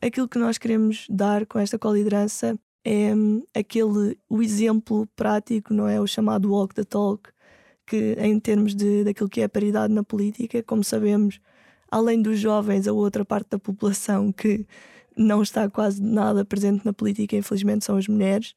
aquilo 0.00 0.28
que 0.28 0.38
nós 0.38 0.58
queremos 0.58 1.08
dar 1.10 1.44
com 1.44 1.58
esta 1.58 1.76
co-liderança 1.76 2.56
é 2.84 3.12
aquele 3.54 4.18
o 4.28 4.42
exemplo 4.42 5.06
prático, 5.16 5.72
não 5.72 5.88
é? 5.88 6.00
O 6.00 6.06
chamado 6.06 6.50
walk 6.52 6.74
the 6.74 6.84
talk, 6.84 7.30
que 7.86 8.16
em 8.18 8.38
termos 8.38 8.74
de, 8.74 9.04
daquilo 9.04 9.28
que 9.28 9.40
é 9.40 9.44
a 9.44 9.48
paridade 9.48 9.92
na 9.92 10.04
política, 10.04 10.62
como 10.62 10.84
sabemos, 10.84 11.40
além 11.90 12.20
dos 12.20 12.38
jovens, 12.38 12.86
a 12.86 12.92
outra 12.92 13.24
parte 13.24 13.50
da 13.50 13.58
população 13.58 14.32
que 14.32 14.66
não 15.16 15.42
está 15.42 15.68
quase 15.70 16.02
nada 16.02 16.44
presente 16.44 16.84
na 16.84 16.92
política, 16.92 17.36
infelizmente, 17.36 17.84
são 17.84 17.96
as 17.96 18.08
mulheres. 18.08 18.54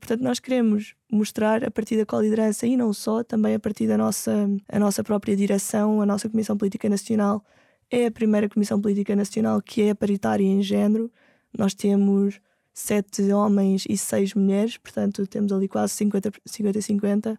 Portanto, 0.00 0.22
nós 0.22 0.38
queremos 0.38 0.94
mostrar 1.10 1.64
a 1.64 1.70
partir 1.70 1.96
da 1.96 2.06
coliderança 2.06 2.66
e 2.66 2.76
não 2.76 2.92
só, 2.92 3.22
também 3.22 3.54
a 3.54 3.60
partir 3.60 3.86
da 3.86 3.98
nossa, 3.98 4.48
a 4.68 4.78
nossa 4.78 5.02
própria 5.04 5.36
direção, 5.36 6.00
a 6.00 6.06
nossa 6.06 6.28
Comissão 6.28 6.56
Política 6.56 6.88
Nacional. 6.88 7.44
É 7.90 8.06
a 8.06 8.10
primeira 8.10 8.48
Comissão 8.48 8.80
Política 8.80 9.16
Nacional 9.16 9.60
que 9.60 9.82
é 9.82 9.94
paritária 9.94 10.44
em 10.44 10.62
género. 10.62 11.10
Nós 11.56 11.74
temos 11.74 12.40
sete 12.78 13.32
homens 13.32 13.84
e 13.88 13.98
seis 13.98 14.34
mulheres, 14.34 14.76
portanto 14.76 15.26
temos 15.26 15.50
ali 15.52 15.66
quase 15.66 15.94
50-50. 15.94 17.36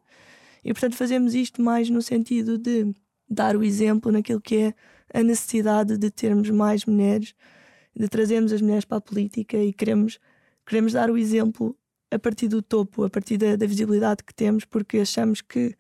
E 0.66 0.74
portanto 0.74 0.98
fazemos 0.98 1.34
isto 1.34 1.62
mais 1.62 1.90
no 1.90 2.02
sentido 2.02 2.58
de 2.58 2.94
dar 3.30 3.56
o 3.56 3.64
exemplo 3.64 4.12
naquilo 4.12 4.42
que 4.42 4.58
é 4.58 4.74
a 5.14 5.24
necessidade 5.24 5.98
de 5.98 6.12
termos 6.12 6.50
mais 6.50 6.86
mulheres, 6.86 7.34
de 7.96 8.10
trazermos 8.10 8.52
as 8.52 8.62
mulheres 8.62 8.84
para 8.84 8.98
a 8.98 9.02
política 9.02 9.56
e 9.58 9.72
queremos, 9.72 10.20
queremos 10.66 10.92
dar 10.92 11.10
o 11.10 11.18
exemplo 11.18 11.74
a 12.12 12.20
partir 12.20 12.50
do 12.50 12.62
topo, 12.62 13.06
a 13.06 13.10
partir 13.10 13.38
da, 13.38 13.56
da 13.56 13.66
visibilidade 13.66 14.26
que 14.26 14.34
temos, 14.34 14.66
porque 14.66 15.00
achamos 15.00 15.42
que 15.42 15.74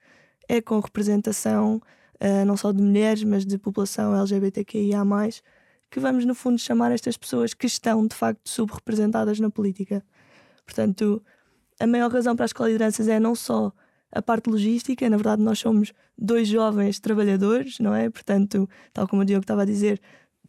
é 0.48 0.62
com 0.62 0.80
representação 0.80 1.82
uh, 2.16 2.46
não 2.46 2.56
só 2.56 2.72
de 2.72 2.82
mulheres, 2.82 3.26
mas 3.26 3.46
de 3.46 3.58
população 3.58 4.16
LGBTQIA 4.16 5.04
que 5.90 6.00
vamos, 6.00 6.26
no 6.26 6.36
fundo, 6.36 6.60
chamar 6.60 6.92
estas 6.92 7.18
pessoas 7.18 7.54
que 7.54 7.66
estão, 7.66 8.06
de 8.06 8.16
facto, 8.16 8.48
subrepresentadas 8.48 9.40
na 9.40 9.50
política. 9.50 10.04
Portanto, 10.66 11.22
a 11.80 11.88
maior 11.88 12.12
razão 12.12 12.36
para 12.36 12.46
as 12.46 12.54
colideranças 12.54 13.08
é 13.08 13.20
não 13.20 13.34
só 13.34 13.72
a 14.12 14.22
parte 14.22 14.50
logística, 14.50 15.10
na 15.10 15.18
verdade, 15.18 15.42
nós 15.42 15.60
somos 15.60 15.94
dois 16.18 16.48
jovens 16.48 17.00
trabalhadores, 17.00 17.80
não 17.80 17.94
é? 17.94 18.10
Portanto, 18.10 18.70
tal 18.92 19.08
como 19.08 19.22
o 19.22 19.26
Diogo 19.26 19.44
estava 19.44 19.62
a 19.62 19.66
dizer, 19.66 20.02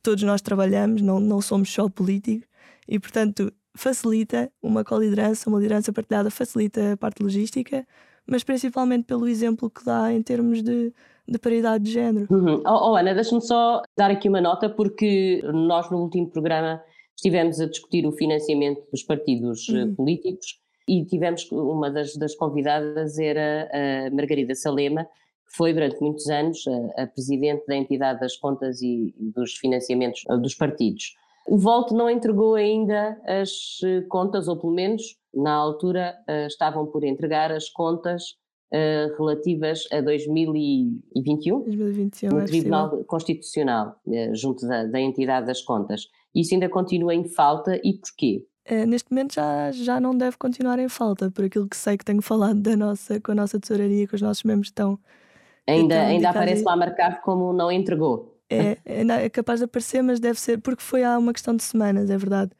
todos 0.02 0.22
nós 0.24 0.40
trabalhamos, 0.40 1.02
não, 1.02 1.20
não 1.20 1.40
somos 1.40 1.72
só 1.72 1.88
políticos, 1.88 2.48
e, 2.88 2.98
portanto, 2.98 3.52
facilita 3.74 4.50
uma 4.62 4.82
coliderança, 4.82 5.48
uma 5.48 5.58
liderança 5.58 5.92
partilhada, 5.92 6.30
facilita 6.30 6.92
a 6.92 6.96
parte 6.96 7.22
logística, 7.22 7.86
mas 8.26 8.42
principalmente 8.42 9.04
pelo 9.04 9.28
exemplo 9.28 9.70
que 9.70 9.84
dá 9.84 10.12
em 10.12 10.22
termos 10.22 10.62
de 10.62 10.92
de 11.30 11.38
paridade 11.38 11.84
de 11.84 11.92
género. 11.92 12.26
Uhum. 12.28 12.62
Oh, 12.66 12.90
oh, 12.90 12.96
Ana, 12.96 13.14
deixa-me 13.14 13.40
só 13.40 13.82
dar 13.96 14.10
aqui 14.10 14.28
uma 14.28 14.40
nota, 14.40 14.68
porque 14.68 15.40
nós 15.44 15.88
no 15.88 15.98
último 15.98 16.28
programa 16.28 16.82
estivemos 17.16 17.60
a 17.60 17.66
discutir 17.66 18.04
o 18.04 18.12
financiamento 18.12 18.82
dos 18.90 19.04
partidos 19.04 19.68
eh, 19.68 19.84
uhum. 19.84 19.94
políticos 19.94 20.58
e 20.88 21.04
tivemos 21.04 21.50
uma 21.52 21.88
das, 21.90 22.16
das, 22.16 22.34
convidadas 22.34 23.18
era 23.18 23.70
a 23.72 24.10
Margarida 24.10 24.54
Salema, 24.56 25.04
que 25.04 25.56
foi 25.56 25.72
durante 25.72 26.00
muitos 26.00 26.28
anos 26.28 26.64
a, 26.96 27.02
a 27.02 27.06
presidente 27.06 27.64
da 27.68 27.76
entidade 27.76 28.20
das 28.20 28.36
contas 28.36 28.82
e 28.82 29.14
dos 29.16 29.54
financiamentos 29.54 30.22
eh, 30.28 30.36
dos 30.36 30.54
partidos. 30.56 31.14
O 31.46 31.56
Volto 31.56 31.94
não 31.94 32.10
entregou 32.10 32.56
ainda 32.56 33.16
as 33.24 33.78
eh, 33.84 34.00
contas, 34.08 34.48
ou 34.48 34.56
pelo 34.56 34.72
menos 34.72 35.16
na 35.32 35.52
altura 35.52 36.16
estavam 36.48 36.86
por 36.86 37.04
entregar 37.04 37.52
as 37.52 37.68
contas 37.68 38.34
uh, 38.72 39.16
relativas 39.18 39.84
a 39.92 40.00
2021, 40.00 41.62
2021 41.64 42.30
no 42.30 42.44
Tribunal 42.44 42.88
possível. 42.88 43.06
Constitucional, 43.06 44.00
uh, 44.06 44.34
junto 44.34 44.66
da, 44.66 44.84
da, 44.84 45.00
entidade 45.00 45.46
das 45.46 45.62
contas. 45.62 46.08
Isso 46.34 46.54
ainda 46.54 46.68
continua 46.68 47.14
em 47.14 47.24
falta 47.24 47.80
e 47.84 47.94
porquê? 47.94 48.44
uh, 48.70 48.86
neste 48.86 49.10
momento 49.10 49.34
já, 49.34 49.70
já 49.72 50.00
não 50.00 50.16
deve 50.16 50.36
continuar 50.36 50.78
em 50.78 50.88
falta, 50.88 51.30
por 51.30 51.44
aquilo 51.44 51.68
que 51.68 51.76
sei 51.76 51.96
que 51.96 52.04
tenho 52.04 52.22
falado 52.22 52.60
da 52.60 52.76
nossa, 52.76 53.20
com 53.20 53.32
a 53.32 53.34
nossa 53.34 53.58
tesouraria, 53.58 54.06
com 54.06 54.16
os 54.16 54.22
nossos 54.22 54.42
membros 54.44 54.68
estão. 54.68 54.98
Ainda, 55.66 56.00
ainda 56.02 56.30
aparece 56.30 56.62
lá 56.64 56.76
marcado 56.76 57.20
como 57.22 57.52
não 57.52 57.70
entregou. 57.70 58.36
É, 58.48 58.78
é, 58.84 59.24
é 59.24 59.28
capaz 59.28 59.60
de 59.60 59.64
aparecer, 59.64 60.02
mas 60.02 60.18
deve 60.18 60.40
ser 60.40 60.58
porque 60.58 60.82
foi 60.82 61.04
há 61.04 61.16
uma 61.16 61.32
questão 61.32 61.54
de 61.54 61.62
semanas, 61.62 62.10
é 62.10 62.16
verdade. 62.16 62.50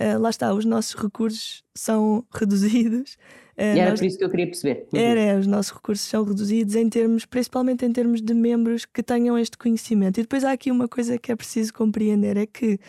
Uh, 0.00 0.18
lá 0.18 0.30
está, 0.30 0.54
os 0.54 0.64
nossos 0.64 0.94
recursos 0.94 1.64
são 1.74 2.24
reduzidos. 2.32 3.16
Uh, 3.60 3.76
e 3.76 3.78
era 3.78 3.90
nós... 3.90 4.00
por 4.00 4.06
isso 4.06 4.16
que 4.16 4.24
eu 4.24 4.30
queria 4.30 4.46
perceber. 4.46 4.86
Uhum. 4.90 4.98
Era, 4.98 5.38
os 5.38 5.46
nossos 5.46 5.70
recursos 5.70 6.08
são 6.08 6.24
reduzidos 6.24 6.74
em 6.74 6.88
termos, 6.88 7.26
principalmente 7.26 7.84
em 7.84 7.92
termos 7.92 8.22
de 8.22 8.32
membros 8.32 8.86
que 8.86 9.02
tenham 9.02 9.38
este 9.38 9.58
conhecimento. 9.58 10.18
E 10.18 10.22
depois 10.22 10.44
há 10.44 10.52
aqui 10.52 10.70
uma 10.70 10.88
coisa 10.88 11.18
que 11.18 11.30
é 11.30 11.36
preciso 11.36 11.74
compreender: 11.74 12.38
é 12.38 12.46
que 12.46 12.80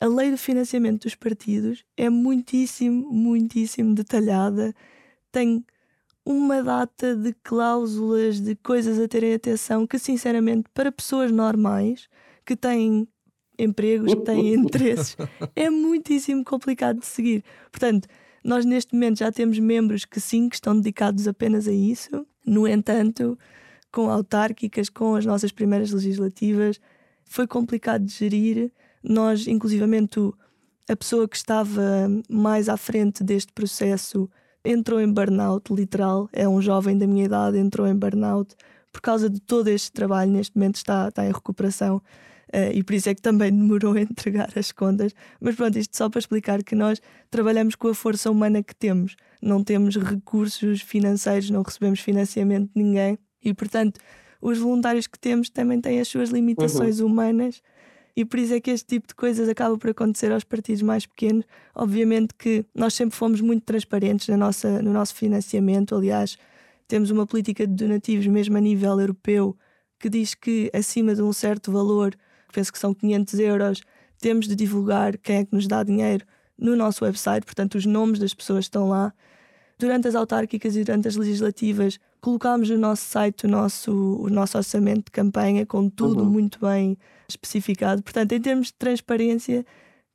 a 0.00 0.06
lei 0.06 0.32
do 0.32 0.36
financiamento 0.36 1.04
dos 1.04 1.14
partidos 1.14 1.84
é 1.96 2.10
muitíssimo, 2.10 3.08
muitíssimo 3.12 3.94
detalhada, 3.94 4.74
tem 5.30 5.64
uma 6.24 6.60
data 6.60 7.14
de 7.14 7.32
cláusulas, 7.44 8.40
de 8.40 8.56
coisas 8.56 8.98
a 8.98 9.06
terem 9.06 9.34
atenção 9.34 9.86
que, 9.86 9.98
sinceramente, 9.98 10.68
para 10.74 10.90
pessoas 10.90 11.30
normais 11.30 12.08
que 12.44 12.56
têm 12.56 13.06
empregos, 13.56 14.12
que 14.12 14.22
têm 14.22 14.54
interesses, 14.58 15.16
é 15.54 15.70
muitíssimo 15.70 16.44
complicado 16.44 16.98
de 16.98 17.06
seguir. 17.06 17.44
Portanto, 17.70 18.08
nós 18.44 18.64
neste 18.64 18.94
momento 18.94 19.18
já 19.18 19.30
temos 19.30 19.58
membros 19.58 20.04
que 20.04 20.20
sim, 20.20 20.48
que 20.48 20.56
estão 20.56 20.76
dedicados 20.76 21.28
apenas 21.28 21.68
a 21.68 21.72
isso. 21.72 22.26
No 22.46 22.66
entanto, 22.66 23.38
com 23.92 24.10
autárquicas, 24.10 24.88
com 24.88 25.14
as 25.14 25.26
nossas 25.26 25.52
primeiras 25.52 25.90
legislativas, 25.90 26.80
foi 27.24 27.46
complicado 27.46 28.04
de 28.04 28.12
gerir 28.12 28.72
nós, 29.02 29.46
inclusivamente, 29.46 30.18
a 30.88 30.96
pessoa 30.96 31.28
que 31.28 31.36
estava 31.36 31.82
mais 32.28 32.68
à 32.68 32.76
frente 32.76 33.24
deste 33.24 33.52
processo 33.52 34.28
entrou 34.64 35.00
em 35.00 35.10
burnout, 35.10 35.72
literal. 35.72 36.28
É 36.32 36.48
um 36.48 36.60
jovem 36.60 36.98
da 36.98 37.06
minha 37.06 37.24
idade, 37.24 37.58
entrou 37.58 37.86
em 37.86 37.94
burnout 37.94 38.54
por 38.92 39.00
causa 39.00 39.30
de 39.30 39.40
todo 39.40 39.68
este 39.68 39.92
trabalho. 39.92 40.30
Neste 40.30 40.56
momento 40.56 40.76
está, 40.76 41.08
está 41.08 41.24
em 41.24 41.32
recuperação. 41.32 42.02
Uh, 42.52 42.72
e 42.74 42.82
por 42.82 42.94
isso 42.94 43.08
é 43.08 43.14
que 43.14 43.22
também 43.22 43.52
demorou 43.52 43.94
a 43.94 44.00
entregar 44.00 44.50
as 44.56 44.72
contas. 44.72 45.14
Mas 45.40 45.54
pronto, 45.54 45.78
isto 45.78 45.96
só 45.96 46.08
para 46.08 46.18
explicar 46.18 46.62
que 46.64 46.74
nós 46.74 47.00
trabalhamos 47.30 47.74
com 47.76 47.88
a 47.88 47.94
força 47.94 48.30
humana 48.30 48.62
que 48.62 48.74
temos, 48.74 49.16
não 49.40 49.62
temos 49.62 49.96
recursos 49.96 50.80
financeiros, 50.80 51.50
não 51.50 51.62
recebemos 51.62 52.00
financiamento 52.00 52.70
de 52.74 52.82
ninguém 52.82 53.18
e, 53.42 53.54
portanto, 53.54 54.00
os 54.40 54.58
voluntários 54.58 55.06
que 55.06 55.18
temos 55.18 55.48
também 55.48 55.80
têm 55.80 56.00
as 56.00 56.08
suas 56.08 56.30
limitações 56.30 57.00
uhum. 57.00 57.06
humanas 57.06 57.62
e 58.16 58.24
por 58.24 58.38
isso 58.38 58.52
é 58.54 58.60
que 58.60 58.70
este 58.70 58.86
tipo 58.86 59.06
de 59.08 59.14
coisas 59.14 59.48
acaba 59.48 59.78
por 59.78 59.90
acontecer 59.90 60.32
aos 60.32 60.44
partidos 60.44 60.82
mais 60.82 61.06
pequenos. 61.06 61.44
Obviamente 61.74 62.34
que 62.34 62.64
nós 62.74 62.94
sempre 62.94 63.16
fomos 63.16 63.40
muito 63.40 63.64
transparentes 63.64 64.28
na 64.28 64.36
nossa, 64.36 64.82
no 64.82 64.92
nosso 64.92 65.14
financiamento, 65.14 65.94
aliás, 65.94 66.36
temos 66.88 67.10
uma 67.10 67.26
política 67.26 67.66
de 67.66 67.72
donativos 67.72 68.26
mesmo 68.26 68.56
a 68.56 68.60
nível 68.60 68.98
europeu 69.00 69.56
que 69.98 70.08
diz 70.08 70.34
que 70.34 70.70
acima 70.74 71.14
de 71.14 71.22
um 71.22 71.32
certo 71.32 71.70
valor, 71.70 72.16
penso 72.52 72.72
que 72.72 72.78
são 72.78 72.94
500 72.94 73.38
euros, 73.38 73.82
temos 74.20 74.46
de 74.46 74.54
divulgar 74.54 75.16
quem 75.18 75.36
é 75.36 75.44
que 75.44 75.54
nos 75.54 75.66
dá 75.66 75.82
dinheiro 75.82 76.24
no 76.58 76.76
nosso 76.76 77.04
website, 77.04 77.44
portanto 77.44 77.76
os 77.76 77.86
nomes 77.86 78.18
das 78.18 78.34
pessoas 78.34 78.66
estão 78.66 78.88
lá. 78.88 79.12
Durante 79.78 80.08
as 80.08 80.14
autárquicas 80.14 80.76
e 80.76 80.84
durante 80.84 81.08
as 81.08 81.16
legislativas, 81.16 81.98
colocámos 82.20 82.68
no 82.68 82.76
nosso 82.76 83.02
site 83.06 83.46
o 83.46 83.48
nosso, 83.48 83.92
o 83.92 84.28
nosso 84.28 84.58
orçamento 84.58 85.06
de 85.06 85.10
campanha 85.10 85.64
com 85.64 85.88
tudo 85.88 86.22
uhum. 86.22 86.30
muito 86.30 86.60
bem 86.60 86.98
especificado. 87.26 88.02
Portanto, 88.02 88.32
em 88.32 88.40
termos 88.40 88.66
de 88.66 88.74
transparência, 88.74 89.64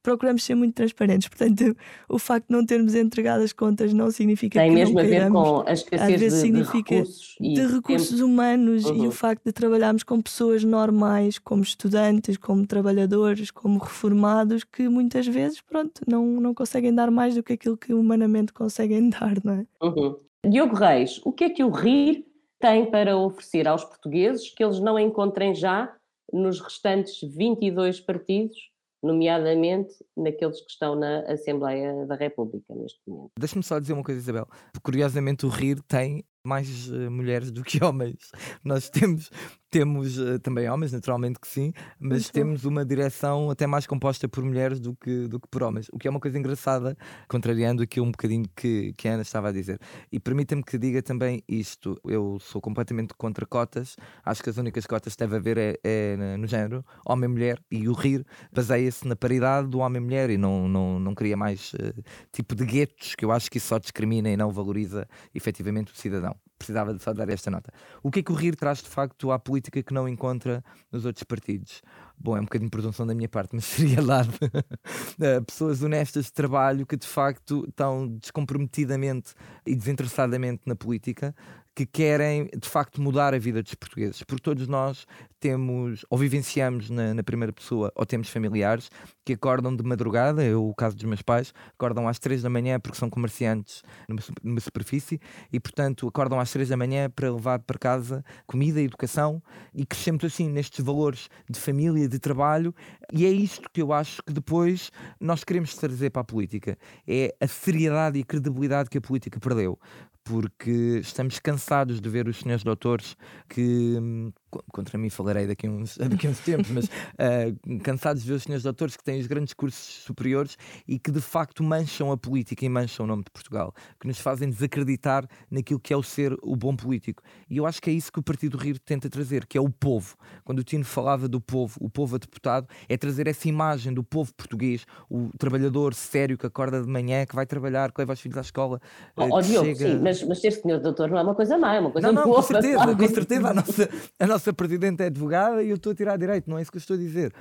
procuramos 0.06 0.44
ser 0.44 0.54
muito 0.54 0.76
transparentes. 0.76 1.28
Portanto, 1.28 1.76
o 2.08 2.20
facto 2.20 2.48
de 2.48 2.56
não 2.56 2.64
termos 2.64 2.94
entregado 2.94 3.44
as 3.44 3.52
contas 3.52 3.92
não 3.92 4.12
significa 4.12 4.60
Tem 4.60 4.70
que 4.70 4.76
mesmo 4.76 4.94
não 4.94 5.02
a 5.02 5.04
ver 5.04 5.32
com 5.32 5.64
a 5.68 5.74
escassez 5.74 6.20
de, 6.20 6.30
significa 6.30 6.96
de 6.96 7.02
recursos, 7.02 7.36
de 7.40 7.66
recursos 7.66 8.20
humanos 8.20 8.86
uhum. 8.86 9.04
e 9.04 9.08
o 9.08 9.12
facto 9.12 9.44
de 9.44 9.52
trabalharmos 9.52 10.04
com 10.04 10.22
pessoas 10.22 10.64
normais, 10.64 11.40
como 11.40 11.64
estudantes, 11.64 12.38
como 12.38 12.68
trabalhadores, 12.68 13.50
como 13.50 13.80
reformados, 13.80 14.64
que 14.64 14.88
muitas 14.88 15.26
vezes, 15.26 15.60
pronto, 15.60 16.02
não, 16.08 16.24
não 16.40 16.54
conseguem 16.54 16.94
dar 16.94 17.10
mais 17.10 17.34
do 17.34 17.42
que 17.42 17.54
aquilo 17.54 17.76
que 17.76 17.92
humanamente 17.92 18.54
conseguem 18.54 19.10
dar, 19.10 19.44
não 19.44 19.54
é? 19.54 19.66
Uhum. 19.82 20.16
Diogo 20.48 20.76
Reis, 20.76 21.20
o 21.26 21.32
que 21.32 21.46
é 21.46 21.50
que 21.50 21.64
o 21.64 21.72
RIR 21.72 22.24
tem 22.60 22.86
para 22.86 23.18
oferecer 23.18 23.68
aos 23.68 23.84
portugueses 23.84 24.54
que 24.54 24.64
eles 24.64 24.80
não 24.80 25.00
encontrem 25.00 25.56
já 25.56 25.92
nos 26.32 26.60
restantes 26.60 27.20
22 27.22 28.00
partidos, 28.02 28.70
nomeadamente 29.06 29.94
naqueles 30.18 30.60
que 30.62 30.72
estão 30.72 30.96
na 30.96 31.20
Assembleia 31.32 32.06
da 32.06 32.16
República 32.16 32.74
neste 32.74 33.00
momento. 33.08 33.32
Deixa-me 33.38 33.64
só 33.64 33.80
dizer 33.80 33.94
uma 33.94 34.04
coisa, 34.04 34.20
Isabel. 34.20 34.48
Curiosamente, 34.82 35.46
o 35.46 35.50
RIR 35.50 35.82
tem 35.84 36.26
mais 36.46 36.90
uh, 36.90 37.12
mulheres 37.12 37.52
do 37.52 37.64
que 37.64 37.84
homens. 37.84 38.32
Nós 38.64 38.90
temos 38.90 39.30
temos 39.76 40.18
uh, 40.18 40.40
também 40.40 40.70
homens, 40.70 40.94
naturalmente 40.94 41.38
que 41.38 41.48
sim, 41.50 41.74
mas 42.00 42.22
Isso. 42.22 42.32
temos 42.32 42.64
uma 42.64 42.86
direção 42.86 43.50
até 43.50 43.68
mais 43.68 43.86
composta 43.86 44.26
por 44.26 44.42
mulheres 44.42 44.80
do 44.80 44.96
que, 44.96 45.28
do 45.28 45.38
que 45.38 45.50
por 45.50 45.64
homens, 45.64 45.90
o 45.92 46.00
que 46.00 46.08
é 46.08 46.12
uma 46.12 46.20
coisa 46.20 46.40
engraçada, 46.40 46.98
contrariando 47.28 47.84
aqui 47.84 48.00
um 48.00 48.10
bocadinho 48.10 48.46
que, 48.56 48.94
que 48.94 49.06
a 49.10 49.16
Ana 49.16 49.24
estava 49.24 49.50
a 49.50 49.52
dizer. 49.52 49.78
E 50.10 50.18
permita-me 50.18 50.64
que 50.64 50.78
diga 50.78 51.02
também 51.02 51.44
isto: 51.46 52.00
eu 52.06 52.38
sou 52.40 52.62
completamente 52.62 53.14
contra 53.18 53.46
cotas, 53.46 53.98
acho 54.24 54.42
que 54.42 54.50
as 54.50 54.56
únicas 54.56 54.86
cotas 54.86 55.14
que 55.14 55.20
deve 55.20 55.36
haver 55.36 55.58
é, 55.58 55.76
é 55.84 56.38
no 56.38 56.48
género, 56.48 56.86
homem-mulher, 57.06 57.60
e 57.70 57.90
o 57.90 57.94
rir 57.94 58.26
baseia-se 58.54 59.06
na 59.06 59.16
paridade 59.16 59.68
do 59.68 59.80
homem-mulher 59.80 60.30
e 60.30 60.38
não, 60.38 60.70
não, 60.70 61.00
não 61.02 61.14
cria 61.14 61.36
mais 61.36 61.74
uh, 61.74 62.04
tipo 62.32 62.56
de 62.56 62.66
guetos, 62.66 63.14
que 63.14 63.26
eu 63.26 63.32
acho 63.32 63.52
que 63.52 63.58
isso 63.58 63.68
só 63.68 63.78
discrimina 63.78 64.30
e 64.30 64.38
não 64.38 64.52
valoriza 64.52 65.06
efetivamente 65.34 65.92
o 65.92 65.96
cidadão 65.98 66.35
precisava 66.58 66.94
de 66.94 67.04
só 67.04 67.14
dar 67.14 67.30
esta 67.30 67.52
nota. 67.52 67.72
O 68.02 68.10
que 68.10 68.20
é 68.20 68.24
que 68.24 68.32
o 68.32 68.36
RIR 68.36 68.56
traz 68.56 68.82
de 68.82 68.90
facto 68.90 69.32
à 69.32 69.40
política 69.40 69.82
que 69.84 69.94
não 69.94 70.08
encontra 70.08 70.64
nos 70.92 71.06
outros 71.06 71.24
partidos? 71.24 71.82
Bom, 72.18 72.38
é 72.38 72.40
um 72.40 72.44
bocadinho 72.44 72.70
de 72.70 72.72
presunção 72.72 73.06
da 73.06 73.14
minha 73.14 73.30
parte, 73.30 73.56
mas 73.56 73.66
seria 73.66 74.02
lá 74.02 74.22
de 74.22 75.42
pessoas 75.46 75.82
honestas 75.82 76.26
de 76.26 76.34
trabalho 76.34 76.86
que 76.86 76.96
de 76.98 77.08
facto 77.08 77.66
estão 77.68 78.08
descomprometidamente 78.08 79.34
e 79.66 79.76
desinteressadamente 79.76 80.62
na 80.66 80.76
política, 80.76 81.36
que 81.76 81.86
querem 81.86 82.50
de 82.58 82.70
facto 82.70 83.02
mudar 83.02 83.34
a 83.34 83.38
vida 83.38 83.62
dos 83.62 83.76
portugueses, 83.76 84.24
porque 84.24 84.42
todos 84.42 84.66
nós 84.66 85.06
temos 85.42 86.06
ou 86.10 86.18
vivenciamos 86.18 86.90
na, 86.90 87.14
na, 87.14 87.22
primeira 87.22 87.52
pessoa 87.52 87.92
ou 87.94 88.06
temos 88.06 88.30
familiares 88.30 88.90
que 89.26 89.34
acordam 89.34 89.76
de 89.76 89.84
madrugada, 89.84 90.42
eu 90.42 90.66
o 90.66 90.74
caso 90.74 90.96
dos 90.96 91.04
meus 91.04 91.22
pais, 91.22 91.54
acordam 91.74 92.08
às 92.08 92.18
três 92.18 92.42
da 92.42 92.50
manhã 92.50 92.80
porque 92.80 92.98
são 92.98 93.10
comerciantes 93.10 93.84
numa, 94.08 94.22
numa 94.42 94.60
superfície 94.62 95.20
e 95.52 95.60
portanto 95.60 96.08
acordam 96.08 96.40
às 96.40 96.50
três 96.50 96.70
da 96.70 96.78
manhã 96.78 97.10
para 97.10 97.30
levar 97.30 97.60
para 97.60 97.78
casa 97.78 98.24
comida 98.48 98.82
educação 98.82 99.44
e 99.74 99.86
crescemos 99.86 100.24
assim 100.24 100.50
nestes 100.50 100.84
valores 100.84 101.30
de 101.50 101.60
família, 101.60 102.08
de 102.08 102.20
trabalho 102.20 102.74
e 103.12 103.26
é 103.26 103.30
isto 103.30 103.70
que 103.72 103.82
eu 103.82 103.92
acho 103.92 104.24
que 104.24 104.32
depois 104.32 104.92
nós 105.20 105.44
queremos 105.44 105.76
trazer 105.76 106.10
para 106.10 106.22
a 106.22 106.26
política, 106.26 106.78
é 107.06 107.36
a 107.40 107.48
seriedade 107.48 108.18
e 108.18 108.22
a 108.22 108.26
credibilidade 108.26 108.90
que 108.90 108.98
a 108.98 109.02
política 109.02 109.40
perdeu 109.42 109.78
porque 110.26 111.00
estamos 111.02 111.38
cansados 111.38 112.02
de 112.02 112.10
ver 112.10 112.28
os 112.28 112.40
senhores 112.40 112.64
doutores 112.64 113.16
que, 113.48 113.62
hum, 113.62 114.34
contra 114.74 114.98
mim 114.98 115.10
falarei 115.10 115.46
daqui 115.46 115.68
a 115.68 115.70
uns, 115.70 115.98
daqui 116.10 116.26
a 116.26 116.32
uns 116.32 116.40
tempos, 116.40 116.72
mas 116.72 116.86
uh, 116.86 117.80
cansados 117.84 118.24
de 118.24 118.30
ver 118.30 118.36
os 118.36 118.44
senhores 118.44 118.64
doutores 118.64 118.98
que 118.98 119.04
têm 119.04 119.20
os 119.20 119.28
grandes 119.28 119.54
cursos 119.54 120.04
superiores 120.04 120.58
e 120.88 120.98
que 120.98 121.12
de 121.12 121.22
facto 121.22 121.64
mancham 121.64 122.12
a 122.12 122.18
política 122.18 122.66
e 122.66 122.70
mancham 122.70 123.06
o 123.06 123.08
nome 123.08 123.24
de 123.24 123.30
Portugal, 123.30 123.72
que 124.00 124.08
nos 124.08 124.18
fazem 124.18 124.50
desacreditar 124.50 125.28
naquilo 125.50 125.80
que 125.80 125.94
é 125.94 125.98
o 125.98 126.02
ser 126.02 126.36
o 126.42 126.56
bom 126.56 126.76
político. 126.76 127.22
E 127.48 127.58
eu 127.58 127.68
acho 127.68 127.80
que 127.80 127.92
é 127.92 127.94
isso 127.94 128.12
que 128.12 128.20
o 128.20 128.24
Partido 128.24 128.58
Rir 128.58 128.80
tenta 128.80 129.08
trazer, 129.08 129.46
que 129.46 129.60
é 129.60 129.62
o 129.62 129.70
povo. 129.70 130.16
Quando 130.44 130.60
o 130.60 130.64
Tino 130.64 130.84
falava 130.84 131.28
do 131.28 131.40
povo, 131.40 131.78
o 131.80 131.90
povo 131.90 132.16
a 132.16 132.18
deputado, 132.18 132.68
é 132.90 132.98
trazer 132.98 133.28
essa 133.28 133.48
imagem 133.48 133.94
do 133.94 134.04
povo 134.04 134.34
português, 134.34 134.88
o 135.08 135.30
trabalhador 135.38 135.94
sério 135.94 136.36
que 136.36 136.48
acorda 136.48 136.82
de 136.82 136.88
manhã, 136.88 137.28
que 137.28 137.36
vai 137.36 137.46
trabalhar, 137.46 137.92
que 137.92 138.02
leva 138.02 138.14
os 138.14 138.20
filhos 138.20 138.38
à 138.40 138.42
escola. 138.42 138.82
Oh, 139.16 139.28
oh 139.32 139.42
Diogo, 139.42 139.66
chega... 139.66 139.92
sim, 139.92 140.00
mas, 140.02 140.15
mas 140.24 140.40
ser 140.40 140.52
senhor 140.52 140.80
doutor 140.80 141.10
não 141.10 141.18
é 141.18 141.22
uma 141.22 141.36
coisa 141.36 141.58
má, 141.58 141.76
é 141.76 141.80
uma 141.80 141.92
coisa 141.92 142.08
não, 142.08 142.14
não, 142.14 142.24
boa. 142.24 142.36
Com 142.38 142.42
certeza, 142.42 142.96
com 142.96 143.08
certeza 143.08 143.48
a 143.50 143.54
nossa, 143.54 143.90
a 144.20 144.28
nossa 144.28 144.54
presidente 144.54 145.04
é 145.04 145.08
advogada 145.08 145.64
e 145.64 145.70
eu 145.70 145.76
estou 145.76 145.92
a 145.92 145.96
tirar 145.96 146.18
direito, 146.18 146.50
não 146.50 146.58
é 146.58 146.62
isso 146.62 146.72
que 146.72 146.78
eu 146.78 146.80
estou 146.80 146.96
a 146.96 147.00
dizer 147.00 147.34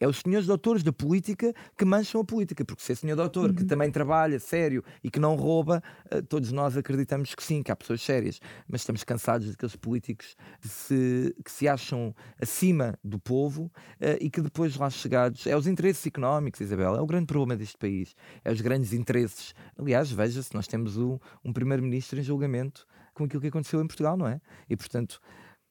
é 0.00 0.08
os 0.08 0.20
senhores 0.20 0.46
doutores 0.46 0.82
da 0.82 0.92
política 0.92 1.54
que 1.76 1.84
mancham 1.84 2.22
a 2.22 2.24
política, 2.24 2.64
porque 2.64 2.82
se 2.82 2.92
é 2.92 2.94
senhor 2.94 3.14
doutor 3.14 3.50
uhum. 3.50 3.56
que 3.56 3.64
também 3.64 3.90
trabalha 3.90 4.40
sério 4.40 4.82
e 5.04 5.10
que 5.10 5.20
não 5.20 5.36
rouba, 5.36 5.82
eh, 6.10 6.22
todos 6.22 6.50
nós 6.50 6.76
acreditamos 6.76 7.34
que 7.34 7.42
sim, 7.42 7.62
que 7.62 7.70
há 7.70 7.76
pessoas 7.76 8.00
sérias, 8.00 8.40
mas 8.66 8.80
estamos 8.80 9.04
cansados 9.04 9.50
daqueles 9.50 9.76
políticos 9.76 10.34
que 10.60 10.68
se, 10.68 11.36
que 11.44 11.52
se 11.52 11.68
acham 11.68 12.14
acima 12.40 12.98
do 13.04 13.18
povo 13.18 13.70
eh, 14.00 14.18
e 14.22 14.30
que 14.30 14.40
depois 14.40 14.74
lá 14.76 14.88
chegados, 14.88 15.46
é 15.46 15.54
os 15.54 15.66
interesses 15.66 16.06
económicos, 16.06 16.62
Isabel, 16.62 16.96
é 16.96 17.00
o 17.00 17.06
grande 17.06 17.26
problema 17.26 17.54
deste 17.54 17.76
país, 17.76 18.16
é 18.42 18.50
os 18.50 18.62
grandes 18.62 18.94
interesses. 18.94 19.54
Aliás, 19.78 20.10
veja-se, 20.10 20.54
nós 20.54 20.66
temos 20.66 20.96
um, 20.96 21.18
um 21.44 21.52
primeiro-ministro 21.52 22.18
em 22.18 22.22
julgamento 22.22 22.86
com 23.12 23.24
aquilo 23.24 23.42
que 23.42 23.48
aconteceu 23.48 23.82
em 23.82 23.86
Portugal, 23.86 24.16
não 24.16 24.26
é? 24.26 24.40
E 24.68 24.74
portanto 24.76 25.20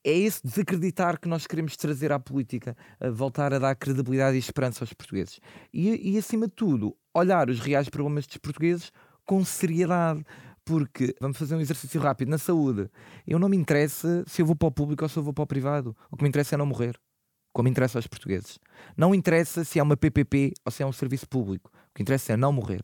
é 0.10 0.18
esse 0.18 0.41
desacreditar 0.43 1.20
que 1.20 1.28
nós 1.28 1.45
queremos 1.45 1.78
trazer 1.78 2.12
à 2.12 2.20
política, 2.20 2.76
a 2.99 3.10
voltar 3.10 3.53
a 3.53 3.60
dar 3.60 3.76
credibilidade 3.76 4.36
e 4.36 4.39
esperança 4.39 4.84
aos 4.84 4.93
portugueses. 4.93 5.39
E, 5.74 6.14
e 6.14 6.18
acima 6.18 6.47
de 6.47 6.53
tudo, 6.53 6.95
olhar 7.14 7.49
os 7.49 7.60
reais 7.60 7.89
problemas 7.89 8.26
dos 8.26 8.38
portugueses 8.38 8.91
com 9.26 9.43
seriedade. 9.45 10.24
Porque, 10.66 11.16
vamos 11.20 11.38
fazer 11.38 11.55
um 11.55 11.62
exercício 11.62 11.99
rápido, 11.99 12.30
na 12.30 12.38
saúde, 12.38 12.89
eu 13.26 13.39
não 13.39 13.49
me 13.49 13.57
interessa 13.57 14.24
se 14.28 14.41
eu 14.41 14.45
vou 14.45 14.55
para 14.55 14.68
o 14.68 14.72
público 14.72 15.03
ou 15.03 15.10
se 15.10 15.18
eu 15.18 15.24
vou 15.24 15.34
para 15.34 15.43
o 15.43 15.47
privado. 15.47 15.95
O 16.12 16.18
que 16.18 16.24
me 16.24 16.30
interessa 16.30 16.55
é 16.55 16.57
não 16.57 16.66
morrer, 16.66 16.99
como 17.53 17.68
interessa 17.68 17.97
aos 17.97 18.05
portugueses. 18.05 18.60
Não 18.95 19.16
interessa 19.16 19.64
se 19.64 19.80
é 19.80 19.84
uma 19.84 19.97
PPP 19.97 20.53
ou 20.66 20.72
se 20.72 20.84
é 20.84 20.86
um 20.86 20.91
serviço 20.91 21.28
público. 21.28 21.72
O 21.89 21.95
que 21.95 22.03
interessa 22.03 22.34
é 22.34 22.38
não 22.38 22.53
morrer. 22.53 22.84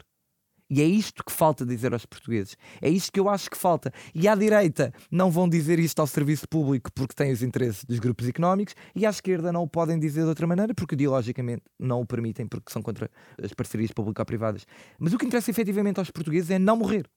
E 0.69 0.81
é 0.81 0.85
isto 0.85 1.23
que 1.23 1.31
falta 1.31 1.65
dizer 1.65 1.93
aos 1.93 2.05
portugueses. 2.05 2.57
É 2.81 2.89
isto 2.89 3.11
que 3.11 3.19
eu 3.19 3.29
acho 3.29 3.49
que 3.49 3.57
falta. 3.57 3.91
E 4.13 4.27
à 4.27 4.33
direita 4.33 4.91
não 5.11 5.29
vão 5.29 5.47
dizer 5.47 5.77
isto 5.77 5.99
ao 5.99 6.07
serviço 6.07 6.47
público 6.49 6.91
porque 6.93 7.13
têm 7.13 7.31
os 7.31 7.43
interesses 7.43 7.83
dos 7.85 7.99
grupos 7.99 8.27
económicos, 8.27 8.73
e 8.95 9.05
à 9.05 9.09
esquerda 9.09 9.51
não 9.51 9.63
o 9.63 9.67
podem 9.67 9.99
dizer 9.99 10.21
de 10.21 10.27
outra 10.27 10.47
maneira 10.47 10.73
porque 10.73 10.95
ideologicamente 10.95 11.63
não 11.79 12.01
o 12.01 12.05
permitem, 12.05 12.47
porque 12.47 12.71
são 12.71 12.81
contra 12.81 13.09
as 13.41 13.53
parcerias 13.53 13.91
público-privadas. 13.91 14.65
Mas 14.97 15.13
o 15.13 15.17
que 15.17 15.25
interessa 15.25 15.51
efetivamente 15.51 15.99
aos 15.99 16.09
portugueses 16.09 16.49
é 16.49 16.57
não 16.57 16.75
morrer. 16.75 17.07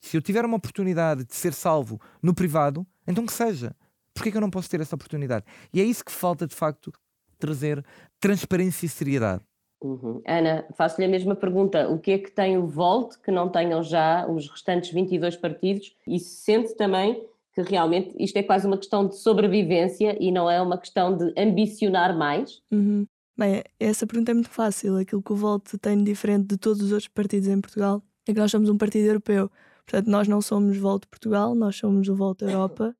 Se 0.00 0.16
eu 0.16 0.22
tiver 0.22 0.44
uma 0.44 0.56
oportunidade 0.56 1.24
de 1.24 1.34
ser 1.34 1.52
salvo 1.52 2.00
no 2.22 2.34
privado, 2.34 2.86
então 3.06 3.24
que 3.26 3.32
seja. 3.32 3.74
Porquê 4.14 4.30
que 4.30 4.36
eu 4.36 4.40
não 4.40 4.50
posso 4.50 4.68
ter 4.68 4.80
essa 4.80 4.96
oportunidade? 4.96 5.44
E 5.72 5.80
é 5.80 5.84
isso 5.84 6.04
que 6.04 6.10
falta, 6.10 6.46
de 6.46 6.54
facto, 6.54 6.92
trazer 7.38 7.84
transparência 8.18 8.86
e 8.86 8.88
seriedade. 8.88 9.42
Uhum. 9.80 10.20
Ana, 10.26 10.64
faço-lhe 10.76 11.06
a 11.06 11.08
mesma 11.08 11.36
pergunta. 11.36 11.88
O 11.88 11.98
que 11.98 12.10
é 12.12 12.18
que 12.18 12.30
tem 12.30 12.58
o 12.58 12.66
Volt 12.66 13.16
que 13.22 13.30
não 13.30 13.48
tenham 13.48 13.82
já 13.82 14.26
os 14.28 14.48
restantes 14.48 14.90
22 14.90 15.36
partidos? 15.36 15.94
E 16.06 16.18
se 16.18 16.42
sente 16.42 16.74
também 16.76 17.24
que 17.54 17.62
realmente 17.62 18.14
isto 18.18 18.36
é 18.36 18.42
quase 18.42 18.66
uma 18.66 18.76
questão 18.76 19.06
de 19.06 19.16
sobrevivência 19.16 20.16
e 20.20 20.30
não 20.30 20.50
é 20.50 20.60
uma 20.60 20.78
questão 20.78 21.16
de 21.16 21.32
ambicionar 21.36 22.16
mais? 22.16 22.60
Uhum. 22.70 23.06
Bem, 23.36 23.62
essa 23.78 24.06
pergunta 24.06 24.32
é 24.32 24.34
muito 24.34 24.50
fácil. 24.50 24.96
Aquilo 24.96 25.22
que 25.22 25.32
o 25.32 25.36
Volt 25.36 25.74
tem 25.80 26.02
diferente 26.02 26.48
de 26.48 26.56
todos 26.56 26.82
os 26.82 26.90
outros 26.90 27.08
partidos 27.08 27.48
em 27.48 27.60
Portugal 27.60 28.02
é 28.26 28.34
que 28.34 28.40
nós 28.40 28.50
somos 28.50 28.68
um 28.68 28.76
partido 28.76 29.06
europeu. 29.06 29.50
Portanto, 29.86 30.10
nós 30.10 30.26
não 30.26 30.40
somos 30.40 30.76
Volta 30.76 31.06
Portugal, 31.08 31.54
nós 31.54 31.76
somos 31.76 32.08
o 32.08 32.16
Volta 32.16 32.44
Europa. 32.44 32.94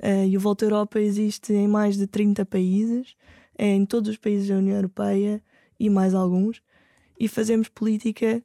Uh, 0.00 0.24
e 0.30 0.36
o 0.36 0.40
Volta 0.40 0.64
Europa 0.64 1.00
existe 1.00 1.52
em 1.52 1.66
mais 1.66 1.96
de 1.96 2.06
30 2.06 2.46
países, 2.46 3.16
é 3.58 3.66
em 3.66 3.84
todos 3.84 4.10
os 4.10 4.16
países 4.16 4.48
da 4.48 4.54
União 4.54 4.76
Europeia 4.76 5.42
e 5.86 5.90
mais 5.90 6.14
alguns. 6.14 6.62
E 7.18 7.28
fazemos 7.28 7.68
política 7.68 8.42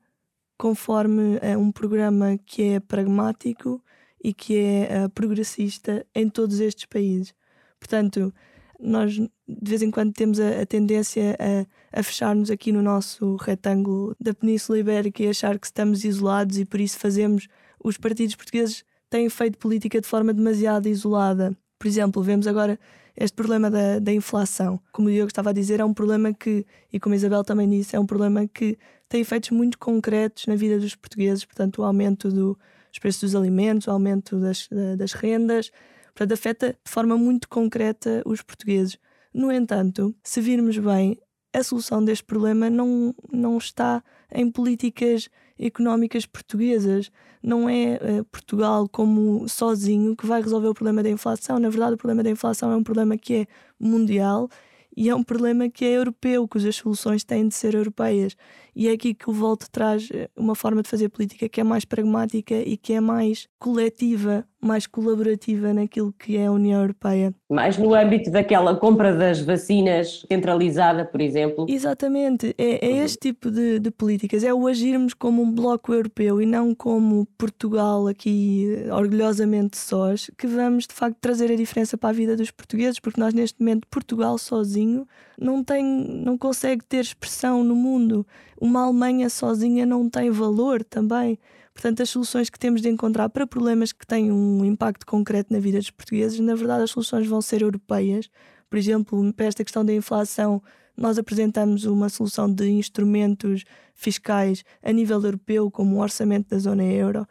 conforme 0.58 1.38
uh, 1.38 1.58
um 1.58 1.72
programa 1.72 2.38
que 2.46 2.64
é 2.64 2.80
pragmático 2.80 3.82
e 4.22 4.34
que 4.34 4.58
é 4.58 5.06
uh, 5.06 5.10
progressista 5.10 6.06
em 6.14 6.30
todos 6.30 6.60
estes 6.60 6.86
países. 6.86 7.34
Portanto, 7.80 8.34
nós 8.80 9.14
de 9.14 9.30
vez 9.48 9.82
em 9.82 9.90
quando 9.90 10.14
temos 10.14 10.40
a, 10.40 10.62
a 10.62 10.66
tendência 10.66 11.38
a, 11.40 12.00
a 12.00 12.04
fechar-nos 12.04 12.52
aqui 12.52 12.72
no 12.72 12.82
nosso 12.82 13.36
retângulo 13.38 14.16
da 14.20 14.34
Península 14.34 14.80
Ibérica 14.80 15.24
e 15.24 15.30
achar 15.30 15.58
que 15.58 15.66
estamos 15.66 16.04
isolados 16.04 16.58
e 16.58 16.66
por 16.66 16.80
isso 16.80 17.00
fazemos 17.00 17.48
os 17.84 17.98
partidos 17.98 18.36
portugueses 18.36 18.84
têm 19.10 19.30
feito 19.30 19.58
política 19.58 20.00
de 20.00 20.08
forma 20.08 20.34
demasiado 20.34 20.88
isolada. 20.88 21.58
Por 21.78 21.88
exemplo, 21.88 22.22
vemos 22.22 22.48
agora 22.48 22.78
este 23.20 23.36
problema 23.36 23.70
da, 23.70 24.00
da 24.00 24.14
inflação. 24.14 24.80
Como 24.92 25.10
o 25.10 25.12
Diogo 25.12 25.28
estava 25.28 25.50
a 25.50 25.54
dizer, 25.54 25.82
é 25.82 25.86
um 25.86 25.94
problema 25.94 26.34
que, 26.34 26.66
e 26.92 27.00
como 27.00 27.14
a 27.14 27.18
Isabel 27.18 27.44
também 27.44 27.70
disse, 27.70 27.96
é 27.96 28.00
um 28.00 28.06
problema 28.06 28.48
que 28.48 28.78
tem 29.10 29.20
efeitos 29.20 29.50
muito 29.52 29.78
concretos 29.78 30.48
na 30.48 30.56
vida 30.56 30.80
dos 30.80 30.96
portugueses, 30.96 31.44
portanto, 31.44 31.82
o 31.82 31.84
aumento 31.84 32.30
do, 32.30 32.58
dos 32.90 33.00
preços 33.00 33.22
dos 33.22 33.36
alimentos, 33.36 33.88
o 33.88 33.92
aumento 33.92 34.40
das, 34.40 34.70
das 34.98 35.12
rendas, 35.12 35.70
portanto, 36.16 36.32
afeta 36.32 36.70
de 36.70 36.92
forma 36.92 37.18
muito 37.18 37.50
concreta 37.50 38.22
os 38.26 38.42
portugueses. 38.42 38.98
No 39.34 39.52
entanto, 39.52 40.16
se 40.24 40.40
virmos 40.40 40.78
bem, 40.78 41.18
a 41.54 41.62
solução 41.62 42.04
deste 42.04 42.24
problema 42.24 42.70
não, 42.70 43.14
não 43.32 43.58
está 43.58 44.02
em 44.32 44.50
políticas 44.50 45.28
económicas 45.60 46.26
portuguesas. 46.26 47.12
Não 47.44 47.70
é 47.70 48.00
uh, 48.22 48.26
Portugal 48.26 48.88
como 48.88 49.48
sozinho 49.48 50.16
que 50.16 50.26
vai 50.26 50.42
resolver 50.42 50.70
o 50.70 50.74
problema 50.74 51.04
da 51.04 51.10
inflação. 51.10 51.60
Na 51.60 51.70
verdade, 51.70 51.94
o 51.94 51.98
problema 51.98 52.24
da 52.24 52.30
inflação 52.30 52.72
é 52.72 52.76
um 52.76 52.84
problema 52.84 53.18
que 53.18 53.34
é 53.34 53.48
mundial 53.80 54.50
e 54.96 55.08
é 55.10 55.16
um 55.16 55.24
problema 55.24 55.70
que 55.70 55.86
é 55.86 55.98
europeu, 55.98 56.48
cujas 56.48 56.76
soluções 56.76 57.24
têm 57.24 57.48
de 57.48 57.56
ser 57.56 57.76
europeias. 57.76 58.36
E 58.76 58.88
é 58.88 58.92
aqui 58.92 59.14
que 59.14 59.30
o 59.30 59.34
Volte 59.34 59.70
traz 59.70 60.10
eh, 60.12 60.30
uma 60.36 60.56
forma 60.56 60.82
de 60.82 60.90
fazer 60.90 61.10
política 61.10 61.48
que 61.48 61.62
é 61.62 61.64
mais 61.64 61.86
pragmática 61.86 62.56
e 62.56 62.76
que 62.76 62.94
é 62.94 63.00
mais 63.00 63.48
coletiva, 63.58 64.46
mais 64.62 64.86
colaborativa 64.86 65.74
naquilo 65.74 66.14
que 66.14 66.36
é 66.38 66.48
a 66.48 66.52
União 66.52 66.82
Europeia. 66.82 67.34
Mais 67.50 67.78
no 67.78 67.94
âmbito 67.94 68.30
daquela 68.30 68.76
compra 68.76 69.16
das 69.16 69.40
vacinas 69.40 70.26
centralizada, 70.28 71.06
por 71.06 71.22
exemplo. 71.22 71.66
Exatamente, 71.70 72.54
é, 72.58 72.86
é 72.86 72.92
uhum. 72.92 73.04
este 73.04 73.18
tipo 73.18 73.50
de, 73.50 73.80
de, 73.80 73.90
políticas, 73.90 74.44
é 74.44 74.54
o 74.54 74.68
agirmos 74.68 75.14
como 75.14 75.42
um 75.42 75.52
bloco 75.52 75.94
europeu 75.94 76.42
e 76.42 76.46
não 76.46 76.76
como 76.76 77.26
Portugal 77.38 78.08
aqui 78.08 78.68
eh, 78.86 78.94
orgulhosamente 78.94 79.78
sós, 79.78 80.30
que 80.38 80.46
vamos 80.46 80.86
de 80.86 80.94
facto 80.94 81.18
trazer 81.22 81.52
a 81.52 81.56
diferença 81.56 81.98
para 81.98 82.10
a 82.10 82.14
vida 82.14 82.36
dos 82.36 82.52
portugueses, 82.52 83.00
porque 83.00 83.20
nós 83.20 83.34
neste 83.34 83.60
momento, 83.60 83.88
Portugal 83.90 84.38
sozinho, 84.38 85.08
não, 85.40 85.64
tem, 85.64 85.84
não 85.84 86.38
consegue 86.38 86.84
ter 86.84 87.00
expressão 87.00 87.64
no 87.64 87.76
mundo. 87.76 88.28
Uma 88.60 88.84
Alemanha 88.84 89.30
sozinha 89.30 89.86
não 89.86 90.10
tem 90.10 90.30
valor 90.30 90.84
também. 90.84 91.40
Portanto, 91.80 92.04
as 92.04 92.10
soluções 92.10 92.50
que 92.50 92.60
temos 92.60 92.82
de 92.82 92.90
encontrar 92.90 93.30
para 93.30 93.48
problemas 93.48 93.94
que 93.94 94.06
têm 94.06 94.34
um 94.34 94.66
impacto 94.66 95.06
concreto 95.06 95.54
na 95.54 95.62
vida 95.62 95.78
dos 95.78 95.90
portugueses, 95.90 96.38
na 96.42 96.54
verdade, 96.54 96.84
as 96.84 96.92
soluções 96.92 97.26
vão 97.26 97.42
ser 97.42 97.62
europeias. 97.62 98.30
Por 98.70 98.78
exemplo, 98.78 99.34
para 99.34 99.46
esta 99.46 99.64
questão 99.64 99.86
da 99.86 99.94
inflação, 99.94 100.62
nós 100.98 101.18
apresentamos 101.18 101.86
uma 101.86 102.10
solução 102.10 102.54
de 102.54 102.70
instrumentos 102.70 103.64
fiscais 103.96 104.66
a 104.84 104.92
nível 104.92 105.24
europeu, 105.24 105.72
como 105.72 105.96
o 105.96 106.02
orçamento 106.02 106.50
da 106.50 106.60
zona 106.60 106.84
euro, 106.84 107.26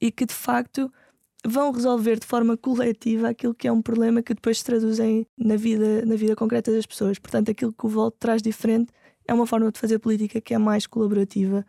e 0.00 0.10
que 0.10 0.26
de 0.26 0.34
facto 0.34 0.92
vão 1.46 1.70
resolver 1.70 2.18
de 2.18 2.26
forma 2.26 2.56
coletiva 2.56 3.28
aquilo 3.28 3.54
que 3.54 3.68
é 3.68 3.72
um 3.72 3.80
problema 3.80 4.24
que 4.24 4.34
depois 4.34 4.58
se 4.58 4.64
traduzem 4.64 5.24
na 5.38 5.54
vida, 5.54 6.04
na 6.04 6.16
vida 6.16 6.34
concreta 6.34 6.72
das 6.72 6.84
pessoas. 6.84 7.20
Portanto, 7.20 7.52
aquilo 7.52 7.72
que 7.72 7.86
o 7.86 7.88
Voto 7.88 8.16
traz 8.18 8.42
diferente 8.42 8.92
é 9.24 9.32
uma 9.32 9.46
forma 9.46 9.70
de 9.70 9.78
fazer 9.78 10.00
política 10.00 10.40
que 10.40 10.52
é 10.52 10.58
mais 10.58 10.84
colaborativa, 10.84 11.64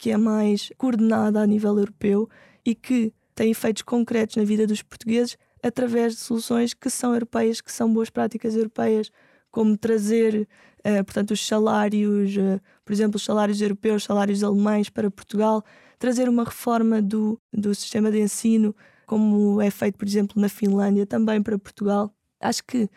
que 0.00 0.10
é 0.10 0.16
mais 0.16 0.72
coordenada 0.78 1.42
a 1.42 1.46
nível 1.46 1.76
europeu 1.78 2.26
e 2.64 2.74
que 2.74 3.12
tem 3.34 3.50
efeitos 3.50 3.82
concretos 3.82 4.34
na 4.34 4.44
vida 4.44 4.66
dos 4.66 4.82
portugueses 4.82 5.36
através 5.62 6.14
de 6.14 6.20
soluções 6.20 6.72
que 6.72 6.88
são 6.88 7.12
europeias, 7.12 7.60
que 7.60 7.70
são 7.70 7.92
boas 7.92 8.08
práticas 8.08 8.56
europeias, 8.56 9.10
como 9.50 9.76
trazer, 9.76 10.48
uh, 10.78 11.04
portanto, 11.04 11.32
os 11.32 11.46
salários, 11.46 12.34
uh, 12.34 12.58
por 12.82 12.94
exemplo, 12.94 13.16
os 13.16 13.22
salários 13.22 13.60
europeus, 13.60 14.04
salários 14.04 14.42
alemães 14.42 14.88
para 14.88 15.10
Portugal, 15.10 15.62
trazer 15.98 16.30
uma 16.30 16.44
reforma 16.44 17.02
do, 17.02 17.38
do 17.52 17.74
sistema 17.74 18.10
de 18.10 18.20
ensino, 18.20 18.74
como 19.06 19.60
é 19.60 19.70
feito, 19.70 19.98
por 19.98 20.08
exemplo, 20.08 20.40
na 20.40 20.48
Finlândia, 20.48 21.04
também 21.04 21.42
para 21.42 21.58
Portugal. 21.58 22.10
Acho 22.40 22.64
que 22.64 22.88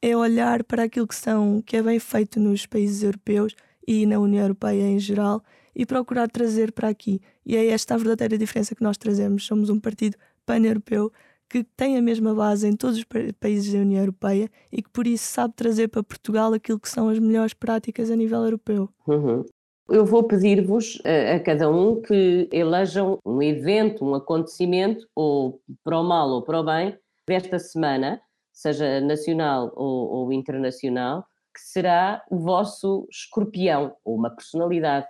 é 0.00 0.16
olhar 0.16 0.64
para 0.64 0.84
aquilo 0.84 1.06
que 1.06 1.14
são 1.14 1.60
que 1.60 1.76
é 1.76 1.82
bem 1.82 1.98
feito 1.98 2.40
nos 2.40 2.64
países 2.64 3.02
europeus 3.02 3.54
e 3.86 4.06
na 4.06 4.18
União 4.18 4.42
Europeia 4.42 4.84
em 4.84 4.98
geral 4.98 5.44
e 5.74 5.84
procurar 5.86 6.28
trazer 6.28 6.72
para 6.72 6.88
aqui. 6.88 7.20
E 7.44 7.56
é 7.56 7.68
esta 7.68 7.94
a 7.94 7.96
verdadeira 7.98 8.38
diferença 8.38 8.74
que 8.74 8.82
nós 8.82 8.96
trazemos. 8.96 9.46
Somos 9.46 9.70
um 9.70 9.80
partido 9.80 10.16
pan-europeu 10.46 11.12
que 11.48 11.62
tem 11.76 11.96
a 11.96 12.02
mesma 12.02 12.34
base 12.34 12.66
em 12.66 12.74
todos 12.74 12.98
os 12.98 13.04
países 13.38 13.72
da 13.72 13.78
União 13.78 14.00
Europeia 14.00 14.50
e 14.72 14.82
que 14.82 14.90
por 14.90 15.06
isso 15.06 15.24
sabe 15.24 15.54
trazer 15.54 15.88
para 15.88 16.02
Portugal 16.02 16.52
aquilo 16.52 16.80
que 16.80 16.88
são 16.88 17.08
as 17.08 17.18
melhores 17.18 17.54
práticas 17.54 18.10
a 18.10 18.16
nível 18.16 18.42
europeu. 18.42 18.88
Uhum. 19.06 19.44
Eu 19.88 20.06
vou 20.06 20.24
pedir-vos 20.24 21.00
a, 21.04 21.36
a, 21.36 21.40
cada 21.40 21.70
um 21.70 22.00
que 22.00 22.48
elejam 22.50 23.18
um 23.24 23.42
evento, 23.42 24.04
um 24.04 24.14
acontecimento, 24.14 25.06
ou 25.14 25.60
para 25.84 26.00
o 26.00 26.02
mal 26.02 26.28
ou 26.30 26.42
para 26.42 26.60
o 26.60 26.64
bem, 26.64 26.98
desta 27.26 27.58
semana, 27.58 28.20
seja 28.50 29.00
nacional 29.00 29.72
ou, 29.76 30.08
ou 30.08 30.32
internacional, 30.32 31.26
que 31.54 31.60
será 31.60 32.24
o 32.30 32.38
vosso 32.38 33.06
escorpião, 33.10 33.94
ou 34.04 34.16
uma 34.16 34.30
personalidade. 34.30 35.06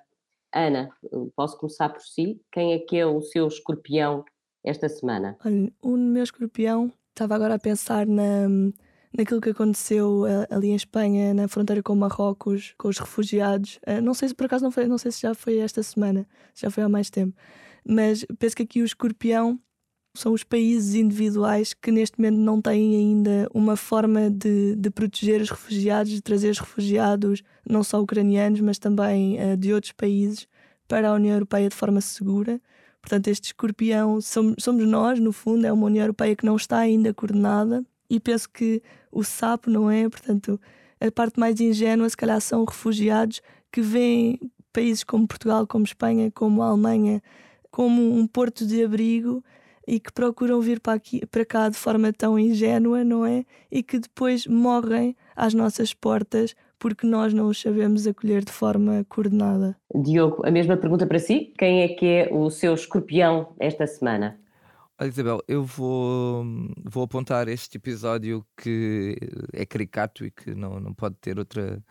Ana, 0.55 0.88
posso 1.34 1.59
começar 1.59 1.88
por 1.88 2.00
si? 2.00 2.40
Quem 2.52 2.72
é 2.74 2.78
que 2.78 2.96
é 2.96 3.05
o 3.05 3.20
seu 3.20 3.48
escorpião 3.48 4.24
esta 4.64 4.88
semana? 4.88 5.36
Olha, 5.44 5.72
o 5.82 5.96
meu 5.96 6.22
escorpião, 6.22 6.92
estava 7.11 7.34
agora 7.34 7.55
a 7.55 7.59
pensar 7.59 8.07
na, 8.07 8.48
naquilo 9.16 9.40
que 9.40 9.50
aconteceu 9.50 10.22
uh, 10.22 10.46
ali 10.48 10.68
em 10.68 10.76
Espanha, 10.76 11.34
na 11.34 11.48
fronteira 11.48 11.82
com 11.82 11.94
Marrocos, 11.96 12.74
com 12.78 12.88
os 12.88 12.98
refugiados. 12.98 13.80
Uh, 13.86 14.00
não 14.00 14.14
sei 14.14 14.28
se 14.28 14.34
por 14.34 14.46
acaso 14.46 14.64
não 14.64 14.70
foi, 14.70 14.86
não 14.86 14.98
sei 14.98 15.11
se 15.11 15.22
já 15.22 15.34
foi 15.34 15.59
esta 15.59 15.82
semana, 15.82 16.26
já 16.55 16.70
foi 16.70 16.84
há 16.84 16.88
mais 16.88 17.11
tempo. 17.11 17.36
Mas 17.84 18.24
penso 18.38 18.57
que 18.57 18.62
aqui 18.62 18.80
o 18.80 18.84
escorpião 18.84 19.59
são 20.14 20.32
os 20.32 20.44
países 20.44 20.94
individuais 20.94 21.74
que 21.74 21.90
neste 21.90 22.18
momento 22.18 22.38
não 22.38 22.62
têm 22.62 22.96
ainda 22.96 23.48
uma 23.52 23.76
forma 23.76 24.30
de, 24.30 24.76
de 24.76 24.88
proteger 24.88 25.40
os 25.40 25.50
refugiados, 25.50 26.12
de 26.12 26.22
trazer 26.22 26.50
os 26.50 26.58
refugiados, 26.60 27.42
não 27.68 27.82
só 27.82 28.00
ucranianos, 28.00 28.60
mas 28.60 28.78
também 28.78 29.36
uh, 29.42 29.56
de 29.56 29.74
outros 29.74 29.92
países, 29.92 30.46
para 30.86 31.10
a 31.10 31.14
União 31.14 31.34
Europeia 31.34 31.68
de 31.68 31.74
forma 31.74 32.00
segura. 32.00 32.60
Portanto, 33.02 33.26
este 33.26 33.46
escorpião 33.46 34.20
somos, 34.20 34.54
somos 34.60 34.86
nós, 34.86 35.18
no 35.18 35.32
fundo, 35.32 35.66
é 35.66 35.72
uma 35.72 35.86
União 35.86 36.04
Europeia 36.04 36.36
que 36.36 36.46
não 36.46 36.56
está 36.56 36.78
ainda 36.78 37.12
coordenada 37.12 37.84
e 38.08 38.20
penso 38.20 38.48
que 38.48 38.80
o 39.10 39.24
sapo 39.24 39.68
não 39.68 39.90
é, 39.90 40.08
portanto, 40.08 40.60
a 41.00 41.10
parte 41.10 41.40
mais 41.40 41.60
ingênua, 41.60 42.08
se 42.08 42.16
calhar, 42.16 42.40
são 42.40 42.64
refugiados 42.64 43.42
que 43.72 43.80
vêm 43.80 44.38
países 44.72 45.02
como 45.02 45.26
Portugal, 45.26 45.66
como 45.66 45.84
Espanha, 45.84 46.30
como 46.30 46.62
Alemanha, 46.62 47.20
como 47.70 48.16
um 48.16 48.26
porto 48.26 48.64
de 48.64 48.84
abrigo 48.84 49.42
e 49.87 50.01
que 50.01 50.12
procuram 50.12 50.61
vir 50.61 50.80
para, 50.80 50.95
aqui, 50.95 51.24
para 51.26 51.45
cá 51.45 51.68
de 51.68 51.76
forma 51.76 52.12
tão 52.12 52.39
ingênua, 52.39 53.05
não 53.05 53.24
é? 53.24 53.45
E 53.70 53.82
que 53.82 53.99
depois 53.99 54.47
morrem 54.47 55.16
às 55.37 55.55
nossas 55.55 55.93
portas 55.93 56.55
porque 56.78 57.07
nós 57.07 57.32
não 57.32 57.49
os 57.49 57.61
sabemos 57.61 58.07
acolher 58.07 58.45
de 58.45 58.53
forma 58.53 59.07
coordenada. 59.09 59.74
Diogo, 59.95 60.47
a 60.47 60.51
mesma 60.51 60.76
pergunta 60.76 61.07
para 61.07 61.18
si. 61.18 61.55
Quem 61.59 61.82
é 61.82 61.89
que 61.89 62.05
é 62.05 62.28
o 62.30 62.51
seu 62.51 62.74
escorpião 62.74 63.55
esta 63.59 63.87
semana? 63.87 64.39
Olha, 65.01 65.09
Isabel, 65.09 65.41
eu 65.49 65.64
vou, 65.64 66.45
vou 66.85 67.05
apontar 67.05 67.49
este 67.49 67.78
episódio 67.78 68.47
que 68.57 69.16
é 69.53 69.66
caricato 69.66 70.24
e 70.24 70.30
que 70.30 70.55
não, 70.55 70.78
não 70.78 70.95
pode 70.95 71.16
ter 71.22 71.39
outra. 71.39 71.82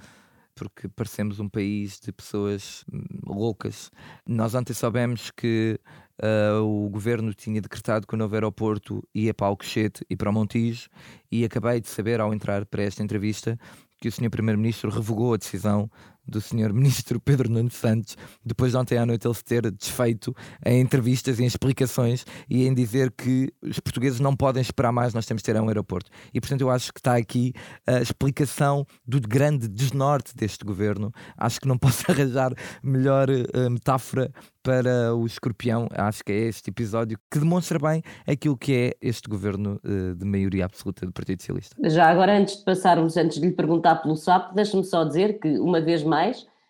Porque 0.55 0.87
parecemos 0.87 1.39
um 1.39 1.49
país 1.49 1.99
de 1.99 2.11
pessoas 2.11 2.85
loucas. 3.25 3.89
Nós 4.27 4.53
ontem 4.53 4.73
soubemos 4.73 5.31
que 5.31 5.79
uh, 6.21 6.61
o 6.61 6.89
governo 6.89 7.33
tinha 7.33 7.61
decretado 7.61 8.05
que 8.05 8.13
o 8.13 8.17
novo 8.17 8.33
aeroporto 8.35 9.01
ia 9.13 9.33
para 9.33 9.47
Alcochete 9.47 10.05
e 10.09 10.15
para 10.15 10.29
o 10.29 10.33
Montijo, 10.33 10.89
e 11.31 11.45
acabei 11.45 11.79
de 11.79 11.87
saber, 11.87 12.19
ao 12.19 12.33
entrar 12.33 12.65
para 12.65 12.83
esta 12.83 13.03
entrevista, 13.03 13.57
que 13.99 14.07
o 14.07 14.11
Sr. 14.11 14.29
Primeiro-Ministro 14.29 14.89
revogou 14.89 15.33
a 15.33 15.37
decisão 15.37 15.89
do 16.27 16.41
Sr. 16.41 16.71
Ministro 16.73 17.19
Pedro 17.19 17.49
Nuno 17.49 17.71
Santos, 17.71 18.17
depois 18.45 18.71
de 18.71 18.77
ontem 18.77 18.97
à 18.97 19.05
noite 19.05 19.27
ele 19.27 19.33
se 19.33 19.43
ter 19.43 19.69
desfeito 19.71 20.35
em 20.65 20.81
entrevistas 20.81 21.39
em 21.39 21.45
explicações 21.45 22.25
e 22.49 22.65
em 22.65 22.73
dizer 22.73 23.11
que 23.11 23.51
os 23.61 23.79
portugueses 23.79 24.19
não 24.19 24.35
podem 24.35 24.61
esperar 24.61 24.91
mais, 24.91 25.13
nós 25.13 25.25
temos 25.25 25.41
de 25.41 25.45
ter 25.45 25.59
um 25.59 25.67
aeroporto. 25.67 26.09
E 26.33 26.39
portanto 26.39 26.61
eu 26.61 26.69
acho 26.69 26.93
que 26.93 26.99
está 26.99 27.15
aqui 27.15 27.53
a 27.85 28.01
explicação 28.01 28.85
do 29.05 29.19
grande 29.19 29.67
desnorte 29.67 30.35
deste 30.35 30.65
governo. 30.65 31.11
Acho 31.37 31.59
que 31.59 31.67
não 31.67 31.77
posso 31.79 32.09
arranjar 32.09 32.53
melhor 32.81 33.29
uh, 33.29 33.69
metáfora 33.69 34.31
para 34.63 35.13
o 35.13 35.25
escorpião. 35.25 35.87
Acho 35.91 36.23
que 36.23 36.31
é 36.31 36.47
este 36.47 36.69
episódio 36.69 37.19
que 37.29 37.37
demonstra 37.37 37.77
bem 37.77 38.01
aquilo 38.25 38.57
que 38.57 38.73
é 38.73 38.93
este 39.01 39.29
governo 39.29 39.79
uh, 39.83 40.15
de 40.15 40.25
maioria 40.25 40.65
absoluta 40.65 41.05
do 41.05 41.11
Partido 41.11 41.41
Socialista. 41.41 41.75
Já 41.89 42.09
agora, 42.09 42.37
antes 42.37 42.57
de 42.57 42.63
passarmos, 42.63 43.17
antes 43.17 43.39
de 43.39 43.47
lhe 43.47 43.53
perguntar 43.53 43.97
pelo 43.97 44.15
SAP, 44.15 44.53
deixe-me 44.53 44.83
só 44.83 45.03
dizer 45.03 45.39
que, 45.39 45.59
uma 45.59 45.81
vez 45.81 46.01
mais, 46.03 46.12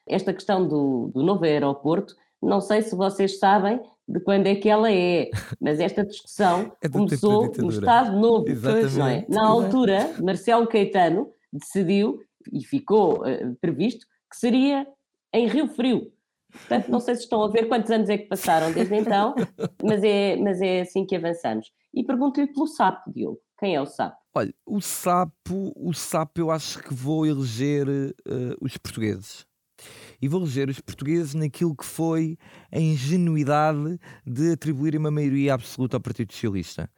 esta 0.07 0.33
questão 0.33 0.67
do, 0.67 1.11
do 1.13 1.23
novo 1.23 1.45
aeroporto, 1.45 2.15
não 2.41 2.59
sei 2.59 2.81
se 2.81 2.95
vocês 2.95 3.39
sabem 3.39 3.79
de 4.07 4.19
quando 4.19 4.47
é 4.47 4.55
que 4.55 4.69
ela 4.69 4.91
é, 4.91 5.29
mas 5.61 5.79
esta 5.79 6.05
discussão 6.05 6.73
é 6.81 6.89
começou 6.89 7.51
no 7.57 7.69
Estado 7.69 8.19
Novo. 8.19 8.45
Não 8.97 9.07
é? 9.07 9.25
Na 9.29 9.45
altura, 9.45 10.13
Marcelo 10.21 10.67
Caetano 10.67 11.29
decidiu, 11.51 12.19
e 12.51 12.63
ficou 12.63 13.21
uh, 13.21 13.55
previsto, 13.61 14.05
que 14.29 14.37
seria 14.37 14.85
em 15.31 15.47
Rio 15.47 15.67
Frio. 15.67 16.11
Portanto, 16.51 16.89
não 16.89 16.99
sei 16.99 17.15
se 17.15 17.21
estão 17.21 17.41
a 17.43 17.47
ver 17.47 17.67
quantos 17.67 17.89
anos 17.89 18.09
é 18.09 18.17
que 18.17 18.27
passaram 18.27 18.71
desde 18.71 18.95
então, 18.95 19.33
mas 19.83 20.03
é, 20.03 20.35
mas 20.35 20.61
é 20.61 20.81
assim 20.81 21.05
que 21.05 21.15
avançamos. 21.15 21.71
E 21.93 22.03
pergunto-lhe 22.03 22.47
pelo 22.47 22.67
SAP, 22.67 23.07
Diogo. 23.07 23.39
Quem 23.57 23.75
é 23.75 23.81
o 23.81 23.85
SAP? 23.85 24.13
Olha, 24.36 24.53
o 24.65 24.81
sapo, 24.81 25.71
o 25.75 25.93
sapo 25.93 26.41
eu 26.41 26.49
acho 26.49 26.79
que 26.79 26.93
vou 26.93 27.25
eleger 27.25 27.88
uh, 27.88 28.57
os 28.59 28.77
portugueses. 28.77 29.45
E 30.21 30.27
vou 30.27 30.41
eleger 30.41 30.69
os 30.69 30.79
portugueses 30.79 31.34
naquilo 31.34 31.75
que 31.75 31.86
foi 31.86 32.38
a 32.71 32.79
ingenuidade 32.79 33.99
de 34.25 34.53
atribuir 34.53 34.95
uma 34.97 35.11
maioria 35.11 35.53
absoluta 35.53 35.97
ao 35.97 36.01
Partido 36.01 36.34
Socialista. 36.34 36.89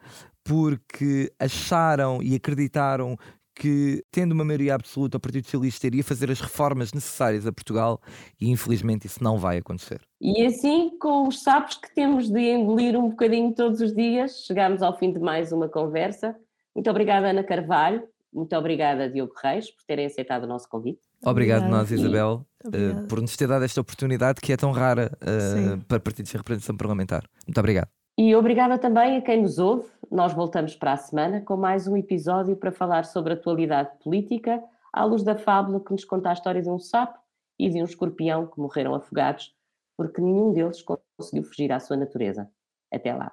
Porque 0.44 1.34
acharam 1.40 2.22
e 2.22 2.36
acreditaram 2.36 3.18
que, 3.56 4.04
tendo 4.12 4.34
uma 4.34 4.46
maioria 4.46 4.76
absoluta, 4.76 5.18
o 5.18 5.20
Partido 5.20 5.46
Socialista 5.46 5.88
iria 5.88 6.04
fazer 6.04 6.30
as 6.30 6.40
reformas 6.40 6.94
necessárias 6.94 7.48
a 7.48 7.52
Portugal 7.52 8.02
e, 8.40 8.50
infelizmente, 8.50 9.08
isso 9.08 9.24
não 9.24 9.38
vai 9.38 9.58
acontecer. 9.58 10.02
E 10.22 10.46
assim, 10.46 10.98
com 11.00 11.28
os 11.28 11.42
sapos 11.42 11.78
que 11.78 11.94
temos 11.96 12.30
de 12.30 12.40
engolir 12.40 12.98
um 12.98 13.10
bocadinho 13.10 13.54
todos 13.54 13.82
os 13.82 13.94
dias, 13.94 14.46
chegamos 14.46 14.82
ao 14.82 14.98
fim 14.98 15.12
de 15.12 15.20
mais 15.20 15.52
uma 15.52 15.68
conversa. 15.68 16.36
Muito 16.76 16.90
obrigada, 16.90 17.30
Ana 17.30 17.44
Carvalho. 17.44 18.04
Muito 18.34 18.54
obrigada, 18.56 19.10
Diogo 19.10 19.34
Reis, 19.42 19.72
por 19.72 19.84
terem 19.86 20.06
aceitado 20.06 20.44
o 20.44 20.48
nosso 20.48 20.68
convite. 20.68 21.00
Obrigado, 21.26 21.64
Obrigada. 21.64 21.84
nós, 21.84 21.90
Isabel, 21.90 22.46
uh, 22.66 23.08
por 23.08 23.22
nos 23.22 23.38
ter 23.38 23.48
dado 23.48 23.64
esta 23.64 23.80
oportunidade 23.80 24.42
que 24.42 24.52
é 24.52 24.58
tão 24.58 24.72
rara 24.72 25.10
uh, 25.22 25.82
para 25.86 26.02
partidos 26.02 26.32
de 26.32 26.38
representação 26.38 26.76
parlamentar. 26.76 27.24
Muito 27.48 27.58
obrigado. 27.58 27.88
E 28.18 28.36
obrigada 28.36 28.78
também 28.78 29.18
a 29.18 29.22
quem 29.22 29.42
nos 29.42 29.58
ouve. 29.58 29.88
Nós 30.12 30.34
voltamos 30.34 30.76
para 30.76 30.94
a 30.94 30.98
semana 30.98 31.42
com 31.42 31.56
mais 31.56 31.88
um 31.88 31.96
episódio 31.96 32.58
para 32.58 32.74
falar 32.74 33.06
sobre 33.06 33.34
a 33.34 33.36
atualidade 33.36 33.90
política, 34.04 34.62
à 34.92 35.06
luz 35.06 35.24
da 35.24 35.38
fábula 35.38 35.80
que 35.80 35.92
nos 35.92 36.04
conta 36.04 36.30
a 36.30 36.34
história 36.34 36.62
de 36.62 36.70
um 36.70 36.80
sapo 36.80 37.18
e 37.58 37.70
de 37.70 37.82
um 37.82 37.86
escorpião 37.86 38.48
que 38.48 38.60
morreram 38.60 38.94
afogados 38.94 39.56
porque 39.98 40.22
nenhum 40.22 40.52
deles 40.52 40.84
conseguiu 41.18 41.44
fugir 41.44 41.72
à 41.72 41.80
sua 41.80 41.96
natureza. 41.96 42.50
Até 42.92 43.14
lá. 43.14 43.32